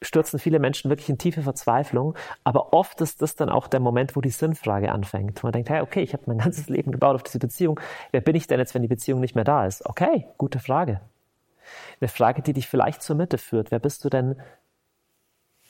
stürzen 0.02 0.38
viele 0.38 0.58
Menschen 0.58 0.90
wirklich 0.90 1.08
in 1.08 1.16
tiefe 1.16 1.40
Verzweiflung. 1.40 2.14
Aber 2.44 2.74
oft 2.74 3.00
ist 3.00 3.22
das 3.22 3.36
dann 3.36 3.48
auch 3.48 3.66
der 3.66 3.80
Moment, 3.80 4.14
wo 4.14 4.20
die 4.20 4.28
Sinnfrage 4.28 4.92
anfängt. 4.92 5.42
Man 5.42 5.52
denkt, 5.52 5.70
hey, 5.70 5.80
okay, 5.80 6.02
ich 6.02 6.12
habe 6.12 6.24
mein 6.26 6.38
ganzes 6.38 6.68
Leben 6.68 6.92
gebaut 6.92 7.14
auf 7.14 7.22
diese 7.22 7.38
Beziehung. 7.38 7.80
Wer 8.10 8.20
bin 8.20 8.36
ich 8.36 8.46
denn 8.46 8.58
jetzt, 8.58 8.74
wenn 8.74 8.82
die 8.82 8.88
Beziehung 8.88 9.20
nicht 9.20 9.34
mehr 9.34 9.44
da 9.44 9.64
ist? 9.64 9.86
Okay, 9.86 10.26
gute 10.36 10.58
Frage. 10.58 11.00
Eine 12.00 12.08
Frage, 12.08 12.42
die 12.42 12.52
dich 12.52 12.68
vielleicht 12.68 13.02
zur 13.02 13.16
Mitte 13.16 13.38
führt. 13.38 13.70
Wer 13.70 13.78
bist 13.78 14.04
du 14.04 14.10
denn 14.10 14.36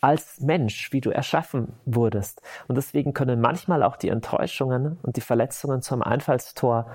als 0.00 0.40
Mensch, 0.40 0.92
wie 0.92 1.00
du 1.00 1.10
erschaffen 1.10 1.74
wurdest. 1.84 2.42
Und 2.68 2.76
deswegen 2.76 3.12
können 3.12 3.40
manchmal 3.40 3.82
auch 3.82 3.96
die 3.96 4.08
Enttäuschungen 4.08 4.98
und 5.02 5.16
die 5.16 5.20
Verletzungen 5.20 5.82
zum 5.82 6.02
Einfallstor 6.02 6.90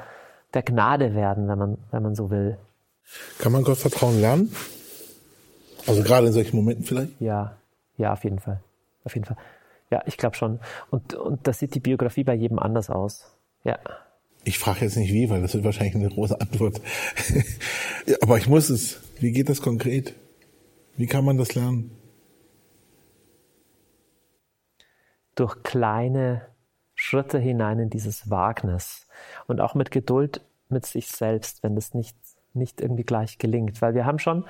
der 0.54 0.64
Gnade 0.64 1.14
werden, 1.14 1.48
wenn 1.48 1.58
man, 1.58 1.78
wenn 1.92 2.04
man 2.04 2.16
so 2.16 2.32
will. 2.32 2.58
Kann 3.40 3.52
man 3.52 3.64
Gottvertrauen 3.64 4.20
lernen? 4.20 4.52
Also 5.88 6.02
gerade 6.02 6.28
in 6.28 6.34
solchen 6.34 6.56
Momenten 6.56 6.86
vielleicht? 6.86 7.20
Ja, 7.22 7.58
ja, 7.98 8.14
auf 8.14 8.24
jeden 8.24 8.40
Fall. 8.40 8.62
Auf 9.04 9.14
jeden 9.14 9.26
Fall. 9.26 9.38
Ja, 9.92 10.02
ich 10.06 10.18
glaube 10.18 10.36
schon. 10.36 10.60
Und, 10.90 11.14
und 11.14 11.48
das 11.48 11.60
sieht 11.60 11.76
die 11.76 11.80
Biografie 11.80 12.24
bei 12.24 12.34
jedem 12.34 12.58
anders 12.58 12.90
aus. 12.90 13.32
Ja. 13.64 13.78
Ich 14.44 14.58
frage 14.58 14.86
jetzt 14.86 14.98
nicht 14.98 15.14
wie, 15.14 15.30
weil 15.30 15.42
das 15.42 15.54
wird 15.54 15.64
wahrscheinlich 15.64 15.96
eine 15.96 16.10
große 16.10 16.40
Antwort. 16.40 16.82
aber 18.22 18.38
ich 18.38 18.48
muss 18.48 18.70
es. 18.70 19.00
Wie 19.20 19.32
geht 19.32 19.50
das 19.50 19.62
konkret? 19.62 20.16
Wie 20.98 21.08
kann 21.08 21.26
man 21.26 21.38
das 21.38 21.56
lernen? 21.56 21.92
Durch 25.36 25.64
kleine 25.64 26.42
Schritte 26.96 27.38
hinein 27.38 27.80
in 27.80 27.90
dieses 27.90 28.30
Wagnis 28.30 29.08
und 29.48 29.62
auch 29.62 29.76
mit 29.76 29.92
Geduld 29.92 30.42
mit 30.70 30.86
sich 30.86 31.08
selbst, 31.08 31.62
wenn 31.62 31.76
das 31.76 31.94
nicht, 31.94 32.18
nicht 32.54 32.82
irgendwie 32.82 33.04
gleich 33.04 33.38
gelingt. 33.38 33.82
Weil 33.82 33.94
wir 33.94 34.06
haben 34.06 34.20
schon, 34.20 34.46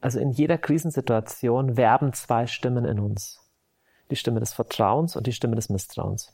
also 0.00 0.18
in 0.18 0.30
jeder 0.30 0.58
Krisensituation 0.58 1.76
werben 1.76 2.12
zwei 2.12 2.46
Stimmen 2.46 2.84
in 2.84 2.98
uns. 2.98 3.40
Die 4.10 4.16
Stimme 4.16 4.40
des 4.40 4.52
Vertrauens 4.52 5.16
und 5.16 5.26
die 5.26 5.32
Stimme 5.32 5.54
des 5.54 5.68
Misstrauens. 5.68 6.32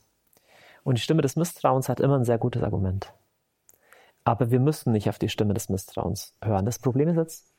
Und 0.83 0.99
die 0.99 1.03
Stimme 1.03 1.23
des 1.23 1.37
Misstrauens 1.37 1.89
hat 1.89 2.01
immer 2.01 2.17
ein 2.17 2.25
sehr 2.25 2.39
gutes 2.39 2.63
Argument. 2.63 3.13
Aber 4.25 4.51
wir 4.51 4.61
müssen 4.61 4.93
nicht 4.93 5.09
auf 5.09 5.19
die 5.19 5.29
Stimme 5.29 5.53
des 5.53 5.69
Misstrauens 5.69 6.35
hören. 6.43 6.65
Das 6.65 6.79
Problem 6.79 7.09
ist 7.09 7.17
jetzt, 7.17 7.53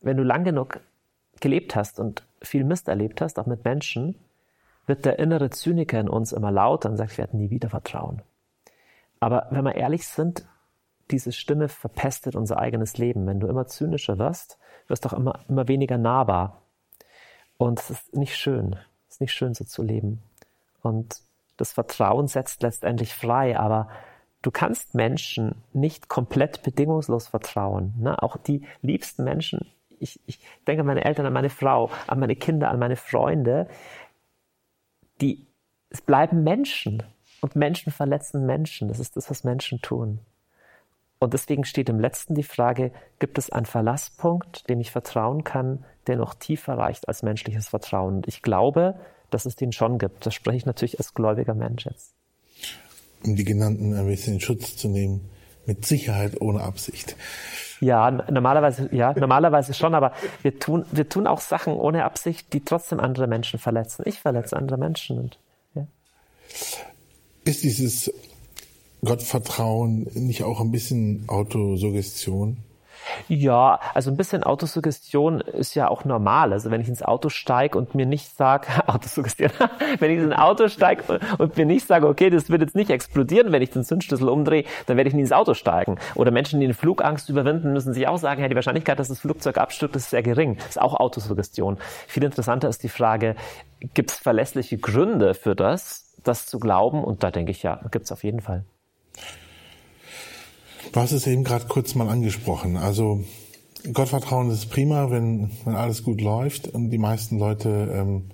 wenn 0.00 0.16
du 0.16 0.22
lang 0.22 0.44
genug 0.44 0.80
gelebt 1.40 1.74
hast 1.74 1.98
und 1.98 2.24
viel 2.42 2.64
Mist 2.64 2.88
erlebt 2.88 3.20
hast, 3.20 3.38
auch 3.38 3.46
mit 3.46 3.64
Menschen, 3.64 4.16
wird 4.88 5.04
der 5.04 5.18
innere 5.18 5.50
Zyniker 5.50 6.00
in 6.00 6.08
uns 6.08 6.32
immer 6.32 6.50
lauter 6.50 6.90
und 6.90 6.96
sagt, 6.96 7.12
wir 7.12 7.18
werden 7.18 7.38
nie 7.38 7.50
wieder 7.50 7.68
vertrauen. 7.68 8.22
Aber 9.20 9.46
wenn 9.50 9.64
wir 9.64 9.74
ehrlich 9.74 10.06
sind, 10.06 10.46
diese 11.10 11.32
Stimme 11.32 11.68
verpestet 11.68 12.36
unser 12.36 12.58
eigenes 12.58 12.98
Leben. 12.98 13.26
Wenn 13.26 13.40
du 13.40 13.46
immer 13.46 13.66
zynischer 13.66 14.18
wirst, 14.18 14.58
wirst 14.86 15.04
du 15.04 15.08
auch 15.08 15.14
immer, 15.14 15.40
immer 15.48 15.68
weniger 15.68 15.98
nahbar. 15.98 16.62
Und 17.56 17.80
es 17.80 17.90
ist 17.90 18.16
nicht 18.16 18.36
schön. 18.36 18.76
Es 19.08 19.14
ist 19.14 19.20
nicht 19.20 19.32
schön, 19.32 19.54
so 19.54 19.64
zu 19.64 19.82
leben. 19.82 20.22
Und 20.82 21.20
das 21.56 21.72
Vertrauen 21.72 22.28
setzt 22.28 22.62
letztendlich 22.62 23.14
frei, 23.14 23.58
aber 23.58 23.88
du 24.42 24.50
kannst 24.50 24.94
Menschen 24.94 25.62
nicht 25.72 26.08
komplett 26.08 26.62
bedingungslos 26.62 27.28
vertrauen. 27.28 27.94
Ne? 27.98 28.22
Auch 28.22 28.36
die 28.36 28.64
liebsten 28.82 29.24
Menschen, 29.24 29.66
ich, 29.98 30.20
ich 30.26 30.38
denke 30.66 30.80
an 30.80 30.86
meine 30.86 31.04
Eltern, 31.04 31.26
an 31.26 31.32
meine 31.32 31.50
Frau, 31.50 31.90
an 32.06 32.20
meine 32.20 32.36
Kinder, 32.36 32.70
an 32.70 32.78
meine 32.78 32.96
Freunde, 32.96 33.68
die, 35.20 35.46
es 35.90 36.00
bleiben 36.00 36.44
Menschen. 36.44 37.02
Und 37.40 37.54
Menschen 37.54 37.92
verletzen 37.92 38.46
Menschen. 38.46 38.88
Das 38.88 38.98
ist 38.98 39.16
das, 39.16 39.30
was 39.30 39.44
Menschen 39.44 39.80
tun. 39.80 40.18
Und 41.20 41.34
deswegen 41.34 41.64
steht 41.64 41.88
im 41.88 41.98
letzten 41.98 42.34
die 42.34 42.42
Frage, 42.42 42.92
gibt 43.18 43.38
es 43.38 43.50
einen 43.50 43.66
Verlasspunkt, 43.66 44.68
dem 44.68 44.80
ich 44.80 44.90
vertrauen 44.90 45.44
kann, 45.44 45.84
der 46.06 46.16
noch 46.16 46.34
tiefer 46.34 46.74
reicht 46.74 47.08
als 47.08 47.22
menschliches 47.22 47.68
Vertrauen? 47.68 48.16
Und 48.16 48.28
ich 48.28 48.42
glaube, 48.42 48.98
dass 49.30 49.46
es 49.46 49.56
den 49.56 49.72
schon 49.72 49.98
gibt. 49.98 50.26
Das 50.26 50.34
spreche 50.34 50.56
ich 50.56 50.66
natürlich 50.66 50.98
als 50.98 51.14
gläubiger 51.14 51.54
Mensch 51.54 51.86
jetzt. 51.86 52.14
Um 53.24 53.34
die 53.34 53.44
genannten 53.44 53.94
ein 53.94 54.06
bisschen 54.06 54.34
in 54.34 54.40
Schutz 54.40 54.76
zu 54.76 54.88
nehmen, 54.88 55.28
mit 55.66 55.84
Sicherheit 55.84 56.40
ohne 56.40 56.60
Absicht. 56.62 57.16
Ja, 57.80 58.10
normalerweise, 58.10 58.88
ja, 58.92 59.12
normalerweise 59.12 59.74
schon, 59.74 59.94
aber 59.94 60.12
wir 60.42 60.58
tun, 60.58 60.84
wir 60.90 61.08
tun 61.08 61.26
auch 61.26 61.40
Sachen 61.40 61.74
ohne 61.74 62.04
Absicht, 62.04 62.52
die 62.52 62.64
trotzdem 62.64 63.00
andere 63.00 63.26
Menschen 63.26 63.58
verletzen. 63.58 64.02
Ich 64.06 64.20
verletze 64.20 64.56
andere 64.56 64.78
Menschen 64.78 65.18
und, 65.18 65.38
ja. 65.74 65.86
Ist 67.44 67.62
dieses 67.62 68.12
Gottvertrauen 69.04 70.08
nicht 70.14 70.42
auch 70.42 70.60
ein 70.60 70.72
bisschen 70.72 71.24
Autosuggestion? 71.28 72.58
Ja, 73.28 73.80
also 73.94 74.10
ein 74.10 74.16
bisschen 74.16 74.42
Autosuggestion 74.42 75.40
ist 75.40 75.74
ja 75.74 75.88
auch 75.88 76.04
normal. 76.04 76.52
Also 76.52 76.70
wenn 76.70 76.80
ich 76.80 76.88
ins 76.88 77.02
Auto 77.02 77.28
steige 77.28 77.76
und 77.76 77.94
mir 77.94 78.06
nicht 78.06 78.36
sage, 78.36 78.68
Autosuggestion, 78.86 79.50
wenn 79.98 80.10
ich 80.10 80.18
ins 80.18 80.34
Auto 80.34 80.68
steige 80.68 81.20
und 81.38 81.56
mir 81.56 81.66
nicht 81.66 81.86
sage, 81.86 82.06
okay, 82.06 82.30
das 82.30 82.50
wird 82.50 82.62
jetzt 82.62 82.76
nicht 82.76 82.90
explodieren, 82.90 83.52
wenn 83.52 83.62
ich 83.62 83.70
den 83.70 83.84
Zündschlüssel 83.84 84.28
umdrehe, 84.28 84.64
dann 84.86 84.96
werde 84.96 85.08
ich 85.08 85.14
nie 85.14 85.22
ins 85.22 85.32
Auto 85.32 85.54
steigen. 85.54 85.98
Oder 86.14 86.30
Menschen, 86.30 86.60
die 86.60 86.66
eine 86.66 86.74
Flugangst 86.74 87.28
überwinden, 87.28 87.72
müssen 87.72 87.92
sich 87.92 88.06
auch 88.08 88.18
sagen, 88.18 88.42
ja, 88.42 88.48
die 88.48 88.54
Wahrscheinlichkeit, 88.54 88.98
dass 88.98 89.08
das 89.08 89.20
Flugzeug 89.20 89.58
abstürzt, 89.58 89.96
ist 89.96 90.10
sehr 90.10 90.22
gering. 90.22 90.56
Das 90.56 90.68
ist 90.70 90.80
auch 90.80 90.94
Autosuggestion. 90.94 91.78
Viel 92.06 92.24
interessanter 92.24 92.68
ist 92.68 92.82
die 92.82 92.88
Frage, 92.88 93.34
gibt 93.94 94.10
es 94.10 94.18
verlässliche 94.18 94.78
Gründe 94.78 95.34
für 95.34 95.54
das, 95.54 96.14
das 96.24 96.46
zu 96.46 96.58
glauben? 96.58 97.04
Und 97.04 97.22
da 97.22 97.30
denke 97.30 97.50
ich, 97.50 97.62
ja, 97.62 97.80
gibt 97.90 98.06
es 98.06 98.12
auf 98.12 98.24
jeden 98.24 98.40
Fall. 98.40 98.64
Du 100.98 101.02
hast 101.02 101.12
es 101.12 101.28
eben 101.28 101.44
gerade 101.44 101.66
kurz 101.66 101.94
mal 101.94 102.08
angesprochen. 102.08 102.76
Also 102.76 103.22
Gottvertrauen 103.92 104.50
ist 104.50 104.68
prima, 104.68 105.12
wenn, 105.12 105.48
wenn 105.64 105.76
alles 105.76 106.02
gut 106.02 106.20
läuft 106.20 106.66
und 106.66 106.90
die 106.90 106.98
meisten 106.98 107.38
Leute, 107.38 107.68
ähm, 107.94 108.24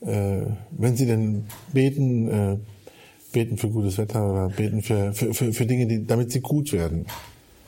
äh, 0.00 0.46
wenn 0.70 0.96
sie 0.96 1.04
denn 1.04 1.44
beten, 1.70 2.28
äh, 2.30 2.56
beten 3.30 3.58
für 3.58 3.68
gutes 3.68 3.98
Wetter 3.98 4.26
oder 4.26 4.48
beten 4.48 4.80
für, 4.80 5.12
für, 5.12 5.34
für, 5.34 5.52
für 5.52 5.66
Dinge, 5.66 5.86
die, 5.86 6.06
damit 6.06 6.32
sie 6.32 6.40
gut 6.40 6.72
werden. 6.72 7.04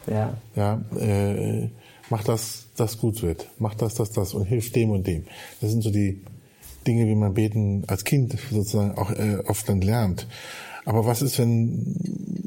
Ja. 0.06 0.32
Ja, 0.56 0.80
äh, 0.98 1.68
mach 2.08 2.24
das, 2.24 2.68
das 2.76 2.96
gut 2.96 3.20
wird. 3.20 3.46
Mach 3.58 3.74
das, 3.74 3.92
das, 3.92 4.10
das 4.10 4.32
und 4.32 4.46
hilf 4.46 4.72
dem 4.72 4.88
und 4.88 5.06
dem. 5.06 5.24
Das 5.60 5.70
sind 5.70 5.82
so 5.82 5.90
die 5.90 6.18
Dinge, 6.86 7.06
wie 7.08 7.14
man 7.14 7.34
beten 7.34 7.84
als 7.88 8.04
Kind 8.04 8.38
sozusagen 8.50 8.96
auch 8.96 9.10
äh, 9.10 9.42
oft 9.46 9.68
dann 9.68 9.82
lernt. 9.82 10.26
Aber 10.90 11.06
was 11.06 11.22
ist, 11.22 11.38
wenn 11.38 11.94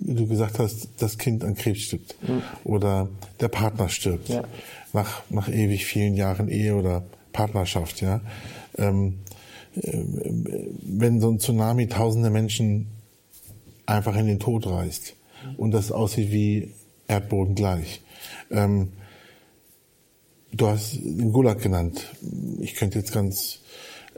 du 0.01 0.27
gesagt 0.27 0.59
hast, 0.59 0.89
das 0.97 1.17
Kind 1.17 1.45
an 1.45 1.55
Krebs 1.55 1.79
stirbt 1.79 2.13
mhm. 2.27 2.41
oder 2.65 3.07
der 3.39 3.47
Partner 3.47 3.87
stirbt 3.87 4.27
ja. 4.27 4.43
nach, 4.91 5.21
nach 5.29 5.47
ewig 5.47 5.85
vielen 5.85 6.15
Jahren 6.15 6.49
Ehe 6.49 6.75
oder 6.75 7.03
Partnerschaft, 7.31 8.01
ja? 8.01 8.19
Ähm, 8.77 9.19
äh, 9.81 9.93
wenn 9.93 11.21
so 11.21 11.31
ein 11.31 11.39
Tsunami 11.39 11.87
tausende 11.87 12.29
Menschen 12.29 12.87
einfach 13.85 14.17
in 14.17 14.27
den 14.27 14.41
Tod 14.41 14.67
reißt 14.67 15.15
und 15.55 15.71
das 15.71 15.93
aussieht 15.93 16.33
wie 16.33 16.73
Erdboden 17.07 17.55
gleich. 17.55 18.01
Ähm, 18.51 18.91
du 20.51 20.67
hast 20.67 20.95
den 20.95 21.31
Gulag 21.31 21.61
genannt. 21.61 22.07
Ich 22.59 22.75
könnte 22.75 22.99
jetzt 22.99 23.13
ganz 23.13 23.59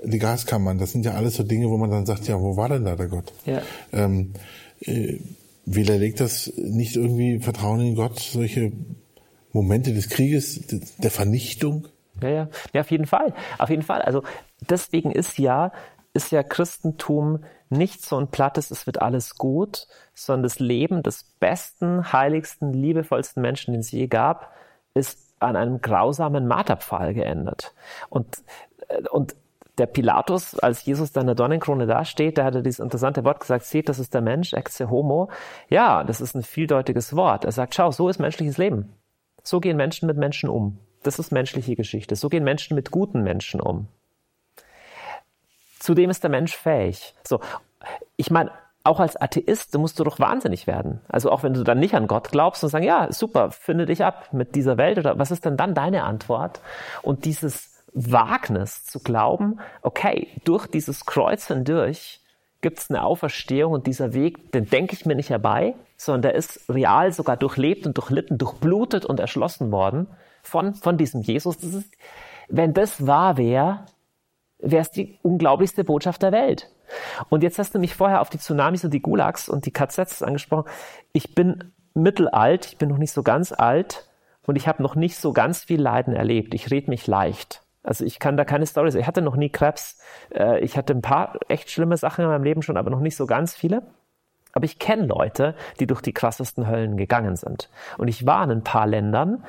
die 0.04 0.20
Gaskammern, 0.20 0.78
das 0.78 0.91
sind 0.91 1.06
ja 1.06 1.14
alles 1.14 1.36
so 1.36 1.43
Dinge, 1.43 1.70
wo 1.70 1.78
man 1.78 1.89
dann 1.89 2.06
sagt, 2.06 2.28
ja, 2.28 2.39
wo 2.39 2.58
war 2.58 2.70
denn 2.70 2.86
da 2.86 2.96
der 2.96 3.08
Gott? 3.08 3.34
Ja. 3.46 3.62
Ähm, 3.91 4.34
äh, 4.82 5.20
widerlegt 5.66 6.20
das 6.20 6.52
nicht 6.56 6.96
irgendwie 6.96 7.39
Vertrauen 7.39 7.82
in 7.82 7.96
Gott, 7.96 8.20
solche 8.20 8.72
Momente 9.52 9.93
des 9.93 10.10
Krieges, 10.10 10.62
der 10.98 11.12
Vernichtung? 11.12 11.88
Ja, 12.22 12.30
ja, 12.30 12.50
ja, 12.74 12.82
auf 12.82 12.91
jeden 12.91 13.08
Fall, 13.08 13.34
auf 13.58 13.70
jeden 13.70 13.82
Fall. 13.82 14.02
Also 14.02 14.24
deswegen 14.70 15.12
ist 15.12 15.38
ja, 15.38 15.72
ist 16.14 16.32
ja 16.32 16.43
Christentum 16.43 17.43
nicht 17.70 18.04
so 18.04 18.18
ein 18.18 18.28
plattes, 18.28 18.72
es 18.72 18.86
wird 18.86 19.02
alles 19.02 19.36
gut, 19.36 19.88
sondern 20.14 20.43
das 20.43 20.60
Leben 20.60 21.04
des 21.04 21.24
besten, 21.39 22.14
heiligsten, 22.14 22.74
liebevollsten 22.74 23.41
Menschen, 23.41 23.74
den 23.74 23.82
es 23.82 23.91
je 23.91 24.08
gab, 24.08 24.54
ist 24.93 25.20
an 25.39 25.56
einem 25.56 25.82
grausamen 25.82 26.48
Marterpfahl 26.48 27.14
geändert. 27.14 27.74
Und, 28.10 28.43
äh, 28.88 29.08
und 29.10 29.36
der 29.78 29.86
Pilatus, 29.88 30.57
als 30.59 30.86
Jesus 30.86 31.11
da 31.11 31.21
in 31.21 31.28
der 31.28 31.36
Dornenkrone 31.36 31.86
dasteht, 31.86 32.38
da 32.38 32.45
hat 32.45 32.55
er 32.55 32.61
dieses 32.61 32.80
interessante 32.80 33.23
Wort 33.23 33.39
gesagt, 33.39 33.65
seht, 33.65 33.89
das 33.89 33.99
ist 33.99 34.13
der 34.13 34.21
Mensch, 34.21 34.53
ex 34.53 34.80
homo. 34.80 35.30
Ja, 35.69 36.03
das 36.03 36.21
ist 36.21 36.36
ein 36.36 36.43
vieldeutiges 36.43 37.15
Wort. 37.15 37.45
Er 37.45 37.51
sagt, 37.51 37.76
schau, 37.76 37.91
so 37.91 38.09
ist 38.09 38.19
menschliches 38.19 38.57
Leben. 38.57 38.93
So 39.43 39.59
gehen 39.59 39.78
Menschen 39.78 40.07
mit 40.07 40.17
Menschen 40.17 40.49
um. 40.49 40.80
Das 41.03 41.19
ist 41.19 41.32
menschliche 41.32 41.76
Geschichte. 41.76 42.15
So 42.15 42.30
gehen 42.30 42.43
Menschen 42.43 42.76
mit 42.76 42.89
guten 42.91 43.21
Menschen 43.21 43.61
um. 43.61 43.88
Zudem 45.80 46.09
ist 46.09 46.23
der 46.23 46.32
Mensch 46.32 46.55
fähig. 46.55 47.13
So, 47.23 47.41
ich 48.15 48.32
meine, 48.32 48.51
auch 48.84 48.99
als 48.99 49.19
Atheist 49.19 49.76
musst 49.78 49.99
du 49.99 50.03
doch 50.03 50.19
wahnsinnig 50.19 50.67
werden. 50.67 51.01
Also 51.07 51.32
auch 51.32 51.43
wenn 51.43 51.53
du 51.53 51.63
dann 51.63 51.80
nicht 51.80 51.95
an 51.95 52.07
Gott 52.07 52.32
glaubst 52.32 52.63
und 52.63 52.69
sagst, 52.69 52.86
ja, 52.86 53.11
super, 53.11 53.51
finde 53.51 53.86
dich 53.86 54.03
ab 54.03 54.30
mit 54.32 54.55
dieser 54.55 54.78
Welt 54.78 54.97
oder 54.97 55.17
was 55.19 55.32
ist 55.32 55.45
denn 55.45 55.57
dann 55.57 55.73
deine 55.73 56.03
Antwort? 56.03 56.61
Und 57.01 57.26
dieses 57.26 57.74
Wagnis 57.96 58.86
zu 58.86 59.00
glauben, 59.00 59.60
okay, 59.82 60.28
durch 60.43 60.68
dieses 60.68 61.06
Kreuz 61.06 61.48
hindurch 61.48 62.20
gibt 62.62 62.80
es 62.80 62.89
eine 62.89 63.04
Auferstehung 63.04 63.74
und 63.74 63.88
dieser 63.88 64.14
Weg, 64.14 64.52
den 64.52 64.66
denke 64.70 64.93
ich 64.93 65.06
mir 65.06 65.16
nicht 65.16 65.30
herbei, 65.30 65.76
sondern 65.98 66.24
der 66.24 66.36
ist 66.36 66.70
real 66.70 67.12
sogar 67.14 67.38
durchlebt 67.38 67.88
und 67.88 67.98
durchlitten, 67.98 68.38
durchblutet 68.38 69.06
und 69.06 69.20
erschlossen 69.20 69.72
worden 69.72 70.08
von, 70.43 70.74
von 70.76 70.98
diesem 70.98 71.22
Jesus. 71.22 71.58
Das 71.58 71.74
ist, 71.74 71.93
wenn 72.50 72.74
das 72.74 73.08
wahr 73.08 73.38
wäre, 73.38 73.86
wäre 74.60 74.82
es 74.82 74.91
die 74.91 75.18
unglaublichste 75.22 75.84
Botschaft 75.84 76.22
der 76.22 76.32
Welt. 76.32 76.70
Und 77.30 77.43
jetzt 77.43 77.60
hast 77.60 77.74
du 77.76 77.80
mich 77.80 77.96
vorher 77.96 78.22
auf 78.22 78.30
die 78.30 78.39
Tsunamis 78.39 78.84
und 78.84 78.93
die 78.93 79.02
Gulags 79.02 79.48
und 79.48 79.66
die 79.66 79.72
KZs 79.72 80.22
angesprochen. 80.22 80.70
Ich 81.14 81.34
bin 81.34 81.72
mittelalt, 81.93 82.66
ich 82.66 82.78
bin 82.78 82.89
noch 82.89 82.98
nicht 82.98 83.12
so 83.12 83.24
ganz 83.24 83.52
alt 83.52 84.08
und 84.46 84.58
ich 84.58 84.68
habe 84.68 84.84
noch 84.84 84.96
nicht 84.96 85.18
so 85.18 85.34
ganz 85.34 85.64
viel 85.64 85.82
Leiden 85.82 86.14
erlebt. 86.14 86.54
Ich 86.54 86.72
rede 86.72 86.89
mich 86.89 87.08
leicht. 87.08 87.64
Also 87.86 88.04
ich 88.04 88.20
kann 88.20 88.36
da 88.36 88.46
keine 88.46 88.66
Stories. 88.66 88.96
Ich 88.96 89.06
hatte 89.08 89.22
noch 89.22 89.36
nie 89.36 89.50
Krebs. 89.50 90.00
Äh, 90.34 90.60
ich 90.60 90.78
hatte 90.78 90.94
ein 90.94 91.02
paar 91.02 91.40
echt 91.48 91.70
schlimme 91.70 91.98
Sachen 91.98 92.24
in 92.24 92.30
meinem 92.30 92.44
Leben 92.44 92.62
schon, 92.62 92.78
aber 92.78 92.90
noch 92.90 93.00
nicht 93.00 93.16
so 93.16 93.28
ganz 93.28 93.56
viele. 93.56 93.84
Aber 94.54 94.66
ich 94.66 94.80
kenne 94.80 95.06
Leute, 95.06 95.56
die 95.80 95.86
durch 95.86 96.02
die 96.02 96.14
krassesten 96.14 96.68
Höllen 96.68 96.98
gegangen 96.98 97.36
sind. 97.36 97.70
Und 97.98 98.08
ich 98.08 98.26
war 98.26 98.44
in 98.46 98.52
ein 98.52 98.64
paar 98.64 98.88
Ländern, 98.88 99.44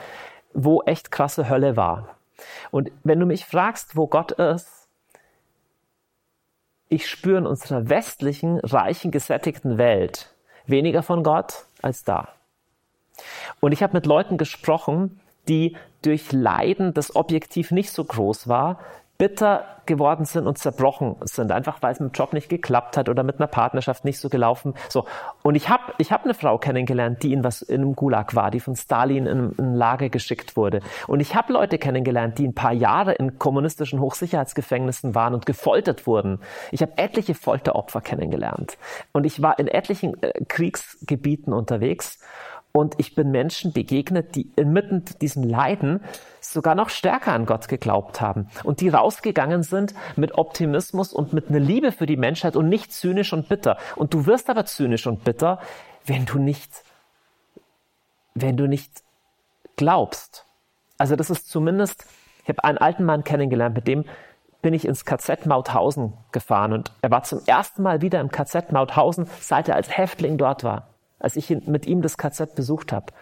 wo 0.52 0.82
echt 0.82 1.10
krasse 1.10 1.48
Hölle 1.48 1.76
war. 1.76 2.16
Und 2.70 2.90
wenn 3.04 3.20
du 3.20 3.26
mich 3.26 3.46
fragst, 3.46 3.96
wo 3.96 4.06
Gott 4.06 4.32
ist, 4.32 4.88
ich 6.88 7.08
spüre 7.08 7.38
in 7.38 7.46
unserer 7.46 7.88
westlichen, 7.88 8.60
reichen, 8.60 9.10
gesättigten 9.10 9.78
Welt 9.78 10.34
weniger 10.66 11.02
von 11.02 11.22
Gott 11.22 11.64
als 11.82 12.04
da. 12.04 12.28
Und 13.60 13.72
ich 13.72 13.82
habe 13.82 13.94
mit 13.94 14.06
Leuten 14.06 14.36
gesprochen, 14.36 15.20
die 15.48 15.76
durch 16.06 16.32
Leiden, 16.32 16.94
das 16.94 17.16
objektiv 17.16 17.70
nicht 17.70 17.90
so 17.90 18.04
groß 18.04 18.48
war, 18.48 18.78
bitter 19.18 19.64
geworden 19.86 20.24
sind 20.24 20.46
und 20.46 20.58
zerbrochen 20.58 21.16
sind, 21.22 21.52
einfach 21.52 21.80
weil 21.80 21.92
es 21.92 22.00
mit 22.00 22.12
dem 22.12 22.18
Job 22.18 22.32
nicht 22.32 22.48
geklappt 22.48 22.96
hat 22.96 23.08
oder 23.08 23.22
mit 23.22 23.36
einer 23.36 23.46
Partnerschaft 23.46 24.04
nicht 24.04 24.18
so 24.18 24.28
gelaufen. 24.28 24.74
So 24.88 25.06
und 25.42 25.54
ich 25.54 25.68
habe 25.68 25.94
ich 25.98 26.12
hab 26.12 26.24
eine 26.24 26.34
Frau 26.34 26.58
kennengelernt, 26.58 27.22
die 27.22 27.32
in 27.32 27.44
was 27.44 27.62
in 27.62 27.82
einem 27.82 27.94
Gulag 27.94 28.34
war, 28.34 28.50
die 28.50 28.60
von 28.60 28.76
Stalin 28.76 29.26
in, 29.26 29.52
in 29.52 29.64
ein 29.64 29.74
Lager 29.74 30.08
geschickt 30.08 30.56
wurde. 30.56 30.80
Und 31.06 31.20
ich 31.20 31.34
habe 31.34 31.52
Leute 31.52 31.78
kennengelernt, 31.78 32.38
die 32.38 32.46
ein 32.46 32.54
paar 32.54 32.72
Jahre 32.72 33.12
in 33.12 33.38
kommunistischen 33.38 34.00
Hochsicherheitsgefängnissen 34.00 35.14
waren 35.14 35.34
und 35.34 35.46
gefoltert 35.46 36.06
wurden. 36.06 36.40
Ich 36.72 36.82
habe 36.82 36.92
etliche 36.96 37.34
Folteropfer 37.34 38.00
kennengelernt 38.00 38.76
und 39.12 39.24
ich 39.24 39.40
war 39.40 39.58
in 39.58 39.68
etlichen 39.68 40.20
äh, 40.22 40.32
Kriegsgebieten 40.46 41.52
unterwegs 41.52 42.18
und 42.76 42.94
ich 42.98 43.14
bin 43.14 43.30
Menschen 43.30 43.72
begegnet, 43.72 44.34
die 44.34 44.52
inmitten 44.54 45.02
diesem 45.22 45.42
Leiden 45.42 46.00
sogar 46.42 46.74
noch 46.74 46.90
stärker 46.90 47.32
an 47.32 47.46
Gott 47.46 47.68
geglaubt 47.68 48.20
haben 48.20 48.48
und 48.64 48.82
die 48.82 48.90
rausgegangen 48.90 49.62
sind 49.62 49.94
mit 50.14 50.36
Optimismus 50.36 51.14
und 51.14 51.32
mit 51.32 51.48
einer 51.48 51.58
Liebe 51.58 51.90
für 51.90 52.04
die 52.04 52.18
Menschheit 52.18 52.54
und 52.54 52.68
nicht 52.68 52.92
zynisch 52.92 53.32
und 53.32 53.48
bitter. 53.48 53.78
Und 53.96 54.12
du 54.12 54.26
wirst 54.26 54.50
aber 54.50 54.66
zynisch 54.66 55.06
und 55.06 55.24
bitter, 55.24 55.58
wenn 56.04 56.26
du 56.26 56.38
nicht 56.38 56.84
wenn 58.34 58.58
du 58.58 58.68
nicht 58.68 59.02
glaubst. 59.76 60.44
Also 60.98 61.16
das 61.16 61.30
ist 61.30 61.48
zumindest, 61.48 62.04
ich 62.42 62.50
habe 62.50 62.62
einen 62.62 62.76
alten 62.76 63.06
Mann 63.06 63.24
kennengelernt, 63.24 63.74
mit 63.74 63.88
dem 63.88 64.04
bin 64.60 64.74
ich 64.74 64.84
ins 64.84 65.06
KZ 65.06 65.46
Mauthausen 65.46 66.12
gefahren 66.30 66.74
und 66.74 66.92
er 67.00 67.10
war 67.10 67.22
zum 67.22 67.40
ersten 67.46 67.82
Mal 67.82 68.02
wieder 68.02 68.20
im 68.20 68.30
KZ 68.30 68.72
Mauthausen, 68.72 69.26
seit 69.40 69.70
er 69.70 69.76
als 69.76 69.96
Häftling 69.96 70.36
dort 70.36 70.62
war, 70.62 70.88
als 71.18 71.36
ich 71.36 71.50
mit 71.66 71.86
ihm 71.86 72.02
das 72.02 72.18
KZ 72.18 72.54
besucht 72.54 72.92
habe. 72.92 73.12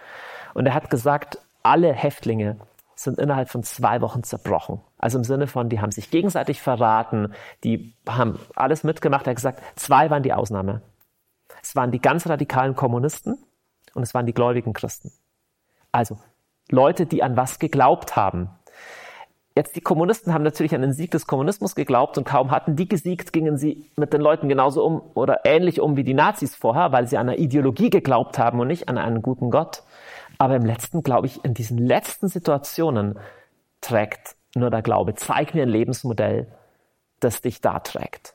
Und 0.54 0.66
er 0.66 0.74
hat 0.74 0.90
gesagt, 0.90 1.38
alle 1.62 1.92
Häftlinge 1.92 2.58
sind 2.96 3.18
innerhalb 3.18 3.48
von 3.48 3.62
zwei 3.62 4.00
Wochen 4.00 4.22
zerbrochen. 4.22 4.80
Also 4.98 5.18
im 5.18 5.24
Sinne 5.24 5.46
von, 5.46 5.68
die 5.68 5.80
haben 5.80 5.90
sich 5.90 6.10
gegenseitig 6.10 6.60
verraten, 6.60 7.34
die 7.64 7.94
haben 8.08 8.38
alles 8.54 8.84
mitgemacht. 8.84 9.26
Er 9.26 9.30
hat 9.30 9.36
gesagt, 9.36 9.62
zwei 9.76 10.10
waren 10.10 10.22
die 10.22 10.32
Ausnahme. 10.32 10.82
Es 11.62 11.74
waren 11.74 11.90
die 11.90 12.00
ganz 12.00 12.26
radikalen 12.26 12.76
Kommunisten 12.76 13.38
und 13.94 14.02
es 14.02 14.14
waren 14.14 14.26
die 14.26 14.34
gläubigen 14.34 14.72
Christen. 14.72 15.12
Also 15.92 16.18
Leute, 16.70 17.06
die 17.06 17.22
an 17.22 17.36
was 17.36 17.58
geglaubt 17.58 18.16
haben. 18.16 18.50
Jetzt 19.56 19.76
die 19.76 19.80
Kommunisten 19.80 20.34
haben 20.34 20.42
natürlich 20.42 20.74
an 20.74 20.82
den 20.82 20.92
Sieg 20.92 21.12
des 21.12 21.28
Kommunismus 21.28 21.76
geglaubt 21.76 22.18
und 22.18 22.24
kaum 22.24 22.50
hatten 22.50 22.74
die 22.74 22.88
gesiegt, 22.88 23.32
gingen 23.32 23.56
sie 23.56 23.88
mit 23.96 24.12
den 24.12 24.20
Leuten 24.20 24.48
genauso 24.48 24.84
um 24.84 25.02
oder 25.14 25.44
ähnlich 25.44 25.80
um 25.80 25.96
wie 25.96 26.02
die 26.02 26.14
Nazis 26.14 26.56
vorher, 26.56 26.90
weil 26.90 27.06
sie 27.06 27.18
an 27.18 27.28
eine 27.28 27.38
Ideologie 27.38 27.88
geglaubt 27.88 28.36
haben 28.36 28.58
und 28.58 28.66
nicht 28.66 28.88
an 28.88 28.98
einen 28.98 29.22
guten 29.22 29.50
Gott. 29.50 29.84
Aber 30.38 30.56
im 30.56 30.64
letzten, 30.64 31.04
glaube 31.04 31.28
ich, 31.28 31.44
in 31.44 31.54
diesen 31.54 31.78
letzten 31.78 32.26
Situationen 32.26 33.16
trägt 33.80 34.34
nur 34.56 34.70
der 34.70 34.82
Glaube. 34.82 35.14
Zeig 35.14 35.54
mir 35.54 35.62
ein 35.62 35.68
Lebensmodell, 35.68 36.48
das 37.20 37.40
dich 37.40 37.60
da 37.60 37.78
trägt. 37.78 38.34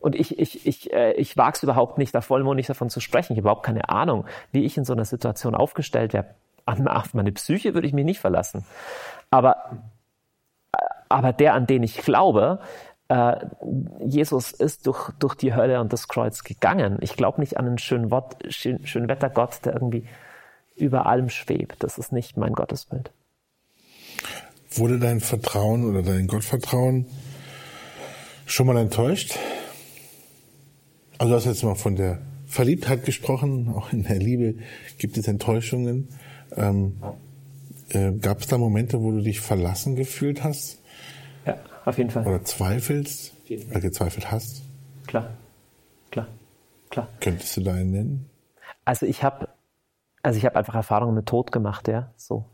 Und 0.00 0.14
ich, 0.14 0.38
ich, 0.38 0.66
ich, 0.66 0.92
äh, 0.94 1.12
ich 1.14 1.36
wage 1.36 1.56
es 1.56 1.62
überhaupt 1.62 1.98
nicht, 1.98 2.14
da 2.14 2.22
vollmundig 2.22 2.66
davon 2.66 2.88
zu 2.88 3.00
sprechen. 3.00 3.34
Ich 3.34 3.38
habe 3.38 3.48
überhaupt 3.48 3.66
keine 3.66 3.90
Ahnung, 3.90 4.24
wie 4.50 4.64
ich 4.64 4.78
in 4.78 4.84
so 4.86 4.94
einer 4.94 5.04
Situation 5.04 5.54
aufgestellt 5.54 6.14
wäre. 6.14 6.36
Auf 6.64 7.14
meine 7.14 7.32
Psyche 7.32 7.74
würde 7.74 7.86
ich 7.86 7.94
mich 7.94 8.04
nicht 8.04 8.20
verlassen. 8.20 8.64
Aber, 9.30 9.82
aber 11.08 11.32
der, 11.32 11.54
an 11.54 11.66
den 11.66 11.82
ich 11.82 11.98
glaube, 11.98 12.60
äh, 13.08 13.36
Jesus 14.04 14.52
ist 14.52 14.86
durch, 14.86 15.10
durch 15.18 15.34
die 15.34 15.54
Hölle 15.54 15.80
und 15.80 15.92
das 15.92 16.08
Kreuz 16.08 16.44
gegangen. 16.44 16.98
Ich 17.00 17.16
glaube 17.16 17.40
nicht 17.40 17.56
an 17.56 17.66
einen 17.66 17.78
schönen, 17.78 18.10
Wort, 18.10 18.36
schön, 18.48 18.86
schönen 18.86 19.08
Wettergott, 19.08 19.64
der 19.64 19.74
irgendwie 19.74 20.04
über 20.76 21.06
allem 21.06 21.28
schwebt. 21.28 21.82
Das 21.82 21.98
ist 21.98 22.12
nicht 22.12 22.36
mein 22.36 22.52
Gottesbild. 22.52 23.10
Wurde 24.70 24.98
dein 24.98 25.20
Vertrauen 25.20 25.84
oder 25.88 26.02
dein 26.02 26.26
Gottvertrauen 26.26 27.06
schon 28.46 28.66
mal 28.66 28.76
enttäuscht? 28.76 29.38
Also 31.16 31.32
du 31.32 31.36
hast 31.36 31.46
jetzt 31.46 31.64
mal 31.64 31.74
von 31.74 31.96
der 31.96 32.18
Verliebtheit 32.46 33.04
gesprochen, 33.04 33.72
auch 33.74 33.92
in 33.92 34.04
der 34.04 34.18
Liebe 34.18 34.56
gibt 34.98 35.16
es 35.16 35.26
Enttäuschungen. 35.26 36.08
Ähm, 36.56 37.02
äh, 37.90 38.12
Gab 38.12 38.40
es 38.40 38.46
da 38.46 38.58
Momente, 38.58 39.00
wo 39.00 39.10
du 39.10 39.20
dich 39.20 39.40
verlassen 39.40 39.96
gefühlt 39.96 40.44
hast? 40.44 40.82
Ja, 41.46 41.56
auf 41.84 41.98
jeden 41.98 42.10
Fall. 42.10 42.26
Oder 42.26 42.44
zweifelst? 42.44 43.34
Oder 43.70 43.80
gezweifelt 43.80 44.30
hast? 44.30 44.62
Klar, 45.06 45.30
klar, 46.10 46.26
klar. 46.90 47.08
Könntest 47.20 47.56
du 47.56 47.62
da 47.62 47.72
einen 47.72 47.90
nennen? 47.90 48.30
Also 48.84 49.06
ich 49.06 49.22
habe 49.22 49.48
also 50.22 50.36
ich 50.36 50.44
habe 50.44 50.56
einfach 50.56 50.74
Erfahrungen 50.74 51.14
mit 51.14 51.26
Tod 51.26 51.52
gemacht, 51.52 51.88
ja. 51.88 52.10
So 52.16 52.44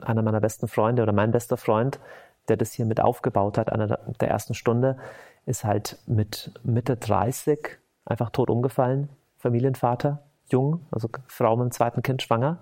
einer 0.00 0.22
meiner 0.22 0.40
besten 0.40 0.68
Freunde 0.68 1.02
oder 1.02 1.12
mein 1.12 1.30
bester 1.30 1.56
Freund, 1.56 2.00
der 2.48 2.56
das 2.56 2.72
hier 2.72 2.84
mit 2.84 3.00
aufgebaut 3.00 3.56
hat, 3.56 3.70
einer 3.72 3.86
der 3.86 4.28
ersten 4.28 4.54
Stunde, 4.54 4.98
ist 5.46 5.64
halt 5.64 5.98
mit 6.06 6.52
Mitte 6.64 6.96
30 6.96 7.78
einfach 8.04 8.30
tot 8.30 8.50
umgefallen. 8.50 9.08
Familienvater, 9.38 10.22
jung, 10.50 10.86
also 10.90 11.08
Frau 11.26 11.56
mit 11.56 11.64
dem 11.64 11.70
zweiten 11.70 12.02
Kind 12.02 12.22
schwanger. 12.22 12.58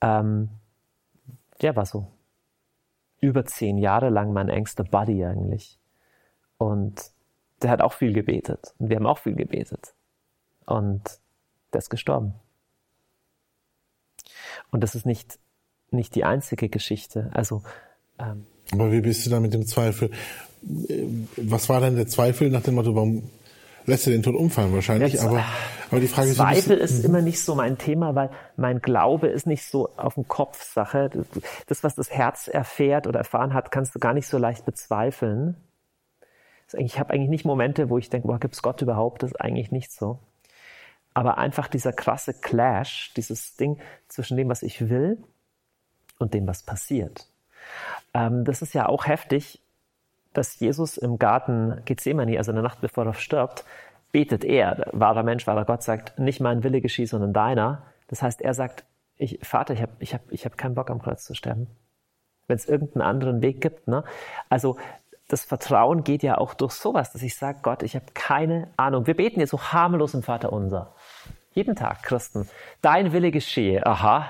Ähm, 0.00 0.48
der 1.62 1.76
war 1.76 1.86
so 1.86 2.06
über 3.20 3.44
zehn 3.46 3.78
Jahre 3.78 4.10
lang 4.10 4.32
mein 4.32 4.48
engster 4.48 4.84
Buddy 4.84 5.24
eigentlich. 5.24 5.78
Und 6.58 7.00
der 7.62 7.70
hat 7.70 7.80
auch 7.80 7.92
viel 7.92 8.12
gebetet. 8.12 8.74
Und 8.78 8.88
wir 8.88 8.96
haben 8.96 9.06
auch 9.06 9.18
viel 9.18 9.34
gebetet. 9.34 9.94
Und 10.66 11.02
der 11.72 11.78
ist 11.78 11.90
gestorben. 11.90 12.34
Und 14.70 14.82
das 14.82 14.94
ist 14.94 15.06
nicht, 15.06 15.38
nicht 15.90 16.14
die 16.14 16.24
einzige 16.24 16.68
Geschichte. 16.68 17.30
Also, 17.32 17.62
ähm, 18.18 18.46
Aber 18.72 18.90
wie 18.90 19.00
bist 19.00 19.24
du 19.24 19.30
da 19.30 19.38
mit 19.38 19.54
dem 19.54 19.66
Zweifel? 19.66 20.10
Was 21.36 21.68
war 21.68 21.80
denn 21.80 21.96
der 21.96 22.08
Zweifel 22.08 22.50
nach 22.50 22.62
dem 22.62 22.74
Motto, 22.74 22.94
warum 22.94 23.30
lässt 23.86 24.06
du 24.06 24.10
den 24.10 24.22
Tod 24.22 24.34
umfallen 24.34 24.72
wahrscheinlich, 24.72 25.14
Jetzt, 25.14 25.24
aber, 25.24 25.44
aber 25.90 26.00
die 26.00 26.08
Frage 26.08 26.32
Zweifel 26.32 26.56
ist, 26.56 26.66
Zweifel 26.66 26.78
ist 26.78 27.04
immer 27.04 27.22
nicht 27.22 27.40
so 27.40 27.54
mein 27.54 27.78
Thema, 27.78 28.14
weil 28.14 28.30
mein 28.56 28.80
Glaube 28.80 29.28
ist 29.28 29.46
nicht 29.46 29.64
so 29.64 29.90
auf 29.96 30.14
dem 30.14 30.28
Kopf 30.28 30.62
Sache. 30.62 31.10
Das, 31.66 31.84
was 31.84 31.94
das 31.94 32.10
Herz 32.10 32.48
erfährt 32.48 33.06
oder 33.06 33.18
erfahren 33.20 33.54
hat, 33.54 33.70
kannst 33.70 33.94
du 33.94 33.98
gar 33.98 34.14
nicht 34.14 34.26
so 34.26 34.38
leicht 34.38 34.64
bezweifeln. 34.64 35.56
Ich 36.74 36.98
habe 36.98 37.12
eigentlich 37.12 37.28
nicht 37.28 37.44
Momente, 37.44 37.90
wo 37.90 37.98
ich 37.98 38.08
denke, 38.08 38.28
boah, 38.28 38.38
gibt's 38.38 38.62
Gott 38.62 38.80
überhaupt? 38.80 39.22
Das 39.22 39.32
ist 39.32 39.40
eigentlich 39.40 39.70
nicht 39.72 39.92
so. 39.92 40.18
Aber 41.14 41.36
einfach 41.36 41.68
dieser 41.68 41.92
krasse 41.92 42.32
Clash, 42.32 43.12
dieses 43.16 43.56
Ding 43.56 43.78
zwischen 44.08 44.36
dem, 44.36 44.48
was 44.48 44.62
ich 44.62 44.88
will 44.88 45.22
und 46.18 46.32
dem, 46.32 46.46
was 46.46 46.62
passiert. 46.62 47.26
Ähm, 48.14 48.44
das 48.44 48.62
ist 48.62 48.72
ja 48.72 48.88
auch 48.88 49.06
heftig, 49.06 49.60
dass 50.32 50.58
Jesus 50.60 50.96
im 50.96 51.18
Garten 51.18 51.82
Gethsemane, 51.84 52.38
also 52.38 52.50
in 52.50 52.56
der 52.56 52.62
Nacht 52.62 52.80
bevor 52.80 53.06
er 53.06 53.14
stirbt, 53.14 53.64
betet 54.12 54.44
er, 54.44 54.90
wahrer 54.92 55.22
Mensch, 55.22 55.46
wahrer 55.46 55.64
Gott, 55.64 55.82
sagt, 55.82 56.18
nicht 56.18 56.40
mein 56.40 56.62
Wille 56.62 56.80
geschieht, 56.80 57.08
sondern 57.08 57.32
deiner. 57.32 57.82
Das 58.08 58.22
heißt, 58.22 58.42
er 58.42 58.54
sagt, 58.54 58.84
ich, 59.16 59.38
Vater, 59.42 59.74
ich 59.74 59.82
habe 59.82 59.92
ich 59.98 60.14
hab, 60.14 60.30
ich 60.30 60.44
hab 60.44 60.58
keinen 60.58 60.74
Bock 60.74 60.90
am 60.90 61.00
Kreuz 61.00 61.24
zu 61.24 61.34
sterben. 61.34 61.68
Wenn 62.46 62.56
es 62.56 62.68
irgendeinen 62.68 63.02
anderen 63.02 63.42
Weg 63.42 63.60
gibt. 63.60 63.88
Ne? 63.88 64.04
Also 64.48 64.76
das 65.28 65.44
Vertrauen 65.44 66.04
geht 66.04 66.22
ja 66.22 66.36
auch 66.38 66.54
durch 66.54 66.72
sowas, 66.72 67.12
dass 67.12 67.22
ich 67.22 67.36
sage, 67.36 67.60
Gott, 67.62 67.82
ich 67.82 67.94
habe 67.94 68.06
keine 68.12 68.68
Ahnung. 68.76 69.06
Wir 69.06 69.16
beten 69.16 69.40
jetzt 69.40 69.50
so 69.50 69.60
harmlos 69.60 70.12
im 70.12 70.22
Vater 70.22 70.52
unser. 70.52 70.94
Jeden 71.54 71.76
Tag, 71.76 72.02
Christen. 72.02 72.48
Dein 72.82 73.12
Wille 73.12 73.30
geschehe. 73.30 73.86
Aha, 73.86 74.28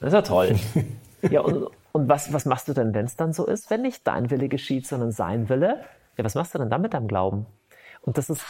das 0.00 0.08
ist 0.08 0.14
ja 0.14 0.22
toll. 0.22 0.56
ja, 1.30 1.42
und, 1.42 1.68
und 1.92 2.08
was, 2.08 2.32
was 2.32 2.46
machst 2.46 2.68
du 2.68 2.72
denn, 2.72 2.94
wenn 2.94 3.04
es 3.04 3.16
dann 3.16 3.32
so 3.32 3.46
ist, 3.46 3.70
wenn 3.70 3.82
nicht 3.82 4.06
dein 4.06 4.30
Wille 4.30 4.48
geschieht, 4.48 4.86
sondern 4.86 5.12
sein 5.12 5.48
Wille? 5.48 5.84
Ja, 6.16 6.24
was 6.24 6.34
machst 6.34 6.54
du 6.54 6.58
denn 6.58 6.70
dann 6.70 6.82
mit 6.82 6.94
deinem 6.94 7.08
Glauben? 7.08 7.46
Und 8.00 8.18
das 8.18 8.30
ist, 8.30 8.44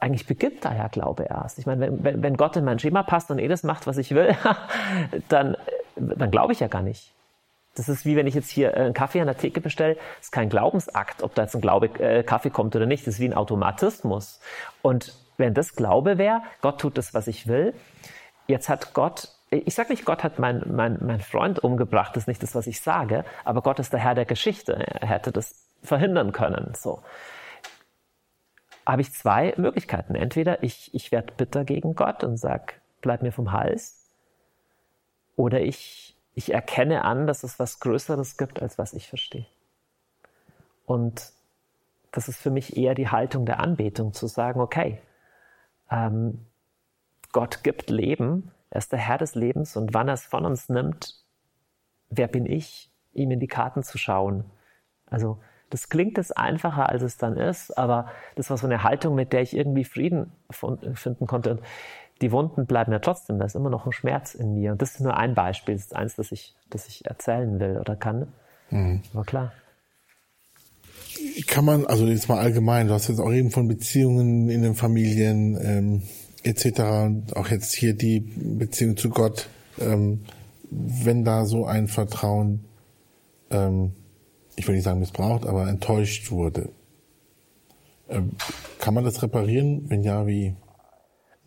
eigentlich 0.00 0.26
beginnt 0.26 0.64
da 0.64 0.74
ja 0.74 0.88
Glaube 0.88 1.24
erst. 1.24 1.58
Ich 1.58 1.66
meine, 1.66 2.02
wenn, 2.02 2.22
wenn 2.22 2.36
Gott 2.36 2.56
in 2.56 2.64
mein 2.64 2.78
Schema 2.78 3.02
passt 3.02 3.30
und 3.30 3.38
eh 3.38 3.48
das 3.48 3.62
macht, 3.62 3.86
was 3.86 3.96
ich 3.96 4.14
will, 4.14 4.36
dann, 5.28 5.56
dann 5.96 6.30
glaube 6.30 6.52
ich 6.52 6.60
ja 6.60 6.66
gar 6.66 6.82
nicht. 6.82 7.14
Das 7.74 7.88
ist 7.88 8.04
wie 8.04 8.16
wenn 8.16 8.26
ich 8.26 8.34
jetzt 8.34 8.50
hier 8.50 8.76
einen 8.76 8.92
Kaffee 8.92 9.20
an 9.20 9.28
der 9.28 9.38
Theke 9.38 9.60
bestelle. 9.60 9.94
Das 9.94 10.26
ist 10.26 10.32
kein 10.32 10.48
Glaubensakt, 10.48 11.22
ob 11.22 11.34
da 11.36 11.42
jetzt 11.42 11.54
ein 11.54 11.60
Glaube, 11.60 11.86
äh, 12.00 12.24
Kaffee 12.24 12.50
kommt 12.50 12.74
oder 12.74 12.86
nicht. 12.86 13.06
Das 13.06 13.14
ist 13.14 13.20
wie 13.20 13.28
ein 13.28 13.34
Automatismus. 13.34 14.40
Und 14.82 15.14
wenn 15.36 15.54
das 15.54 15.76
Glaube 15.76 16.18
wäre, 16.18 16.42
Gott 16.60 16.80
tut 16.80 16.98
das, 16.98 17.14
was 17.14 17.28
ich 17.28 17.46
will, 17.46 17.74
jetzt 18.48 18.68
hat 18.68 18.94
Gott 18.94 19.28
ich 19.50 19.74
sage 19.74 19.90
nicht, 19.90 20.04
Gott 20.04 20.24
hat 20.24 20.38
meinen 20.38 20.74
mein, 20.74 20.98
mein 21.00 21.20
Freund 21.20 21.58
umgebracht, 21.58 22.14
das 22.14 22.24
ist 22.24 22.28
nicht 22.28 22.42
das, 22.42 22.54
was 22.54 22.66
ich 22.66 22.80
sage, 22.80 23.24
aber 23.44 23.62
Gott 23.62 23.78
ist 23.78 23.92
der 23.92 24.00
Herr 24.00 24.14
der 24.14 24.26
Geschichte. 24.26 24.74
Er 24.74 25.08
hätte 25.08 25.32
das 25.32 25.68
verhindern 25.82 26.32
können. 26.32 26.72
So. 26.74 27.02
Habe 28.84 29.02
ich 29.02 29.12
zwei 29.12 29.54
Möglichkeiten. 29.56 30.14
Entweder 30.14 30.62
ich, 30.62 30.94
ich 30.94 31.12
werde 31.12 31.32
bitter 31.34 31.64
gegen 31.64 31.94
Gott 31.94 32.24
und 32.24 32.36
sage, 32.36 32.74
bleib 33.00 33.22
mir 33.22 33.32
vom 33.32 33.52
Hals, 33.52 33.98
oder 35.38 35.60
ich, 35.60 36.16
ich 36.34 36.52
erkenne 36.52 37.04
an, 37.04 37.28
dass 37.28 37.44
es 37.44 37.60
was 37.60 37.78
Größeres 37.78 38.38
gibt, 38.38 38.60
als 38.60 38.76
was 38.76 38.92
ich 38.92 39.08
verstehe. 39.08 39.46
Und 40.84 41.30
das 42.10 42.28
ist 42.28 42.40
für 42.40 42.50
mich 42.50 42.76
eher 42.76 42.96
die 42.96 43.08
Haltung 43.08 43.46
der 43.46 43.60
Anbetung, 43.60 44.12
zu 44.12 44.26
sagen, 44.26 44.60
okay, 44.60 45.00
ähm, 45.92 46.44
Gott 47.30 47.62
gibt 47.62 47.88
Leben, 47.88 48.50
er 48.70 48.78
ist 48.78 48.92
der 48.92 48.98
Herr 48.98 49.18
des 49.18 49.34
Lebens 49.34 49.76
und 49.76 49.94
wann 49.94 50.08
er 50.08 50.14
es 50.14 50.24
von 50.24 50.44
uns 50.44 50.68
nimmt, 50.68 51.14
wer 52.10 52.28
bin 52.28 52.46
ich, 52.46 52.90
ihm 53.12 53.30
in 53.30 53.40
die 53.40 53.46
Karten 53.46 53.82
zu 53.82 53.98
schauen. 53.98 54.44
Also 55.06 55.38
das 55.70 55.88
klingt 55.88 56.16
jetzt 56.16 56.36
einfacher, 56.36 56.88
als 56.88 57.02
es 57.02 57.16
dann 57.16 57.36
ist, 57.36 57.76
aber 57.76 58.06
das 58.36 58.50
war 58.50 58.56
so 58.56 58.66
eine 58.66 58.82
Haltung, 58.82 59.14
mit 59.14 59.32
der 59.32 59.42
ich 59.42 59.56
irgendwie 59.56 59.84
Frieden 59.84 60.32
finden 60.50 61.26
konnte. 61.26 61.52
Und 61.52 61.60
die 62.20 62.32
Wunden 62.32 62.66
bleiben 62.66 62.92
ja 62.92 62.98
trotzdem, 62.98 63.38
da 63.38 63.44
ist 63.44 63.54
immer 63.54 63.70
noch 63.70 63.86
ein 63.86 63.92
Schmerz 63.92 64.34
in 64.34 64.54
mir. 64.54 64.72
Und 64.72 64.82
das 64.82 64.92
ist 64.92 65.00
nur 65.00 65.16
ein 65.16 65.34
Beispiel, 65.34 65.74
das 65.74 65.84
ist 65.84 65.96
eins, 65.96 66.16
das 66.16 66.32
ich, 66.32 66.54
das 66.70 66.88
ich 66.88 67.04
erzählen 67.06 67.60
will 67.60 67.78
oder 67.78 67.96
kann. 67.96 68.32
Mhm. 68.70 69.02
Aber 69.12 69.24
klar. 69.24 69.52
Kann 71.46 71.64
man, 71.64 71.86
also 71.86 72.06
jetzt 72.06 72.28
mal 72.28 72.38
allgemein, 72.38 72.88
du 72.88 72.94
hast 72.94 73.08
jetzt 73.08 73.20
auch 73.20 73.32
eben 73.32 73.50
von 73.50 73.68
Beziehungen 73.68 74.48
in 74.48 74.62
den 74.62 74.74
Familien, 74.74 75.58
ähm, 75.60 76.02
etc. 76.42 77.34
Auch 77.34 77.48
jetzt 77.48 77.74
hier 77.74 77.94
die 77.94 78.20
Beziehung 78.20 78.96
zu 78.96 79.10
Gott, 79.10 79.48
ähm, 79.80 80.24
wenn 80.70 81.24
da 81.24 81.44
so 81.44 81.64
ein 81.66 81.88
Vertrauen, 81.88 82.64
ähm, 83.50 83.92
ich 84.56 84.66
will 84.66 84.74
nicht 84.74 84.84
sagen 84.84 85.00
missbraucht, 85.00 85.46
aber 85.46 85.68
enttäuscht 85.68 86.30
wurde. 86.30 86.70
Ähm, 88.08 88.32
kann 88.78 88.94
man 88.94 89.04
das 89.04 89.22
reparieren? 89.22 89.84
Wenn 89.88 90.02
ja, 90.02 90.26
wie? 90.26 90.54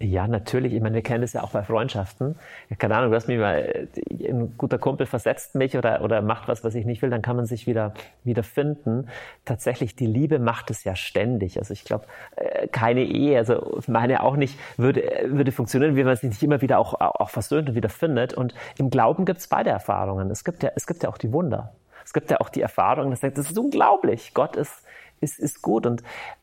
Ja, 0.03 0.27
natürlich. 0.27 0.73
Ich 0.73 0.81
meine, 0.81 0.95
wir 0.95 1.03
kennen 1.03 1.21
das 1.21 1.33
ja 1.33 1.43
auch 1.43 1.51
bei 1.51 1.61
Freundschaften. 1.63 2.35
Keine 2.79 2.95
Ahnung, 2.95 3.11
du 3.11 3.15
hast 3.15 3.27
mich 3.27 3.37
mal, 3.37 3.87
ein 4.09 4.57
guter 4.57 4.79
Kumpel 4.79 5.05
versetzt 5.05 5.53
mich 5.53 5.77
oder, 5.77 6.01
oder 6.01 6.21
macht 6.21 6.47
was, 6.47 6.63
was 6.63 6.73
ich 6.73 6.85
nicht 6.85 7.01
will, 7.01 7.11
dann 7.11 7.21
kann 7.21 7.35
man 7.35 7.45
sich 7.45 7.67
wieder, 7.67 7.93
wieder 8.23 8.41
finden. 8.43 9.07
Tatsächlich, 9.45 9.95
die 9.95 10.07
Liebe 10.07 10.39
macht 10.39 10.71
es 10.71 10.83
ja 10.83 10.95
ständig. 10.95 11.59
Also 11.59 11.73
ich 11.73 11.83
glaube, 11.83 12.05
äh, 12.35 12.67
keine 12.67 13.03
Ehe, 13.03 13.37
also 13.37 13.79
meine 13.87 14.23
auch 14.23 14.35
nicht, 14.35 14.57
würde, 14.77 15.03
würde 15.27 15.51
funktionieren, 15.51 15.95
wenn 15.95 16.05
man 16.05 16.15
sich 16.15 16.29
nicht 16.29 16.41
immer 16.41 16.61
wieder 16.61 16.79
auch, 16.79 16.99
auch 16.99 17.29
versöhnt 17.29 17.69
und 17.69 17.75
wieder 17.75 17.89
findet. 17.89 18.33
Und 18.33 18.55
im 18.79 18.89
Glauben 18.89 19.25
gibt 19.25 19.39
es 19.39 19.47
beide 19.47 19.69
Erfahrungen. 19.69 20.31
Es 20.31 20.43
gibt 20.43 20.63
ja, 20.63 20.71
es 20.75 20.87
gibt 20.87 21.03
ja 21.03 21.09
auch 21.09 21.17
die 21.19 21.31
Wunder. 21.31 21.75
Es 22.03 22.13
gibt 22.13 22.31
ja 22.31 22.41
auch 22.41 22.49
die 22.49 22.61
Erfahrung, 22.61 23.11
dass 23.11 23.19
das 23.19 23.37
ist 23.37 23.57
unglaublich. 23.59 24.33
Gott 24.33 24.55
ist, 24.55 24.83
ist, 25.19 25.37
ist 25.37 25.61
gut. 25.61 25.85
Und, 25.85 26.01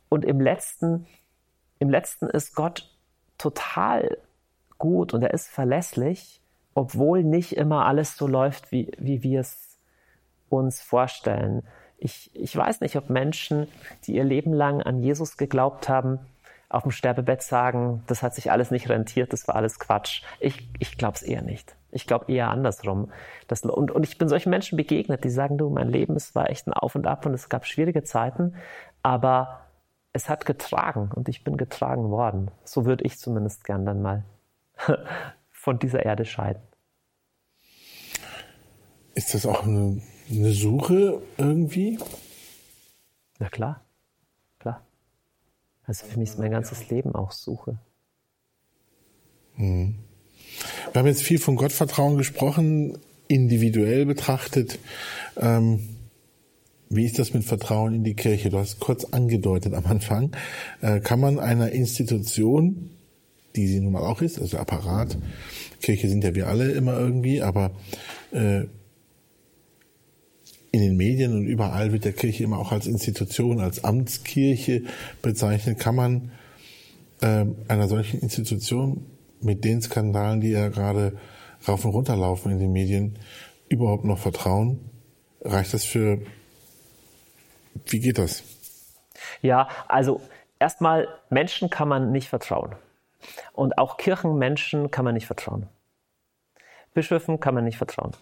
und 0.09 0.25
im 0.25 0.41
letzten, 0.41 1.07
im 1.81 1.91
letzten 1.91 2.29
ist 2.29 2.55
Gott 2.55 2.89
total 3.39 4.19
gut 4.79 5.15
und 5.15 5.23
er 5.23 5.33
ist 5.33 5.49
verlässlich, 5.49 6.41
obwohl 6.75 7.25
nicht 7.25 7.57
immer 7.57 7.87
alles 7.87 8.17
so 8.17 8.27
läuft, 8.27 8.71
wie, 8.71 8.93
wie 8.99 9.23
wir 9.23 9.41
es 9.41 9.79
uns 10.49 10.81
vorstellen. 10.81 11.63
Ich, 11.99 12.31
ich 12.35 12.55
weiß 12.57 12.81
nicht, 12.81 12.97
ob 12.97 13.11
Menschen, 13.11 13.67
die 14.05 14.15
ihr 14.15 14.25
Leben 14.25 14.53
lang 14.53 14.83
an 14.83 15.03
Jesus 15.03 15.37
geglaubt 15.37 15.89
haben, 15.89 16.21
auf 16.69 16.83
dem 16.83 16.93
Sterbebett 16.93 17.43
sagen, 17.43 18.03
das 18.07 18.23
hat 18.23 18.35
sich 18.35 18.53
alles 18.53 18.71
nicht 18.71 18.89
rentiert, 18.89 19.33
das 19.33 19.49
war 19.49 19.57
alles 19.57 19.79
Quatsch. 19.79 20.23
Ich, 20.39 20.69
ich 20.79 20.99
glaube 20.99 21.17
es 21.17 21.23
eher 21.23 21.43
nicht. 21.43 21.75
Ich 21.91 22.07
glaube 22.07 22.31
eher 22.31 22.51
andersrum. 22.51 23.11
Das, 23.47 23.63
und, 23.63 23.91
und 23.91 24.05
ich 24.05 24.19
bin 24.19 24.29
solchen 24.29 24.51
Menschen 24.51 24.77
begegnet, 24.77 25.25
die 25.25 25.31
sagen, 25.31 25.57
du, 25.57 25.71
mein 25.71 25.89
Leben, 25.89 26.15
es 26.15 26.35
war 26.35 26.51
echt 26.51 26.67
ein 26.67 26.75
Auf 26.75 26.95
und 26.95 27.07
Ab 27.07 27.25
und 27.25 27.33
es 27.33 27.49
gab 27.49 27.67
schwierige 27.67 28.05
Zeiten, 28.05 28.55
aber 29.03 29.61
es 30.19 30.29
hat 30.29 30.47
getragen 30.47 31.11
und 31.15 31.29
ich 31.29 31.45
bin 31.45 31.57
getragen 31.57 32.11
worden. 32.11 32.51
So 32.65 32.85
würde 32.85 33.05
ich 33.05 33.19
zumindest 33.19 33.63
gern 33.65 33.87
dann 33.87 34.03
mal 34.03 34.25
von 35.51 35.79
dieser 35.79 36.05
Erde 36.05 36.25
scheiden. 36.25 36.63
Ist 39.15 39.35
das 39.35 39.47
auch 39.47 39.63
eine, 39.63 40.03
eine 40.29 40.53
Suche 40.53 41.23
irgendwie? 41.37 41.99
Na 43.39 43.49
klar, 43.49 43.81
klar. 44.59 44.85
Also 45.85 46.07
für 46.07 46.19
mich 46.19 46.31
ist 46.31 46.39
mein 46.39 46.51
ganzes 46.51 46.91
Leben 46.91 47.15
auch 47.15 47.31
Suche. 47.31 47.79
Hm. 49.55 49.99
Wir 50.93 50.99
haben 50.99 51.07
jetzt 51.07 51.23
viel 51.23 51.39
von 51.39 51.55
Gottvertrauen 51.55 52.17
gesprochen, 52.17 52.99
individuell 53.29 54.05
betrachtet. 54.05 54.81
Ähm, 55.37 55.98
wie 56.91 57.05
ist 57.05 57.19
das 57.19 57.35
mit 57.35 57.45
Vertrauen 57.45 57.95
in 57.95 58.05
die 58.05 58.15
Kirche? 58.15 58.51
Du 58.51 58.59
hast 58.59 58.81
kurz 58.81 59.05
angedeutet 59.05 59.75
am 59.75 59.87
Anfang. 59.87 60.33
Äh, 60.81 61.01
kann 61.01 61.21
man 61.21 61.39
einer 61.39 61.71
Institution, 61.73 62.91
die 63.57 63.67
sie 63.67 63.81
nun 63.81 63.93
mal 63.93 64.03
auch 64.03 64.23
ist, 64.23 64.41
also 64.41 64.59
Apparat, 64.59 65.19
Kirche 65.81 66.09
sind 66.09 66.25
ja 66.25 66.35
wir 66.35 66.49
alle 66.49 66.73
immer 66.73 66.99
irgendwie, 66.99 67.43
aber 67.43 67.73
äh, 68.33 68.65
in 70.71 70.81
den 70.81 70.97
Medien 70.97 71.35
und 71.35 71.47
überall 71.47 71.93
wird 71.93 72.05
der 72.05 72.13
Kirche 72.13 72.45
immer 72.45 72.59
auch 72.59 72.73
als 72.73 72.87
Institution, 72.87 73.61
als 73.61 73.85
Amtskirche 73.85 74.83
bezeichnet. 75.23 75.79
Kann 75.79 75.95
man 75.95 76.31
äh, 77.21 77.47
einer 77.69 77.89
solchen 77.89 78.21
Institution 78.21 79.07
mit 79.41 79.65
den 79.65 79.81
Skandalen, 79.81 80.41
die 80.41 80.51
ja 80.51 80.69
gerade 80.69 81.17
rauf 81.67 81.85
und 81.85 81.93
runter 81.93 82.17
laufen 82.17 82.53
in 82.53 82.59
den 82.59 82.73
Medien, 82.73 83.17
überhaupt 83.69 84.05
noch 84.05 84.19
vertrauen? 84.19 84.79
Reicht 85.41 85.73
das 85.75 85.85
für 85.85 86.21
wie 87.87 88.01
geht 88.01 88.19
das? 88.19 88.43
Ja, 89.43 89.69
also 89.89 90.21
erstmal, 90.59 91.09
Menschen 91.31 91.71
kann 91.71 91.89
man 91.89 92.11
nicht 92.11 92.29
vertrauen. 92.29 92.75
Und 93.53 93.79
auch 93.79 93.97
Kirchenmenschen 93.97 94.91
kann 94.91 95.05
man 95.05 95.15
nicht 95.15 95.27
vertrauen. 95.27 95.69
Bischöfen 96.95 97.41
kann 97.41 97.55
man 97.55 97.65
nicht 97.65 97.79
vertrauen, 97.79 98.13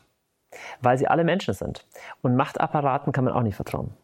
weil 0.81 0.99
sie 0.99 1.07
alle 1.07 1.25
Menschen 1.25 1.55
sind. 1.55 1.87
Und 2.23 2.37
Machtapparaten 2.37 3.13
kann 3.13 3.25
man 3.25 3.35
auch 3.35 3.43
nicht 3.43 3.57
vertrauen. 3.57 3.95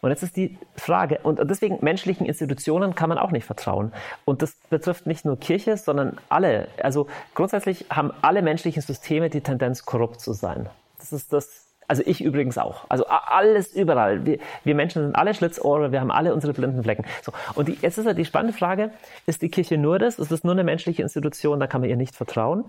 Und 0.00 0.10
jetzt 0.10 0.22
ist 0.22 0.36
die 0.36 0.58
Frage, 0.74 1.20
und 1.22 1.38
deswegen 1.48 1.78
menschlichen 1.80 2.26
Institutionen 2.26 2.94
kann 2.94 3.08
man 3.08 3.18
auch 3.18 3.30
nicht 3.30 3.44
vertrauen. 3.44 3.92
Und 4.24 4.42
das 4.42 4.56
betrifft 4.68 5.06
nicht 5.06 5.24
nur 5.24 5.38
Kirche, 5.38 5.76
sondern 5.76 6.18
alle. 6.28 6.68
Also 6.82 7.06
grundsätzlich 7.34 7.86
haben 7.90 8.12
alle 8.22 8.42
menschlichen 8.42 8.82
Systeme 8.82 9.30
die 9.30 9.42
Tendenz, 9.42 9.84
korrupt 9.84 10.20
zu 10.20 10.32
sein. 10.32 10.68
Das 10.98 11.12
ist 11.12 11.32
das 11.32 11.69
also 11.90 12.04
ich 12.06 12.22
übrigens 12.22 12.56
auch. 12.56 12.84
Also 12.88 13.04
alles 13.06 13.74
überall. 13.74 14.24
Wir, 14.24 14.38
wir 14.62 14.76
Menschen 14.76 15.02
sind 15.02 15.16
alle 15.16 15.34
Schlitzohre, 15.34 15.90
wir 15.90 16.00
haben 16.00 16.12
alle 16.12 16.32
unsere 16.32 16.52
blinden 16.52 16.84
Flecken. 16.84 17.04
So. 17.20 17.32
Und 17.56 17.66
die, 17.66 17.78
jetzt 17.82 17.98
ist 17.98 18.04
ja 18.04 18.14
die 18.14 18.24
spannende 18.24 18.56
Frage, 18.56 18.92
ist 19.26 19.42
die 19.42 19.48
Kirche 19.48 19.76
nur 19.76 19.98
das? 19.98 20.20
Ist 20.20 20.30
das 20.30 20.44
nur 20.44 20.52
eine 20.52 20.62
menschliche 20.62 21.02
Institution, 21.02 21.58
da 21.58 21.66
kann 21.66 21.80
man 21.80 21.90
ihr 21.90 21.96
nicht 21.96 22.14
vertrauen? 22.14 22.64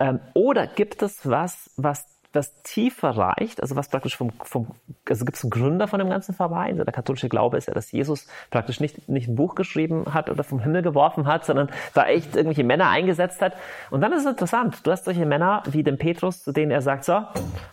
Ähm, 0.00 0.18
oder 0.32 0.66
gibt 0.66 1.02
es 1.02 1.28
was, 1.28 1.70
was 1.76 2.06
was 2.34 2.62
tiefer 2.62 3.10
reicht, 3.10 3.60
also 3.60 3.76
was 3.76 3.88
praktisch 3.88 4.16
vom, 4.16 4.30
vom 4.42 4.68
also 5.08 5.24
gibt 5.24 5.36
es 5.36 5.44
einen 5.44 5.50
Gründer 5.50 5.88
von 5.88 5.98
dem 5.98 6.08
ganzen 6.08 6.34
Verein. 6.34 6.76
Der 6.76 6.86
katholische 6.86 7.28
Glaube 7.28 7.58
ist 7.58 7.68
ja, 7.68 7.74
dass 7.74 7.92
Jesus 7.92 8.26
praktisch 8.50 8.80
nicht, 8.80 9.08
nicht 9.08 9.28
ein 9.28 9.36
Buch 9.36 9.54
geschrieben 9.54 10.14
hat 10.14 10.30
oder 10.30 10.44
vom 10.44 10.60
Himmel 10.60 10.82
geworfen 10.82 11.26
hat, 11.26 11.44
sondern 11.44 11.70
da 11.94 12.06
echt 12.06 12.34
irgendwelche 12.34 12.64
Männer 12.64 12.88
eingesetzt 12.88 13.40
hat. 13.42 13.54
Und 13.90 14.00
dann 14.00 14.12
ist 14.12 14.24
es 14.24 14.30
interessant. 14.30 14.86
Du 14.86 14.90
hast 14.90 15.04
solche 15.04 15.26
Männer 15.26 15.62
wie 15.70 15.82
den 15.82 15.98
Petrus, 15.98 16.42
zu 16.42 16.52
denen 16.52 16.70
er 16.70 16.82
sagt, 16.82 17.04
so, 17.04 17.22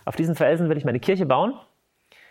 auf 0.05 0.16
diesen 0.16 0.36
Felsen 0.36 0.70
will 0.70 0.78
ich 0.78 0.86
meine 0.86 0.99
Kirche 0.99 1.26
bauen. 1.26 1.53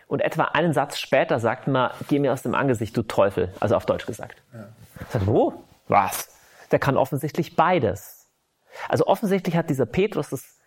Und 0.07 0.21
etwa 0.21 0.45
einen 0.45 0.73
Satz 0.73 0.97
später 0.97 1.39
sagt 1.39 1.67
man, 1.67 1.91
geh 2.07 2.19
mir 2.19 2.33
aus 2.33 2.41
dem 2.41 2.55
Angesicht, 2.55 2.97
du 2.97 3.03
Teufel. 3.03 3.53
Also 3.59 3.75
auf 3.75 3.85
Deutsch 3.85 4.05
gesagt. 4.05 4.41
Ja. 4.53 4.69
Sagt, 5.09 5.27
wo? 5.27 5.53
Was? 5.87 6.35
Der 6.71 6.79
kann 6.79 6.97
offensichtlich 6.97 7.55
beides. 7.55 8.27
Also 8.87 9.07
offensichtlich 9.07 9.55
hat 9.55 9.69
dieser 9.69 9.85
Petrus 9.85 10.29
das 10.29 10.58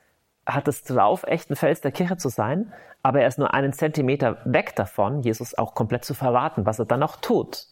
hat 0.46 0.68
es 0.68 0.82
drauf, 0.82 1.24
echt 1.24 1.50
ein 1.50 1.56
Fels 1.56 1.80
der 1.80 1.92
Kirche 1.92 2.16
zu 2.16 2.28
sein, 2.28 2.72
aber 3.02 3.20
er 3.20 3.28
ist 3.28 3.38
nur 3.38 3.54
einen 3.54 3.72
Zentimeter 3.72 4.38
weg 4.44 4.76
davon, 4.76 5.22
Jesus 5.22 5.56
auch 5.56 5.74
komplett 5.74 6.04
zu 6.04 6.14
verraten, 6.14 6.66
was 6.66 6.78
er 6.78 6.84
dann 6.84 7.02
auch 7.02 7.16
tut. 7.16 7.66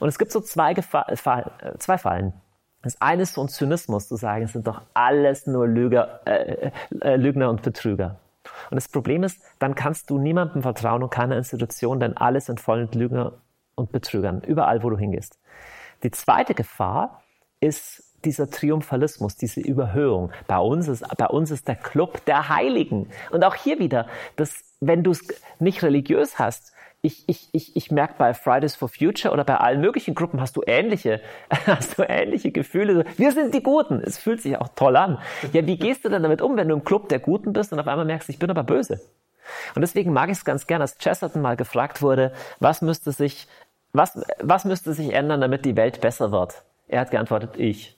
Und 0.00 0.08
es 0.08 0.18
gibt 0.18 0.32
so 0.32 0.40
zwei, 0.40 0.74
Gefa 0.74 1.06
äh, 1.08 1.16
zwei 1.78 1.98
Fallen. 1.98 2.32
Das 2.82 3.00
eine 3.00 3.22
ist 3.22 3.34
so 3.34 3.42
ein 3.42 3.48
Zynismus, 3.48 4.08
zu 4.08 4.16
sagen, 4.16 4.44
es 4.44 4.52
sind 4.52 4.66
doch 4.66 4.82
alles 4.94 5.46
nur 5.46 5.66
Lüger, 5.66 6.20
äh, 6.26 6.70
äh, 7.00 7.16
Lügner 7.16 7.50
und 7.50 7.62
Betrüger. 7.62 8.20
Und 8.70 8.76
das 8.76 8.88
Problem 8.88 9.24
ist, 9.24 9.42
dann 9.58 9.74
kannst 9.74 10.10
du 10.10 10.18
niemandem 10.18 10.62
vertrauen 10.62 11.02
und 11.02 11.10
keiner 11.10 11.36
Institution, 11.36 11.98
denn 11.98 12.16
alles 12.16 12.46
sind 12.46 12.60
voll 12.60 12.82
mit 12.82 12.94
Lügner 12.94 13.32
und 13.74 13.92
Betrügern, 13.92 14.40
überall, 14.42 14.82
wo 14.82 14.90
du 14.90 14.96
hingehst. 14.96 15.38
Die 16.02 16.10
zweite 16.10 16.54
Gefahr 16.54 17.22
ist 17.60 18.05
dieser 18.26 18.50
Triumphalismus, 18.50 19.36
diese 19.36 19.60
Überhöhung. 19.60 20.30
Bei 20.46 20.58
uns 20.58 20.88
ist, 20.88 21.04
bei 21.16 21.26
uns 21.26 21.50
ist 21.50 21.68
der 21.68 21.76
Club 21.76 22.24
der 22.26 22.48
Heiligen. 22.48 23.08
Und 23.30 23.44
auch 23.44 23.54
hier 23.54 23.78
wieder, 23.78 24.06
dass, 24.36 24.52
wenn 24.80 25.02
du 25.02 25.12
es 25.12 25.26
nicht 25.58 25.82
religiös 25.82 26.38
hast, 26.38 26.72
ich, 27.02 27.24
ich, 27.28 27.48
ich, 27.52 27.76
ich 27.76 27.90
merke 27.90 28.14
bei 28.18 28.34
Fridays 28.34 28.74
for 28.74 28.88
Future 28.88 29.32
oder 29.32 29.44
bei 29.44 29.56
allen 29.56 29.80
möglichen 29.80 30.14
Gruppen 30.14 30.40
hast 30.40 30.56
du 30.56 30.62
ähnliche, 30.66 31.20
hast 31.66 31.98
du 31.98 32.02
ähnliche 32.02 32.50
Gefühle. 32.50 33.04
Wir 33.16 33.32
sind 33.32 33.54
die 33.54 33.62
Guten. 33.62 34.02
Es 34.04 34.18
fühlt 34.18 34.42
sich 34.42 34.58
auch 34.58 34.68
toll 34.74 34.96
an. 34.96 35.18
Ja, 35.52 35.64
wie 35.66 35.78
gehst 35.78 36.04
du 36.04 36.08
denn 36.08 36.22
damit 36.22 36.42
um, 36.42 36.56
wenn 36.56 36.68
du 36.68 36.74
im 36.74 36.84
Club 36.84 37.08
der 37.08 37.20
Guten 37.20 37.52
bist 37.52 37.72
und 37.72 37.78
auf 37.78 37.86
einmal 37.86 38.06
merkst, 38.06 38.28
ich 38.28 38.38
bin 38.38 38.50
aber 38.50 38.64
böse? 38.64 39.00
Und 39.74 39.82
deswegen 39.82 40.12
mag 40.12 40.30
ich 40.30 40.38
es 40.38 40.44
ganz 40.44 40.66
gern, 40.66 40.80
als 40.80 40.98
Chesterton 40.98 41.40
mal 41.40 41.56
gefragt 41.56 42.02
wurde, 42.02 42.32
was 42.58 42.82
müsste 42.82 43.12
sich, 43.12 43.46
was, 43.92 44.18
was 44.40 44.64
müsste 44.64 44.92
sich 44.92 45.12
ändern, 45.12 45.40
damit 45.40 45.64
die 45.64 45.76
Welt 45.76 46.00
besser 46.00 46.32
wird? 46.32 46.64
Er 46.88 47.00
hat 47.00 47.10
geantwortet, 47.10 47.56
ich. 47.56 47.95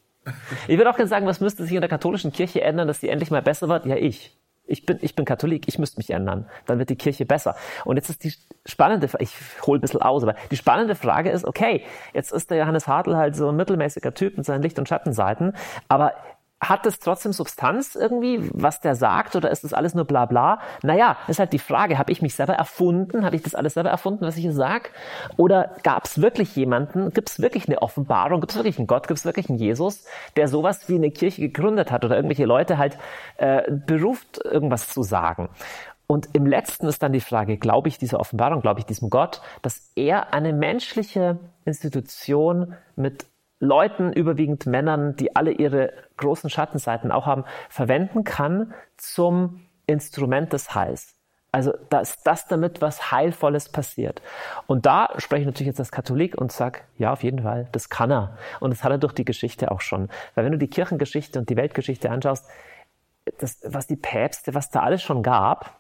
Ich 0.67 0.77
würde 0.77 0.91
auch 0.91 0.97
gerne 0.97 1.09
sagen, 1.09 1.27
was 1.27 1.41
müsste 1.41 1.65
sich 1.65 1.73
in 1.73 1.81
der 1.81 1.89
katholischen 1.89 2.33
Kirche 2.33 2.63
ändern, 2.63 2.89
dass 2.89 3.01
die 3.01 3.09
endlich 3.09 3.31
mal 3.31 3.43
besser 3.43 3.69
wird? 3.69 3.87
Ja, 3.87 3.97
ich. 3.97 4.35
Ich 4.71 4.85
bin, 4.85 4.99
ich 5.01 5.15
bin 5.15 5.25
Katholik, 5.25 5.67
ich 5.67 5.79
müsste 5.79 5.97
mich 5.97 6.11
ändern. 6.11 6.45
Dann 6.67 6.79
wird 6.79 6.91
die 6.91 6.97
Kirche 6.97 7.25
besser. 7.25 7.57
Und 7.87 7.97
jetzt 7.97 8.11
ist 8.11 8.23
die 8.23 8.35
spannende, 8.67 9.09
ich 9.19 9.35
hole 9.67 9.79
ein 9.79 9.81
bisschen 9.81 10.03
aus, 10.03 10.23
aber 10.23 10.35
die 10.51 10.59
spannende 10.59 10.95
Frage 10.95 11.31
ist, 11.31 11.47
okay, 11.47 11.87
jetzt 12.13 12.33
ist 12.33 12.51
der 12.51 12.59
Johannes 12.59 12.87
Hartl 12.87 13.17
halt 13.17 13.35
so 13.35 13.49
ein 13.49 13.57
mittelmäßiger 13.57 14.13
Typ 14.13 14.37
mit 14.37 14.45
seinen 14.45 14.61
Licht- 14.61 14.79
und 14.79 14.87
Schattenseiten, 14.87 15.55
aber 15.89 16.13
hat 16.61 16.87
es 16.87 16.99
trotzdem 16.99 17.33
Substanz 17.33 17.95
irgendwie, 17.95 18.51
was 18.53 18.81
der 18.81 18.95
sagt, 18.95 19.37
oder 19.37 19.51
ist 19.51 19.63
das 19.65 19.73
alles 19.73 19.95
nur 19.95 20.05
bla 20.05 20.27
bla? 20.27 20.61
Naja, 20.83 21.17
ist 21.29 21.39
halt 21.39 21.53
die 21.53 21.59
Frage, 21.59 21.99
habe 21.99 22.11
ich 22.11 22.21
mich 22.21 22.35
selber 22.35 22.55
erfunden? 22.55 23.25
Habe 23.25 23.37
ich 23.37 23.43
das 23.43 23.55
alles 23.55 23.75
selber 23.75 23.91
erfunden, 23.91 24.25
was 24.25 24.37
ich 24.37 24.43
hier 24.43 24.53
sage? 24.53 24.91
Oder 25.37 25.77
gab 25.85 26.05
es 26.05 26.21
wirklich 26.21 26.57
jemanden, 26.57 27.13
gibt 27.13 27.31
es 27.31 27.41
wirklich 27.41 27.69
eine 27.69 27.81
Offenbarung, 27.81 28.41
gibt 28.41 28.51
es 28.53 28.57
wirklich 28.57 28.79
einen 28.79 28.89
Gott, 28.89 29.07
gibt 29.07 29.19
es 29.19 29.25
wirklich 29.25 29.49
einen 29.49 29.59
Jesus, 29.59 30.05
der 30.37 30.49
sowas 30.49 30.89
wie 30.89 30.97
eine 30.97 31.11
Kirche 31.11 31.43
gegründet 31.43 31.93
hat 31.93 32.05
oder 32.05 32.17
irgendwelche 32.17 32.45
Leute 32.45 32.77
halt 32.77 32.99
äh, 33.37 33.71
beruft, 33.71 34.45
irgendwas 34.45 34.89
zu 34.89 35.03
sagen? 35.03 35.49
Und 36.09 36.31
im 36.33 36.47
letzten 36.47 36.87
ist 36.87 37.03
dann 37.03 37.13
die 37.13 37.21
Frage, 37.21 37.59
glaube 37.59 37.89
ich 37.89 37.99
dieser 37.99 38.19
Offenbarung, 38.19 38.63
glaube 38.63 38.81
ich 38.81 38.87
diesem 38.87 39.11
Gott, 39.11 39.43
dass 39.61 39.93
er 39.95 40.33
eine 40.33 40.55
menschliche 40.55 41.39
Institution 41.67 42.75
mit 42.97 43.27
Leuten, 43.61 44.13
überwiegend 44.13 44.67
Männern, 44.67 45.17
die 45.17 45.35
alle 45.35 45.51
ihre 45.51 45.93
großen 46.17 46.51
Schattenseiten 46.51 47.11
auch 47.11 47.27
haben, 47.27 47.45
verwenden 47.69 48.25
kann 48.25 48.73
zum 48.97 49.67
Instrument 49.87 50.53
des 50.53 50.75
Heils. 50.75 51.15
Also, 51.51 51.73
dass 51.89 52.23
das 52.23 52.47
damit 52.47 52.83
was 52.83 53.11
Heilvolles 53.11 53.71
passiert. 53.71 54.21
Und 54.67 54.85
da 54.85 55.09
spreche 55.17 55.41
ich 55.41 55.47
natürlich 55.47 55.69
jetzt 55.69 55.81
als 55.81 55.91
Katholik 55.91 56.37
und 56.37 56.53
sage, 56.53 56.81
ja, 56.99 57.13
auf 57.13 57.23
jeden 57.23 57.43
Fall, 57.43 57.69
das 57.73 57.89
kann 57.89 58.11
er. 58.11 58.37
Und 58.61 58.71
das 58.71 58.85
hat 58.85 58.93
er 58.93 58.99
durch 58.99 59.15
die 59.15 59.25
Geschichte 59.25 59.71
auch 59.71 59.81
schon. 59.81 60.11
Weil 60.35 60.45
wenn 60.45 60.53
du 60.53 60.59
die 60.59 60.69
Kirchengeschichte 60.69 61.39
und 61.39 61.49
die 61.49 61.57
Weltgeschichte 61.57 62.11
anschaust, 62.11 62.47
das, 63.39 63.61
was 63.65 63.87
die 63.87 63.97
Päpste, 63.97 64.55
was 64.55 64.71
da 64.71 64.81
alles 64.81 65.03
schon 65.03 65.23
gab, 65.23 65.79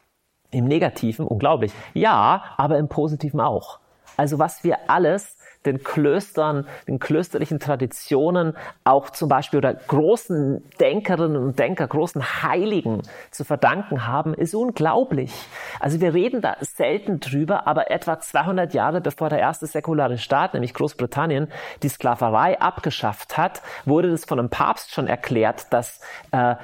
im 0.50 0.64
Negativen, 0.64 1.26
unglaublich. 1.26 1.72
Ja, 1.92 2.54
aber 2.56 2.78
im 2.78 2.88
Positiven 2.88 3.40
auch. 3.40 3.78
Also 4.16 4.38
was 4.38 4.64
wir 4.64 4.90
alles 4.90 5.38
den 5.68 5.82
Klöstern, 5.82 6.66
den 6.86 6.98
klösterlichen 6.98 7.60
Traditionen, 7.60 8.56
auch 8.84 9.10
zum 9.10 9.28
Beispiel 9.28 9.58
oder 9.58 9.74
großen 9.74 10.62
Denkerinnen 10.80 11.36
und 11.36 11.58
Denker, 11.58 11.86
großen 11.86 12.42
Heiligen 12.42 13.02
zu 13.30 13.44
verdanken 13.44 14.06
haben, 14.06 14.34
ist 14.34 14.54
unglaublich. 14.54 15.32
Also 15.80 16.00
wir 16.00 16.14
reden 16.14 16.40
da 16.40 16.56
selten 16.60 17.20
drüber, 17.20 17.66
aber 17.66 17.90
etwa 17.90 18.18
200 18.18 18.74
Jahre 18.74 19.00
bevor 19.00 19.28
der 19.28 19.38
erste 19.38 19.66
säkulare 19.66 20.18
Staat, 20.18 20.54
nämlich 20.54 20.74
Großbritannien, 20.74 21.48
die 21.82 21.88
Sklaverei 21.88 22.60
abgeschafft 22.60 23.36
hat, 23.36 23.62
wurde 23.84 24.10
das 24.10 24.24
von 24.24 24.38
einem 24.38 24.50
Papst 24.50 24.92
schon 24.92 25.06
erklärt, 25.06 25.72
dass, 25.72 26.00
äh, 26.30 26.56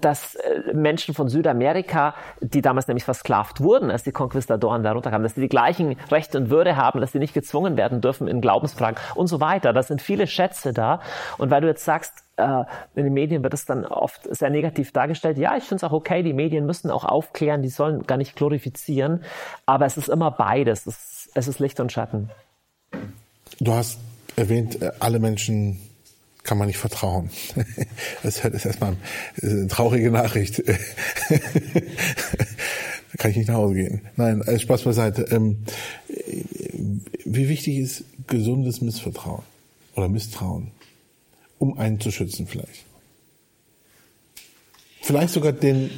dass 0.00 0.34
äh, 0.36 0.72
Menschen 0.74 1.14
von 1.14 1.28
Südamerika, 1.28 2.14
die 2.40 2.62
damals 2.62 2.88
nämlich 2.88 3.04
versklavt 3.04 3.60
wurden, 3.60 3.90
als 3.90 4.02
die 4.02 4.12
Konquistadoren 4.12 4.82
da 4.82 4.92
runterkamen, 4.92 5.22
dass 5.22 5.34
sie 5.34 5.40
die 5.40 5.48
gleichen 5.48 5.96
Rechte 6.10 6.38
und 6.38 6.50
Würde 6.50 6.76
haben, 6.76 7.00
dass 7.00 7.12
sie 7.12 7.18
nicht 7.18 7.34
gezwungen 7.34 7.76
werden 7.76 8.00
dürfen, 8.00 8.28
in 8.28 8.37
Glaubensfragen 8.40 8.98
und 9.14 9.26
so 9.26 9.40
weiter. 9.40 9.72
Das 9.72 9.88
sind 9.88 10.02
viele 10.02 10.26
Schätze 10.26 10.72
da. 10.72 11.00
Und 11.38 11.50
weil 11.50 11.60
du 11.60 11.66
jetzt 11.66 11.84
sagst, 11.84 12.12
äh, 12.36 12.64
in 12.94 13.04
den 13.04 13.12
Medien 13.12 13.42
wird 13.42 13.54
es 13.54 13.64
dann 13.64 13.84
oft 13.84 14.34
sehr 14.34 14.50
negativ 14.50 14.92
dargestellt. 14.92 15.38
Ja, 15.38 15.56
ich 15.56 15.64
finde 15.64 15.84
es 15.84 15.84
auch 15.84 15.92
okay, 15.92 16.22
die 16.22 16.32
Medien 16.32 16.66
müssen 16.66 16.90
auch 16.90 17.04
aufklären, 17.04 17.62
die 17.62 17.68
sollen 17.68 18.06
gar 18.06 18.16
nicht 18.16 18.36
glorifizieren. 18.36 19.24
Aber 19.66 19.86
es 19.86 19.96
ist 19.96 20.08
immer 20.08 20.30
beides. 20.30 20.86
Es 20.86 20.96
ist, 20.96 21.30
es 21.34 21.48
ist 21.48 21.58
Licht 21.58 21.80
und 21.80 21.92
Schatten. 21.92 22.30
Du 23.60 23.72
hast 23.72 23.98
erwähnt, 24.36 24.80
äh, 24.80 24.92
alle 25.00 25.18
Menschen 25.18 25.80
kann 26.44 26.58
man 26.58 26.68
nicht 26.68 26.78
vertrauen. 26.78 27.30
Das 28.22 28.44
ist 28.44 28.64
erstmal 28.64 28.96
eine 29.42 29.68
traurige 29.68 30.10
Nachricht. 30.10 30.62
Da 30.66 30.74
kann 33.18 33.30
ich 33.30 33.36
nicht 33.36 33.48
nach 33.48 33.56
Hause 33.56 33.74
gehen. 33.74 34.02
Nein, 34.16 34.42
also 34.42 34.58
Spaß 34.58 34.82
beiseite. 34.82 35.26
Ähm, 35.30 35.64
wie 37.24 37.48
wichtig 37.48 37.78
ist 37.78 38.04
gesundes 38.28 38.80
Missvertrauen 38.80 39.42
oder 39.94 40.08
Misstrauen, 40.08 40.70
um 41.58 41.78
einen 41.78 42.00
zu 42.00 42.10
schützen 42.10 42.46
vielleicht? 42.46 42.84
Vielleicht 45.02 45.32
sogar 45.32 45.52
den. 45.52 45.90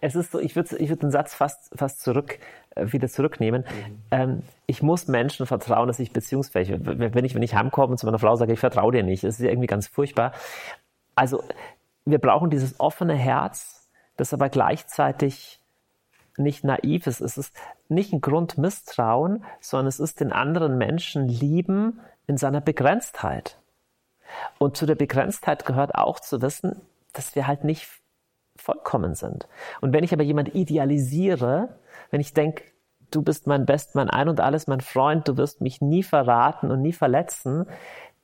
Es 0.00 0.14
ist 0.14 0.30
so, 0.30 0.38
ich 0.38 0.54
würde 0.54 0.76
ich 0.76 0.90
würd 0.90 1.02
den 1.02 1.10
Satz 1.10 1.34
fast, 1.34 1.70
fast 1.74 2.02
zurück, 2.02 2.38
äh, 2.74 2.92
wieder 2.92 3.08
zurücknehmen. 3.08 3.62
Mhm. 3.62 3.98
Ähm, 4.10 4.42
ich 4.66 4.82
muss 4.82 5.08
Menschen 5.08 5.46
vertrauen, 5.46 5.88
dass 5.88 5.98
ich 5.98 6.12
beziehungsfähig 6.12 6.68
bin. 6.68 7.14
Wenn 7.14 7.24
ich, 7.24 7.34
wenn 7.34 7.42
ich 7.42 7.54
heimkomme 7.54 7.92
und 7.92 7.98
zu 7.98 8.06
meiner 8.06 8.18
Frau 8.18 8.36
sage, 8.36 8.52
ich 8.52 8.60
vertraue 8.60 8.92
dir 8.92 9.02
nicht, 9.02 9.24
das 9.24 9.36
ist 9.38 9.44
ja 9.44 9.50
irgendwie 9.50 9.66
ganz 9.66 9.86
furchtbar. 9.86 10.32
Also, 11.14 11.42
wir 12.04 12.18
brauchen 12.18 12.50
dieses 12.50 12.78
offene 12.78 13.14
Herz, 13.14 13.88
das 14.18 14.34
aber 14.34 14.50
gleichzeitig 14.50 15.55
nicht 16.38 16.64
naiv 16.64 17.06
ist. 17.06 17.20
Es 17.20 17.38
ist 17.38 17.54
nicht 17.88 18.12
ein 18.12 18.20
Grund 18.20 18.58
Misstrauen, 18.58 19.44
sondern 19.60 19.86
es 19.86 20.00
ist 20.00 20.20
den 20.20 20.32
anderen 20.32 20.78
Menschen 20.78 21.28
lieben 21.28 22.00
in 22.26 22.36
seiner 22.36 22.60
Begrenztheit. 22.60 23.58
Und 24.58 24.76
zu 24.76 24.86
der 24.86 24.94
Begrenztheit 24.94 25.64
gehört 25.64 25.94
auch 25.94 26.20
zu 26.20 26.42
wissen, 26.42 26.80
dass 27.12 27.34
wir 27.34 27.46
halt 27.46 27.64
nicht 27.64 27.88
vollkommen 28.56 29.14
sind. 29.14 29.48
Und 29.80 29.92
wenn 29.92 30.04
ich 30.04 30.12
aber 30.12 30.22
jemand 30.22 30.54
idealisiere, 30.54 31.78
wenn 32.10 32.20
ich 32.20 32.34
denke, 32.34 32.64
du 33.10 33.22
bist 33.22 33.46
mein 33.46 33.66
Best, 33.66 33.94
mein 33.94 34.10
Ein 34.10 34.28
und 34.28 34.40
alles, 34.40 34.66
mein 34.66 34.80
Freund, 34.80 35.28
du 35.28 35.36
wirst 35.36 35.60
mich 35.60 35.80
nie 35.80 36.02
verraten 36.02 36.70
und 36.70 36.82
nie 36.82 36.92
verletzen, 36.92 37.66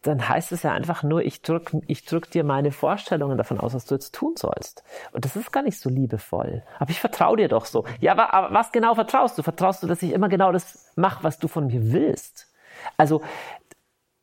dann 0.02 0.28
heißt 0.28 0.50
es 0.52 0.64
ja 0.64 0.72
einfach 0.72 1.04
nur, 1.04 1.22
ich 1.22 1.42
drück, 1.42 1.72
ich 1.86 2.04
drück 2.04 2.30
dir 2.30 2.42
meine 2.42 2.72
Vorstellungen 2.72 3.38
davon 3.38 3.60
aus, 3.60 3.72
was 3.72 3.86
du 3.86 3.94
jetzt 3.94 4.14
tun 4.14 4.34
sollst. 4.36 4.82
Und 5.12 5.24
das 5.24 5.36
ist 5.36 5.52
gar 5.52 5.62
nicht 5.62 5.78
so 5.78 5.88
liebevoll. 5.88 6.64
Aber 6.78 6.90
ich 6.90 7.00
vertraue 7.00 7.36
dir 7.36 7.48
doch 7.48 7.66
so. 7.66 7.84
Ja, 8.00 8.12
aber, 8.12 8.34
aber 8.34 8.52
was 8.52 8.72
genau 8.72 8.94
vertraust 8.96 9.38
du? 9.38 9.42
Vertraust 9.42 9.82
du, 9.82 9.86
dass 9.86 10.02
ich 10.02 10.12
immer 10.12 10.28
genau 10.28 10.50
das 10.50 10.90
mache, 10.96 11.22
was 11.22 11.38
du 11.38 11.46
von 11.46 11.68
mir 11.68 11.92
willst? 11.92 12.52
Also, 12.96 13.22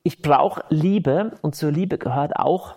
ich 0.04 0.22
brauche 0.22 0.64
Liebe 0.70 1.38
und 1.42 1.56
zur 1.56 1.72
Liebe 1.72 1.98
gehört 1.98 2.36
auch 2.36 2.76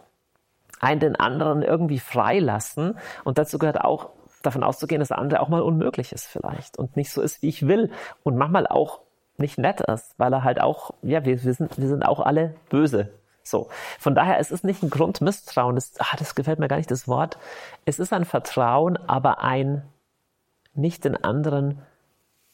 einen 0.80 1.00
den 1.00 1.16
anderen 1.16 1.62
irgendwie 1.62 1.98
freilassen. 1.98 2.98
Und 3.24 3.38
dazu 3.38 3.58
gehört 3.58 3.80
auch 3.80 4.10
davon 4.42 4.62
auszugehen, 4.62 5.00
dass 5.00 5.08
der 5.08 5.18
andere 5.18 5.40
auch 5.40 5.48
mal 5.48 5.62
unmöglich 5.62 6.12
ist 6.12 6.26
vielleicht 6.26 6.78
und 6.78 6.96
nicht 6.96 7.10
so 7.10 7.20
ist, 7.20 7.42
wie 7.42 7.48
ich 7.48 7.66
will. 7.66 7.90
Und 8.22 8.36
manchmal 8.36 8.66
auch 8.66 9.00
nicht 9.38 9.58
nett 9.58 9.80
ist, 9.80 10.14
weil 10.18 10.32
er 10.32 10.44
halt 10.44 10.60
auch, 10.60 10.92
ja, 11.02 11.24
wir, 11.24 11.42
wir, 11.42 11.54
sind, 11.54 11.78
wir 11.78 11.88
sind 11.88 12.04
auch 12.04 12.20
alle 12.20 12.54
böse. 12.68 13.10
So. 13.42 13.68
Von 13.98 14.14
daher, 14.14 14.38
es 14.38 14.50
ist 14.50 14.64
nicht 14.64 14.82
ein 14.82 14.90
Grund 14.90 15.20
Misstrauen, 15.20 15.74
das, 15.74 15.94
ah, 15.98 16.16
das 16.18 16.34
gefällt 16.34 16.58
mir 16.58 16.68
gar 16.68 16.76
nicht, 16.76 16.90
das 16.90 17.08
Wort. 17.08 17.38
Es 17.84 17.98
ist 17.98 18.12
ein 18.12 18.24
Vertrauen, 18.24 18.96
aber 18.96 19.42
ein 19.42 19.82
nicht 20.74 21.04
den 21.04 21.22
anderen 21.22 21.82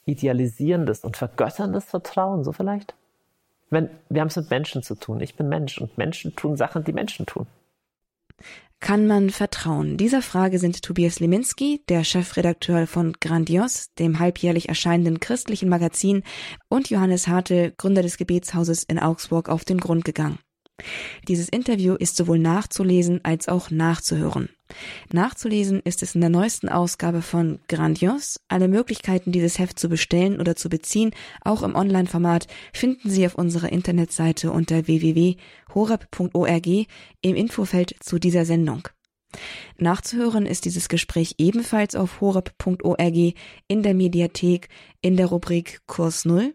idealisierendes 0.06 1.04
und 1.04 1.16
vergötterndes 1.16 1.84
Vertrauen, 1.84 2.42
so 2.42 2.52
vielleicht? 2.52 2.94
Wenn, 3.70 3.90
wir 4.08 4.22
haben 4.22 4.28
es 4.28 4.36
mit 4.36 4.50
Menschen 4.50 4.82
zu 4.82 4.94
tun. 4.94 5.20
Ich 5.20 5.36
bin 5.36 5.48
Mensch 5.48 5.78
und 5.78 5.98
Menschen 5.98 6.34
tun 6.34 6.56
Sachen, 6.56 6.84
die 6.84 6.94
Menschen 6.94 7.26
tun. 7.26 7.46
Kann 8.80 9.08
man 9.08 9.30
vertrauen? 9.30 9.96
Dieser 9.96 10.22
Frage 10.22 10.58
sind 10.60 10.82
Tobias 10.82 11.18
Leminski, 11.18 11.82
der 11.88 12.04
Chefredakteur 12.04 12.86
von 12.86 13.12
Grandios, 13.20 13.92
dem 13.98 14.20
halbjährlich 14.20 14.68
erscheinenden 14.68 15.18
christlichen 15.18 15.68
Magazin, 15.68 16.22
und 16.68 16.88
Johannes 16.88 17.26
Hartl, 17.26 17.72
Gründer 17.76 18.02
des 18.02 18.18
Gebetshauses 18.18 18.84
in 18.84 19.00
Augsburg, 19.00 19.48
auf 19.48 19.64
den 19.64 19.78
Grund 19.78 20.04
gegangen. 20.04 20.38
Dieses 21.26 21.48
Interview 21.48 21.94
ist 21.94 22.16
sowohl 22.16 22.38
nachzulesen 22.38 23.20
als 23.24 23.48
auch 23.48 23.70
nachzuhören. 23.70 24.48
Nachzulesen 25.12 25.80
ist 25.80 26.02
es 26.02 26.14
in 26.14 26.20
der 26.20 26.30
neuesten 26.30 26.68
Ausgabe 26.68 27.22
von 27.22 27.58
Grandios. 27.68 28.40
Alle 28.48 28.68
Möglichkeiten, 28.68 29.32
dieses 29.32 29.58
Heft 29.58 29.78
zu 29.78 29.88
bestellen 29.88 30.40
oder 30.40 30.56
zu 30.56 30.68
beziehen, 30.68 31.12
auch 31.42 31.62
im 31.62 31.74
Online-Format, 31.74 32.46
finden 32.72 33.10
Sie 33.10 33.26
auf 33.26 33.34
unserer 33.34 33.72
Internetseite 33.72 34.52
unter 34.52 34.86
www.horeb.org 34.86 36.66
im 36.66 37.34
Infofeld 37.34 37.94
zu 38.00 38.18
dieser 38.18 38.44
Sendung. 38.44 38.88
Nachzuhören 39.76 40.46
ist 40.46 40.64
dieses 40.64 40.88
Gespräch 40.88 41.34
ebenfalls 41.38 41.94
auf 41.94 42.20
horeb.org 42.20 43.34
in 43.68 43.82
der 43.82 43.94
Mediathek 43.94 44.68
in 45.02 45.16
der 45.16 45.26
Rubrik 45.26 45.80
Kurs 45.86 46.24
Null 46.24 46.54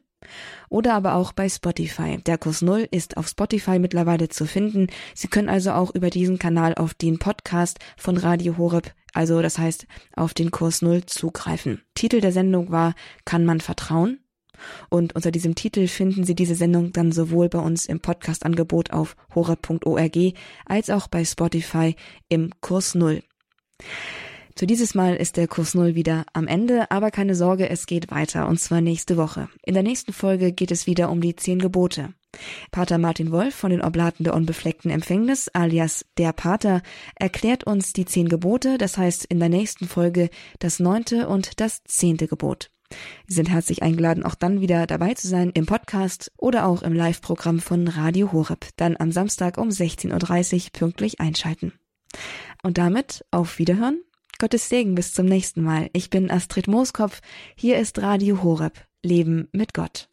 oder 0.70 0.94
aber 0.94 1.16
auch 1.16 1.34
bei 1.34 1.50
Spotify. 1.50 2.18
Der 2.26 2.38
Kurs 2.38 2.62
Null 2.62 2.88
ist 2.92 3.18
auf 3.18 3.28
Spotify 3.28 3.80
mittlerweile 3.80 4.30
zu 4.30 4.46
finden. 4.46 4.88
Sie 5.14 5.28
können 5.28 5.50
also 5.50 5.72
auch 5.72 5.94
über 5.94 6.10
diesen 6.10 6.40
Kanal 6.40 6.76
auf 6.76 6.94
den 6.94 7.20
Podcast 7.20 7.80
von 7.98 8.18
Radio 8.18 8.58
Horeb, 8.58 8.94
also 9.14 9.42
das 9.42 9.58
heißt 9.58 9.88
auf 10.16 10.34
den 10.34 10.52
Kurs 10.52 10.82
Null 10.82 11.06
zugreifen. 11.06 11.82
Titel 11.96 12.22
der 12.22 12.32
Sendung 12.32 12.72
war 12.72 12.96
Kann 13.26 13.46
man 13.46 13.62
vertrauen? 13.62 14.20
Und 14.90 15.16
unter 15.16 15.32
diesem 15.32 15.56
Titel 15.56 15.88
finden 15.88 16.24
Sie 16.24 16.36
diese 16.36 16.56
Sendung 16.56 16.94
dann 16.94 17.12
sowohl 17.12 17.50
bei 17.50 17.60
uns 17.60 17.86
im 17.86 18.00
Podcast-Angebot 18.00 18.92
auf 18.92 19.16
horeb.org 19.34 20.18
als 20.66 20.90
auch 20.90 21.08
bei 21.08 21.26
Spotify 21.26 21.96
im 22.30 22.52
Kurs 22.62 22.96
Null. 22.96 23.24
Zu 24.56 24.68
dieses 24.68 24.94
Mal 24.94 25.16
ist 25.16 25.38
der 25.38 25.48
Kurs 25.48 25.74
Null 25.74 25.96
wieder 25.96 26.26
am 26.34 26.48
Ende, 26.48 26.92
aber 26.92 27.10
keine 27.10 27.34
Sorge, 27.34 27.70
es 27.70 27.88
geht 27.88 28.12
weiter, 28.12 28.48
und 28.48 28.60
zwar 28.60 28.82
nächste 28.82 29.18
Woche. 29.18 29.50
In 29.64 29.74
der 29.74 29.82
nächsten 29.82 30.14
Folge 30.14 30.52
geht 30.52 30.70
es 30.70 30.86
wieder 30.86 31.10
um 31.10 31.22
die 31.22 31.36
zehn 31.36 31.58
Gebote. 31.58 32.14
Pater 32.72 33.00
Martin 33.00 33.32
Wolf 33.32 33.56
von 33.56 33.72
den 33.72 33.82
Oblaten 33.82 34.24
der 34.24 34.36
unbefleckten 34.36 34.92
Empfängnis, 34.92 35.50
alias 35.54 36.06
der 36.18 36.34
Pater, 36.34 36.84
erklärt 37.16 37.64
uns 37.64 37.94
die 37.94 38.06
zehn 38.06 38.30
Gebote, 38.30 38.78
das 38.78 38.98
heißt 38.98 39.26
in 39.26 39.40
der 39.40 39.50
nächsten 39.50 39.88
Folge 39.88 40.30
das 40.60 40.80
neunte 40.80 41.28
und 41.28 41.60
das 41.60 41.84
zehnte 41.86 42.28
Gebot. 42.28 42.70
Sie 43.28 43.34
sind 43.34 43.50
herzlich 43.50 43.82
eingeladen, 43.82 44.24
auch 44.24 44.36
dann 44.36 44.62
wieder 44.62 44.86
dabei 44.86 45.16
zu 45.16 45.28
sein 45.28 45.50
im 45.56 45.66
Podcast 45.66 46.32
oder 46.38 46.68
auch 46.68 46.84
im 46.84 46.94
Live-Programm 46.94 47.60
von 47.60 47.88
Radio 47.88 48.32
Horeb, 48.32 48.68
dann 48.78 48.98
am 49.00 49.12
Samstag 49.12 49.58
um 49.58 49.70
16.30 49.70 50.54
Uhr 50.54 50.70
pünktlich 50.74 51.20
einschalten. 51.20 51.74
Und 52.62 52.78
damit 52.78 53.26
auf 53.32 53.58
Wiederhören 53.58 54.00
Gottes 54.40 54.70
Segen 54.70 54.96
bis 54.96 55.14
zum 55.14 55.26
nächsten 55.26 55.62
Mal. 55.62 55.90
Ich 55.94 56.10
bin 56.10 56.32
Astrid 56.32 56.68
Mooskopf. 56.68 57.22
Hier 57.56 57.78
ist 57.78 58.02
Radio 58.02 58.44
Horeb. 58.44 58.74
Leben 59.04 59.48
mit 59.52 59.74
Gott. 59.74 60.10